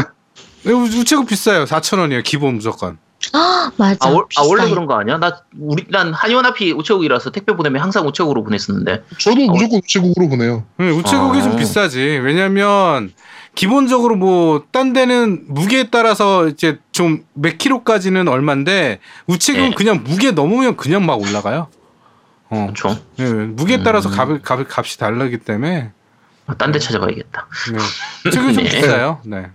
네, 0.64 0.72
우- 0.74 0.84
우체국 0.86 1.28
비싸요. 1.28 1.66
4천 1.66 1.99
원이에요. 1.99 2.22
기본 2.24 2.56
무조건. 2.56 2.97
아, 3.34 3.72
맞아. 3.78 3.98
아, 4.02 4.12
월- 4.12 4.26
아, 4.38 4.42
원래. 4.44 4.70
그런 4.70 4.86
거 4.86 4.96
아니야? 4.96 5.18
나 5.18 5.42
우리 5.60 5.86
난 5.90 6.14
한의원 6.14 6.46
앞이 6.46 6.72
우체국이라서 6.74 7.32
택배 7.32 7.56
보내면 7.56 7.82
항상 7.82 8.06
우체국으로 8.08 8.44
보냈었는데. 8.44 9.04
저도 9.20 9.46
무조건 9.48 9.80
우체국으로 9.84 10.28
보내요. 10.30 10.64
네, 10.78 10.90
우체국이 10.90 11.40
아. 11.40 11.44
좀 11.44 11.56
비싸지. 11.56 12.00
왜냐면 12.24 13.14
기본적으로 13.56 14.16
뭐 14.16 14.66
딴 14.72 14.94
데는 14.94 15.46
무게에 15.48 15.90
따라서 15.90 16.48
이제 16.48 16.80
좀 16.92 17.24
몇 17.34 17.58
킬로까지는 17.58 18.28
얼마인데 18.28 19.00
우체국은 19.28 19.70
네. 19.72 19.76
그냥 19.76 20.04
무게 20.04 20.32
넘으면 20.32 20.76
그냥 20.78 21.06
막 21.06 21.20
올라가요. 21.22 21.68
어, 22.50 22.68
그렇죠. 22.74 23.00
네, 23.18 23.32
무게에 23.32 23.82
따라서 23.84 24.10
음. 24.10 24.14
값, 24.16 24.42
값, 24.44 24.78
값이 24.78 25.00
다르기 25.00 25.38
때문에 25.40 25.92
딴데 26.58 26.80
찾아봐야겠다. 26.80 27.48
네. 28.26 28.30
지금 28.32 28.54
좀 28.54 28.64
네. 28.66 28.70
비싸요. 28.70 29.22
네. 29.24 29.48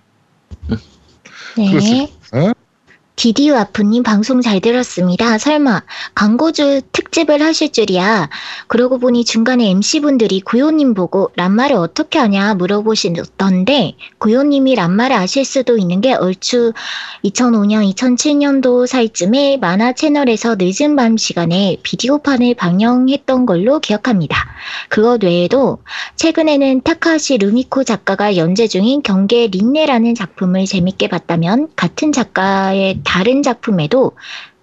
네. 1.57 1.71
그렇습니다. 1.71 2.13
어? 2.33 2.53
디디우 3.17 3.57
아프님 3.57 4.03
방송 4.03 4.43
잘 4.43 4.61
들었습니다. 4.61 5.39
설마 5.39 5.83
광고주 6.15 6.83
특집을 6.93 7.41
하실 7.41 7.73
줄이야. 7.73 8.29
그러고 8.67 8.99
보니 8.99 9.25
중간에 9.25 9.71
MC분들이 9.71 10.43
구요님 10.43 10.93
보고 10.93 11.31
람마를 11.35 11.77
어떻게 11.77 12.19
하냐 12.19 12.53
물어보시던데 12.57 13.95
구요님이 14.19 14.75
람마를 14.75 15.17
아실 15.17 15.47
수도 15.47 15.79
있는 15.79 16.03
게 16.03 16.13
얼추 16.13 16.75
2005년, 17.25 17.91
2007년도 17.95 18.87
사이쯤에 18.87 19.57
만화 19.57 19.95
채널에서 19.95 20.57
늦은 20.59 20.95
밤 20.95 21.17
시간에 21.17 21.79
비디오판을 21.83 22.55
방영했던 22.55 23.47
걸로 23.47 23.81
기억합니다. 23.81 24.47
그것 24.91 25.25
외에도 25.25 25.79
최근에는 26.17 26.83
타카시 26.83 27.39
루미코 27.39 27.85
작가가 27.85 28.37
연재 28.37 28.69
중인 28.69 29.03
경계 29.03 29.47
린네라는 29.47 30.15
작품을 30.15 30.67
재밌게 30.67 31.09
봤다면 31.09 31.69
같은 31.77 32.13
작가의 32.13 33.06
다른 33.07 33.43
작품에도 33.43 34.13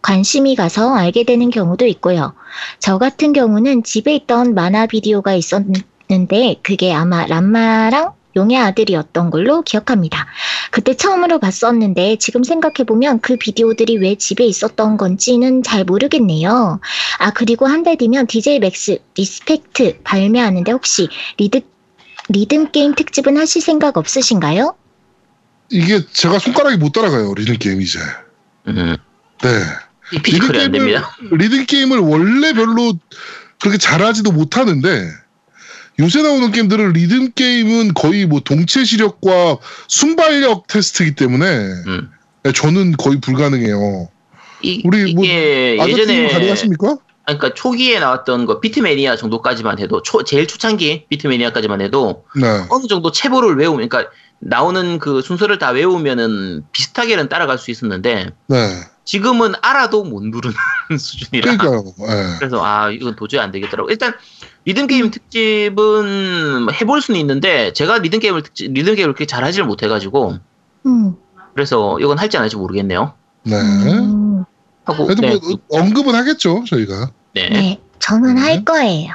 관심이 0.03 0.55
가서 0.55 0.93
알게 0.93 1.23
되는 1.23 1.49
경우도 1.49 1.85
있고요. 1.87 2.33
저 2.79 2.97
같은 2.97 3.33
경우는 3.33 3.83
집에 3.83 4.13
있던 4.15 4.53
만화 4.53 4.85
비디오가 4.85 5.33
있었는데 5.33 6.57
그게 6.61 6.93
아마 6.93 7.25
람마랑 7.25 8.11
용의 8.35 8.57
아들이었던 8.57 9.29
걸로 9.29 9.61
기억합니다. 9.61 10.27
그때 10.71 10.95
처음으로 10.95 11.39
봤었는데 11.39 12.17
지금 12.17 12.43
생각해보면 12.43 13.21
그 13.21 13.37
비디오들이 13.37 13.97
왜 13.97 14.15
집에 14.15 14.43
있었던 14.43 14.97
건지는 14.97 15.61
잘 15.63 15.83
모르겠네요. 15.85 16.79
아, 17.19 17.31
그리고 17.31 17.67
한 17.67 17.83
달 17.83 17.95
뒤면 17.97 18.27
DJ 18.27 18.59
MAX 18.59 18.97
RESPECT 19.15 19.99
발매하는데 20.03 20.71
혹시 20.71 21.07
리드, 21.37 21.61
리듬 22.29 22.71
게임 22.71 22.95
특집은 22.95 23.37
하실 23.37 23.61
생각 23.61 23.97
없으신가요? 23.97 24.75
이게 25.69 26.01
제가 26.11 26.39
손가락이 26.39 26.77
못 26.77 26.91
따라가요. 26.91 27.33
리듬 27.35 27.57
게임 27.57 27.81
이제. 27.81 27.99
음. 28.68 28.97
네. 29.41 29.49
안 30.59 30.72
됩니다. 30.72 31.16
리듬 31.32 31.66
게임을 31.66 31.97
원래 31.99 32.53
별로 32.53 32.93
그렇게 33.59 33.78
잘하지도 33.78 34.32
못하는데 34.32 35.09
요새 35.99 36.22
나오는 36.22 36.51
게임들은 36.51 36.93
리듬 36.93 37.32
게임은 37.34 37.93
거의 37.93 38.26
뭐 38.26 38.39
동체 38.39 38.84
시력과 38.84 39.57
순발력 39.88 40.68
테스트이기 40.68 41.16
때문에 41.16 41.45
음. 41.45 42.09
네, 42.43 42.51
저는 42.51 42.93
거의 42.93 43.20
불가능해요. 43.22 44.09
이, 44.61 44.82
우리 44.86 45.14
뭐 45.14 45.26
예전에 45.26 46.30
가능하십니까? 46.30 46.97
아니, 47.26 47.38
그러니까 47.38 47.53
초기에 47.53 47.99
나왔던 47.99 48.45
거 48.45 48.59
비트매니아 48.59 49.16
정도까지만 49.16 49.80
해도 49.80 50.01
초, 50.01 50.24
제일 50.24 50.47
초창기 50.47 51.05
비트매니아까지만 51.09 51.82
해도 51.82 52.26
네. 52.36 52.47
어느 52.70 52.88
정도 52.88 53.11
체보를 53.11 53.55
외우면 53.55 53.88
그러니까 53.88 54.11
나오는 54.45 54.99
그 54.99 55.21
순서를 55.21 55.57
다 55.57 55.69
외우면은 55.69 56.63
비슷하게는 56.71 57.29
따라갈 57.29 57.57
수 57.57 57.71
있었는데 57.71 58.29
네. 58.47 58.57
지금은 59.05 59.53
알아도 59.61 60.03
못 60.03 60.23
누르는 60.23 60.55
수준이라 60.97 61.57
그러니까요. 61.57 61.93
네. 61.99 62.35
그래서 62.39 62.63
아 62.63 62.89
이건 62.89 63.15
도저히 63.15 63.41
안 63.41 63.51
되겠더라고 63.51 63.89
일단 63.89 64.13
리듬 64.65 64.87
게임 64.87 65.11
특집은 65.11 66.67
해볼 66.71 67.01
수는 67.01 67.19
있는데 67.19 67.73
제가 67.73 67.99
리듬 67.99 68.19
게임을 68.19 68.43
특집, 68.43 68.73
리듬 68.73 68.95
게임을 68.95 69.13
그렇게 69.13 69.25
잘 69.25 69.43
하지를 69.43 69.65
못해가지고 69.65 70.37
음. 70.85 71.15
그래서 71.53 71.99
이건 71.99 72.17
할지 72.17 72.37
안 72.37 72.43
할지 72.43 72.55
모르겠네요 72.55 73.13
네. 73.43 73.59
음, 73.59 74.45
하고 74.85 75.05
그래도 75.05 75.21
네, 75.21 75.39
뭐 75.41 75.59
언급은 75.69 76.15
하겠죠, 76.15 76.63
저희가. 76.67 77.11
네. 77.33 77.49
네, 77.49 77.81
저는 77.99 78.35
네. 78.35 78.41
할 78.41 78.65
거예요. 78.65 79.13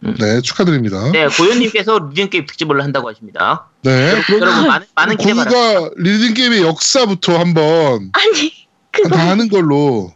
네, 0.00 0.40
축하드립니다. 0.40 1.10
네, 1.12 1.26
고현님께서 1.28 2.08
리듬 2.10 2.30
게임 2.30 2.46
특집을 2.46 2.82
한다고 2.82 3.10
하십니다. 3.10 3.66
네. 3.82 4.12
여러분 4.30 4.66
많은 4.66 4.86
많은 4.94 5.16
기대 5.18 5.34
바랍니다. 5.34 5.90
리듬 5.98 6.34
게임의 6.34 6.62
역사부터 6.62 7.38
한번 7.38 8.10
아니, 8.12 8.52
그거 8.90 9.08
다 9.10 9.28
하는 9.28 9.48
걸로. 9.48 10.12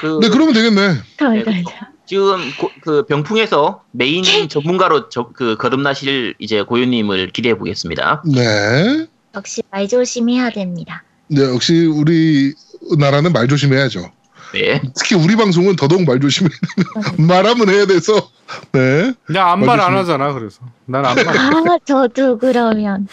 그 0.00 0.18
네, 0.20 0.28
그러면 0.28 0.52
되겠네. 0.52 0.96
덜, 1.16 1.34
네, 1.38 1.44
덜, 1.44 1.62
덜. 1.62 1.72
지금 2.06 2.50
고- 2.58 2.70
그 2.80 3.06
병풍에서 3.06 3.84
메인 3.92 4.24
전문가로 4.48 5.10
저, 5.10 5.28
그 5.32 5.56
거듭나실 5.56 6.34
이제 6.40 6.62
고현님을 6.62 7.30
기대해 7.30 7.56
보겠습니다. 7.56 8.22
네. 8.26 9.06
역시 9.36 9.62
말 9.70 9.86
조심해야 9.86 10.50
됩니다. 10.50 11.04
네, 11.28 11.42
역시 11.44 11.86
우리 11.86 12.52
나라는 12.98 13.32
말 13.32 13.46
조심해야죠. 13.46 14.10
네. 14.52 14.80
특히 14.96 15.14
우리 15.16 15.36
방송은 15.36 15.76
더더욱 15.76 16.04
말 16.04 16.20
조심해야 16.20 16.50
돼요. 16.50 17.14
말하면 17.26 17.68
해야 17.68 17.86
돼서. 17.86 18.30
네. 18.72 19.12
야, 19.36 19.46
아무 19.52 19.64
말 19.66 19.80
안. 19.80 19.96
하잖아. 19.96 20.32
그래서 20.32 20.60
난 20.86 21.04
아무 21.04 21.22
말. 21.22 21.36
아, 21.38 21.78
저도 21.84 22.38
그러면. 22.38 23.06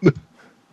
네. 0.00 0.10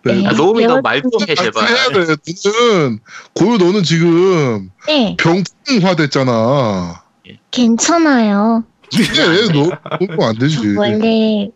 네. 0.05 0.27
아, 0.27 0.33
노움이 0.33 0.65
너 0.65 0.75
배웠- 0.75 0.83
말좀 0.83 1.11
해 1.27 1.33
제발. 1.35 1.67
해야 1.67 1.87
돼. 1.89 1.99
너는 1.99 2.99
고유 3.33 3.57
너는 3.57 3.83
지금 3.83 4.69
네, 4.85 5.15
병풍화 5.17 5.95
됐잖아. 5.95 7.03
괜찮아요. 7.51 8.63
이게 8.91 9.23
너 9.53 9.69
그거 9.97 10.27
안 10.27 10.37
되지. 10.37 10.75
원래 10.77 11.49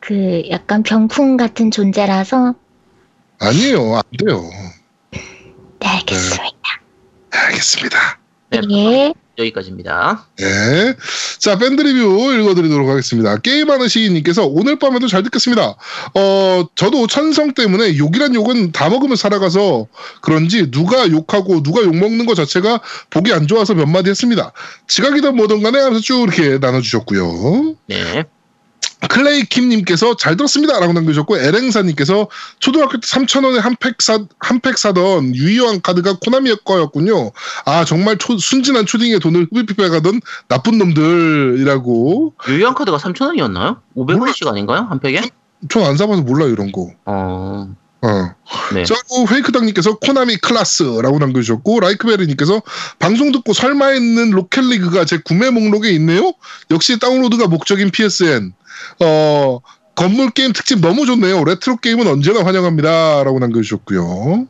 그 0.00 0.42
약간 0.50 0.82
병풍 0.82 1.36
같은 1.36 1.70
존재라서 1.70 2.54
아니에요. 3.38 3.96
안 3.96 4.02
돼요. 4.18 4.42
네, 5.12 5.86
알겠습니다. 5.88 6.44
네, 7.40 7.46
알겠습니다. 7.46 8.18
네, 8.50 8.60
예. 8.70 9.14
여기까지입니다. 9.38 10.26
네. 10.36 10.94
자, 11.38 11.56
밴드 11.56 11.80
리뷰 11.80 12.32
읽어드리도록 12.34 12.88
하겠습니다. 12.88 13.38
게임하는 13.38 13.88
시인님께서 13.88 14.44
오늘 14.44 14.78
밤에도 14.78 15.08
잘 15.08 15.22
듣겠습니다. 15.22 15.76
어, 16.14 16.68
저도 16.74 17.06
천성 17.06 17.54
때문에 17.54 17.96
욕이란 17.96 18.34
욕은 18.34 18.72
다 18.72 18.90
먹으며 18.90 19.16
살아가서 19.16 19.86
그런지 20.20 20.70
누가 20.70 21.10
욕하고 21.10 21.62
누가 21.62 21.80
욕먹는 21.82 22.26
것 22.26 22.34
자체가 22.34 22.80
보기 23.08 23.32
안 23.32 23.46
좋아서 23.46 23.74
몇 23.74 23.86
마디 23.86 24.10
했습니다. 24.10 24.52
지각이든 24.88 25.36
뭐든 25.36 25.62
간에 25.62 25.78
하면서 25.78 26.00
쭉 26.00 26.22
이렇게 26.22 26.58
나눠주셨고요. 26.58 27.76
네. 27.86 28.24
클레이 29.08 29.44
킴님께서 29.46 30.16
잘 30.16 30.36
들었습니다. 30.36 30.78
라고 30.78 30.92
남겨주셨고, 30.92 31.38
에랭사님께서 31.38 32.28
초등학교 32.58 32.92
때 32.98 33.06
3,000원에 33.06 33.58
한 33.60 33.76
팩 33.80 34.00
사, 34.02 34.18
한 34.38 34.60
팩 34.60 34.76
사던 34.76 35.34
유희왕 35.34 35.80
카드가 35.80 36.18
코나미 36.22 36.54
거였군요. 36.64 37.32
아, 37.64 37.84
정말 37.84 38.18
초- 38.18 38.36
순진한 38.38 38.84
초딩의 38.86 39.20
돈을 39.20 39.48
흡입해 39.52 39.88
가던 39.88 40.20
나쁜 40.48 40.78
놈들이라고. 40.78 42.34
유희왕 42.48 42.74
카드가 42.74 42.98
3,000원이었나요? 42.98 43.78
500원씩 43.96 44.46
아닌가요? 44.48 44.86
한 44.88 45.00
팩에? 45.00 45.22
전 45.68 45.82
안 45.84 45.96
사봐서 45.96 46.22
몰라요, 46.22 46.48
이런 46.50 46.72
거. 46.72 46.88
어. 47.06 47.74
어. 48.02 48.34
네. 48.74 48.84
자, 48.84 48.94
또 49.08 49.26
페이크당님께서 49.26 49.98
코나미 49.98 50.36
class라고 50.38 51.18
남겨주셨고, 51.18 51.80
라이크베리님께서 51.80 52.62
방송 52.98 53.32
듣고 53.32 53.52
설마 53.52 53.88
했는데 53.88 54.30
Rocket 54.30 54.62
League가 54.62 55.04
제 55.04 55.18
구매 55.18 55.50
목록에 55.50 55.90
있네요? 55.92 56.32
역시 56.70 56.98
다운로드가 56.98 57.48
목적인 57.48 57.90
PSN. 57.90 58.52
어, 59.00 59.60
고전 59.94 60.30
게임 60.30 60.52
특집 60.52 60.80
너무 60.80 61.04
좋네요. 61.04 61.44
레트로 61.44 61.76
게임은 61.76 62.06
언제나 62.06 62.42
환영합니다. 62.42 63.22
라고 63.24 63.38
남겨주셨고요. 63.38 64.46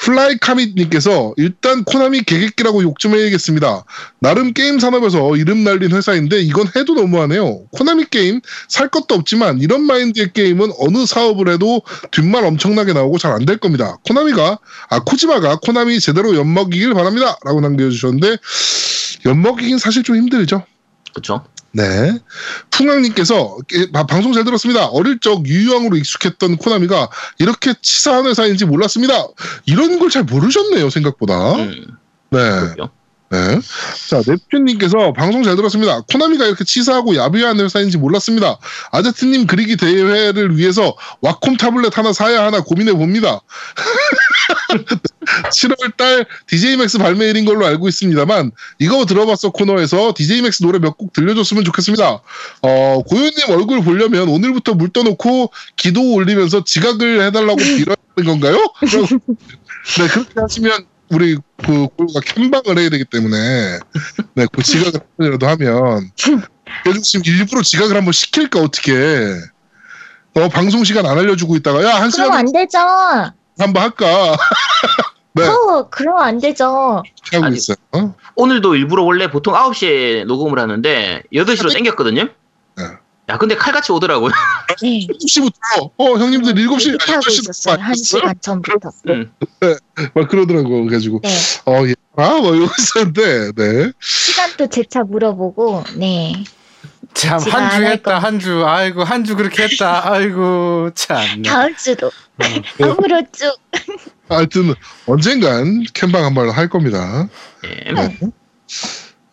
플라이 0.00 0.36
카밋님께서 0.38 1.34
일단 1.36 1.84
코나미 1.84 2.22
개객기라고 2.22 2.82
욕 2.82 2.98
좀 2.98 3.14
해야겠습니다. 3.14 3.84
나름 4.20 4.52
게임 4.52 4.78
산업에서 4.80 5.36
이름 5.36 5.62
날린 5.62 5.92
회사인데 5.92 6.40
이건 6.40 6.66
해도 6.74 6.94
너무하네요. 6.94 7.64
코나미 7.70 8.06
게임 8.10 8.40
살 8.68 8.88
것도 8.88 9.14
없지만 9.14 9.60
이런 9.60 9.82
마인드의 9.82 10.32
게임은 10.32 10.72
어느 10.80 11.06
사업을 11.06 11.48
해도 11.48 11.82
뒷말 12.10 12.44
엄청나게 12.44 12.92
나오고 12.92 13.18
잘 13.18 13.32
안 13.32 13.44
될 13.46 13.58
겁니다. 13.58 13.96
코나미가 14.06 14.58
아 14.90 15.00
코지마가 15.04 15.58
코나미 15.62 16.00
제대로 16.00 16.34
엿먹이길 16.34 16.92
바랍니다 16.94 17.36
라고 17.44 17.60
남겨주셨는데 17.60 18.36
엿먹이긴 19.26 19.78
사실 19.78 20.02
좀 20.02 20.16
힘들죠. 20.16 20.64
그쵸. 21.14 21.44
네. 21.72 22.18
풍왕님께서 22.70 23.58
게- 23.68 23.90
바- 23.92 24.06
방송 24.06 24.32
잘 24.32 24.44
들었습니다. 24.44 24.86
어릴 24.86 25.18
적 25.20 25.46
유희왕으로 25.46 25.96
익숙했던 25.96 26.56
코나미가 26.56 27.08
이렇게 27.38 27.74
치사한 27.82 28.26
회사인지 28.26 28.64
몰랐습니다. 28.64 29.26
이런 29.66 29.98
걸 29.98 30.08
잘 30.10 30.22
모르셨네요, 30.24 30.88
생각보다. 30.90 31.54
음. 31.56 31.86
네. 32.30 32.38
그렇죠. 32.38 32.90
네. 33.30 33.60
자, 34.08 34.20
넵튠님께서 34.22 35.14
방송 35.14 35.42
잘 35.42 35.54
들었습니다. 35.54 36.00
코나미가 36.10 36.46
이렇게 36.46 36.64
치사하고 36.64 37.14
야비한 37.14 37.60
회사인지 37.60 37.98
몰랐습니다. 37.98 38.58
아제트님 38.90 39.46
그리기 39.46 39.76
대회를 39.76 40.56
위해서 40.56 40.96
Wacom 41.20 41.58
타블렛 41.58 41.96
하나 41.98 42.12
사야 42.14 42.44
하나 42.46 42.62
고민해 42.62 42.92
봅니다. 42.94 43.40
7월달 45.52 46.26
DJ 46.46 46.67
MAX 46.67 46.98
발매일인 46.98 47.44
걸로 47.44 47.66
알고 47.66 47.88
있습니다만 47.88 48.50
이거 48.78 49.04
들어봤어 49.04 49.50
코너에서 49.50 50.14
DJ 50.16 50.34
MAX 50.34 50.62
노래 50.62 50.78
몇 50.78 50.96
곡 50.98 51.12
들려줬으면 51.12 51.64
좋겠습니다. 51.64 52.22
어, 52.62 53.02
고현님 53.06 53.50
얼굴 53.50 53.82
보려면 53.84 54.28
오늘부터 54.28 54.74
물 54.74 54.88
떠놓고 54.88 55.52
기도 55.76 56.14
올리면서 56.14 56.64
지각을 56.64 57.22
해달라고 57.26 57.56
빌어야 57.56 57.94
하는 58.16 58.26
건가요? 58.30 58.56
네, 59.98 60.08
그렇게 60.08 60.40
하시면 60.40 60.86
우리 61.10 61.36
그 61.56 61.88
골가 61.96 62.20
캠방을 62.20 62.78
해야 62.78 62.90
되기 62.90 63.04
때문에 63.04 63.78
네, 64.34 64.46
그 64.52 64.62
지각을 64.62 65.00
한번이라도 65.00 65.46
하면 65.48 66.10
그래서 66.84 67.00
지금 67.00 67.22
일부러 67.26 67.62
지각을 67.62 67.96
한번 67.96 68.12
시킬까 68.12 68.60
어떻게 68.60 68.94
어 70.34 70.48
방송 70.48 70.84
시간 70.84 71.06
안 71.06 71.18
알려주고 71.18 71.56
있다가 71.56 71.82
야한 71.82 72.10
그럼 72.10 72.10
시간 72.10 72.32
안 72.32 72.52
되죠. 72.52 72.78
한번 73.58 73.82
할까 73.82 74.36
네 75.34 75.46
어, 75.46 75.88
그럼 75.90 76.18
안 76.18 76.38
되죠. 76.38 77.02
하고 77.32 77.44
아니, 77.44 77.56
있어요. 77.56 77.76
어? 77.92 78.14
오늘도 78.34 78.76
일부러 78.76 79.02
원래 79.04 79.30
보통 79.30 79.54
9시에 79.54 80.24
녹음을 80.24 80.58
하는데 80.58 81.22
8시로 81.32 81.72
땡겼거든요. 81.72 82.28
네. 83.28 83.34
야, 83.34 83.38
근데 83.38 83.54
칼같이 83.54 83.92
오더라고요. 83.92 84.30
네. 84.82 85.06
7시부터 85.06 85.90
어 85.96 86.04
형님들 86.18 86.54
7시 86.54 86.92
얘기 86.94 87.12
하고 87.12 87.22
있었어요. 87.28 87.76
한 87.82 87.94
시간 87.94 88.34
전부터. 88.40 88.90
응. 89.08 89.30
막 90.14 90.28
그러더라고 90.28 90.84
그래가지고 90.84 91.20
네. 91.22 91.28
어 91.66 91.86
예. 91.86 91.94
아 92.16 92.38
뭐 92.40 92.54
이러고 92.56 92.72
있었는데 92.78 93.52
네 93.52 93.92
시간도 94.00 94.66
재차 94.70 95.04
물어보고, 95.04 95.84
네. 95.96 96.32
참한안주할 97.14 97.84
했다 97.92 98.18
한 98.18 98.40
주 98.40 98.64
아이고 98.66 99.04
한 99.04 99.24
주 99.24 99.36
그렇게 99.36 99.64
했다 99.64 100.02
아이고 100.12 100.90
참 100.96 101.42
네. 101.42 101.48
다음 101.48 101.76
주도 101.76 102.10
네. 102.38 102.60
앞으로 102.82 103.22
쭉. 103.32 103.54
하여튼 104.28 104.74
언젠간 105.06 105.84
캠방 105.94 106.24
한 106.24 106.34
번 106.34 106.50
할 106.50 106.68
겁니다. 106.68 107.28
예. 107.64 107.92
네. 107.92 108.18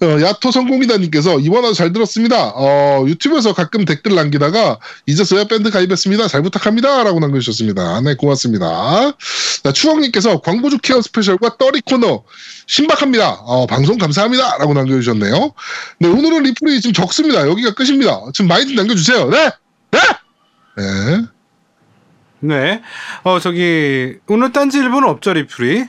어, 0.06 0.22
야토 0.22 0.52
성공이다님께서 0.52 1.40
이번 1.40 1.64
화도 1.64 1.74
잘 1.74 1.92
들었습니다. 1.92 2.54
어, 2.56 3.04
유튜브에서 3.08 3.54
가끔 3.54 3.86
댓글 3.86 4.16
남기다가 4.16 4.80
이제서야 5.08 5.46
밴드 5.46 5.72
가입했습니다. 5.72 6.28
잘 6.28 6.44
부탁합니다. 6.44 7.04
라고 7.04 7.20
남겨주셨습니다. 7.20 8.02
네, 8.02 8.16
고맙습니다. 8.16 9.14
자, 9.64 9.72
추억님께서 9.72 10.42
광고주 10.42 10.78
care 10.78 11.02
special과 11.02 11.58
떠리 11.58 11.82
코너 11.82 12.24
신박합니다. 12.68 13.40
어, 13.42 13.66
방송 13.66 13.98
감사합니다. 13.98 14.58
라고 14.60 14.74
남겨주셨네요. 14.74 15.52
네, 16.00 16.08
오늘은 16.08 16.44
리플이 16.44 16.82
지금 16.82 16.94
적습니다. 16.94 17.48
여기가 17.48 17.74
끝입니다. 17.74 18.22
지금 18.34 18.48
많이 18.48 18.68
좀 18.68 18.76
남겨주세요. 18.76 19.30
네! 19.30 19.50
네! 19.92 20.00
네. 20.78 21.26
네. 22.42 22.82
어 23.24 23.40
저기 23.40 24.18
오늘 24.28 24.52
딴지 24.52 24.78
일본 24.78 25.04
없죠 25.06 25.34
리플이 25.34 25.86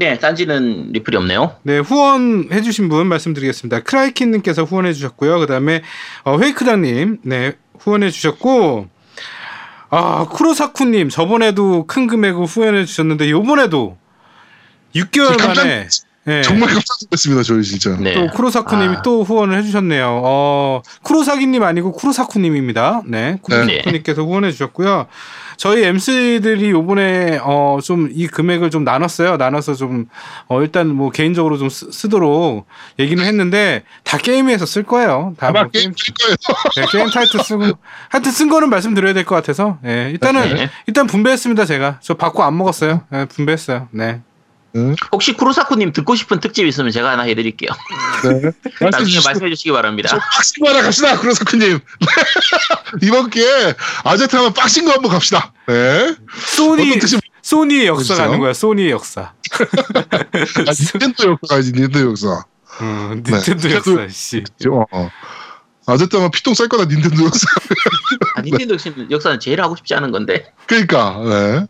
네, 0.00 0.18
딴지는 0.18 0.92
리플이 0.92 1.14
없네요. 1.18 1.56
네, 1.62 1.78
후원해주신 1.78 2.88
분 2.88 3.06
말씀드리겠습니다. 3.08 3.80
크라이킨님께서 3.80 4.64
후원해주셨고요. 4.64 5.40
그 5.40 5.46
다음에, 5.46 5.82
어, 6.24 6.38
회이크다님, 6.38 7.18
네, 7.22 7.52
후원해주셨고, 7.78 8.88
아, 9.90 10.26
쿠로사쿠님, 10.30 11.10
저번에도 11.10 11.86
큰 11.86 12.06
금액을 12.06 12.46
후원해주셨는데, 12.46 13.28
요번에도 13.30 13.98
6개월 14.94 15.36
깜짝- 15.36 15.64
만에, 15.66 15.86
네, 16.24 16.42
정말 16.42 16.68
깜짝 16.68 16.96
놀랐습니다. 17.10 17.42
저희 17.42 17.62
진짜. 17.62 17.96
네. 17.98 18.14
또 18.14 18.26
쿠로사쿠님이 18.28 18.96
아. 18.96 19.02
또 19.02 19.22
후원을 19.24 19.56
해주셨네요. 19.58 20.20
어, 20.22 20.82
쿠로사기님 21.02 21.62
아니고 21.62 21.92
쿠로사쿠님입니다. 21.92 23.02
네, 23.06 23.38
쿠로사쿠님께서 23.42 24.22
후원해주셨고요. 24.22 25.06
저희 25.56 25.82
MC들이 25.84 26.70
요번에 26.70 27.38
어 27.42 27.78
좀 27.82 28.08
이 28.12 28.26
금액을 28.26 28.70
좀 28.70 28.84
나눴어요. 28.84 29.36
나눠서 29.38 29.74
좀 29.74 30.06
어 30.48 30.62
일단 30.62 30.88
뭐 30.88 31.10
개인적으로 31.10 31.56
좀 31.58 31.68
쓰, 31.70 32.08
도록 32.08 32.66
얘기는 32.98 33.22
했는데 33.24 33.82
다 34.04 34.18
게임에서 34.18 34.66
쓸 34.66 34.82
거예요. 34.82 35.34
다 35.38 35.48
아마 35.48 35.62
뭐 35.62 35.70
게임 35.70 35.94
칠 35.94 36.14
거예요. 36.14 36.36
네, 36.76 36.84
게임 36.92 37.08
타이틀 37.10 37.40
쓰고 37.40 37.64
하여튼 38.10 38.30
쓴 38.32 38.48
거는 38.48 38.68
말씀드려야 38.70 39.14
될 39.14 39.24
것 39.24 39.34
같아서 39.36 39.78
예, 39.86 40.10
일단은 40.10 40.54
네. 40.54 40.70
일단 40.86 41.06
분배했습니다 41.06 41.64
제가 41.66 41.98
저 42.02 42.14
받고 42.14 42.42
안 42.42 42.56
먹었어요. 42.58 43.02
예, 43.14 43.24
분배했어요. 43.26 43.88
네. 43.92 44.20
혹시 45.12 45.32
쿠로사쿠님 45.34 45.92
듣고 45.92 46.14
싶은 46.14 46.40
특집 46.40 46.66
있으면 46.66 46.90
제가 46.90 47.10
하나 47.10 47.22
해드릴게요. 47.24 47.70
네. 48.24 48.52
나중에 48.80 49.14
말씀 49.14 49.22
말씀해 49.24 49.50
주시기 49.50 49.72
바랍니다. 49.72 50.18
빡신 50.18 50.64
거 50.64 50.70
하나 50.70 50.82
갑시다, 50.82 51.18
구로사쿠님. 51.18 51.80
이번 53.02 53.30
기회에 53.30 53.74
아제트 54.04 54.36
하면 54.36 54.52
빡신 54.52 54.84
거 54.84 54.92
한번 54.92 55.10
갑시다. 55.10 55.52
네. 55.66 56.14
소니 56.56 56.98
뜻이 56.98 57.18
소니의 57.42 57.86
역사. 57.86 58.14
가는 58.14 58.38
거야. 58.38 58.52
소니의 58.52 58.90
역사. 58.90 59.32
아, 59.52 60.72
닌텐도 60.94 61.30
역사 61.30 61.46
가야지, 61.48 61.72
닌텐도 61.72 62.10
역사. 62.10 62.44
어, 62.80 63.12
닌텐도 63.14 63.68
네. 63.68 63.74
역사 63.74 64.08
씨. 64.08 64.44
어. 64.68 65.10
어. 65.86 65.92
아제트 65.92 66.16
하면 66.16 66.30
피똥 66.30 66.54
쌀 66.54 66.68
거다, 66.68 66.84
닌텐도 66.84 67.24
역사. 67.24 67.46
아, 68.36 68.42
닌텐도 68.42 68.76
역사는 69.10 69.40
제일 69.40 69.60
하고 69.60 69.76
싶지 69.76 69.94
않은 69.94 70.10
건데. 70.12 70.52
그러니까, 70.66 71.20
네. 71.24 71.66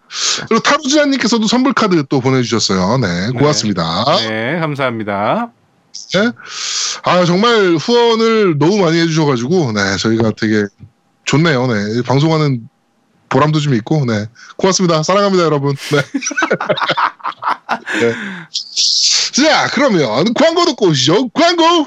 그리고 0.49 0.63
타루지아님께서도 0.63 1.47
선물 1.47 1.73
카드 1.73 2.03
또 2.09 2.21
보내주셨어요. 2.21 2.99
네, 2.99 3.31
고맙습니다. 3.39 4.05
네, 4.19 4.59
감사합니다. 4.61 5.53
네. 6.15 6.31
아, 7.03 7.25
정말 7.25 7.77
후원을 7.77 8.59
너무 8.59 8.79
많이 8.79 8.99
해주셔가지고, 9.01 9.73
네, 9.73 9.97
저희가 9.97 10.33
되게 10.37 10.65
좋네요. 11.25 11.67
네. 11.67 12.03
방송하는 12.03 12.69
보람도 13.29 13.61
좀 13.61 13.75
있고, 13.75 14.05
네. 14.05 14.27
고맙습니다. 14.57 15.03
사랑합니다, 15.03 15.45
여러분. 15.45 15.77
네. 15.93 16.03
네. 18.01 18.15
자, 19.33 19.69
그러면 19.73 20.35
광고 20.35 20.65
듣고 20.67 20.89
오시죠. 20.89 21.29
광고! 21.31 21.87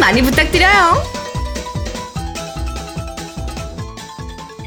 많이 0.00 0.22
부탁드려요. 0.22 1.02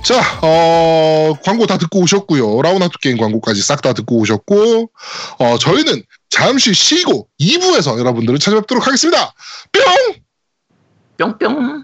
자, 0.04 0.20
어, 0.42 1.34
광고 1.44 1.68
다 1.68 1.78
듣고 1.78 2.00
오셨고요. 2.02 2.62
라운하트 2.62 2.98
게임 3.00 3.18
광고까지 3.18 3.62
싹 3.62 3.82
다 3.82 3.94
듣고 3.94 4.18
오셨고, 4.18 4.92
어, 5.40 5.58
저희는 5.58 6.04
잠시 6.30 6.74
쉬고 6.74 7.28
2부에서 7.40 7.98
여러분들을 8.00 8.40
찾아뵙도록 8.40 8.88
하겠습니다. 8.88 9.34
뿅! 9.72 11.38
뿅뿅. 11.40 11.84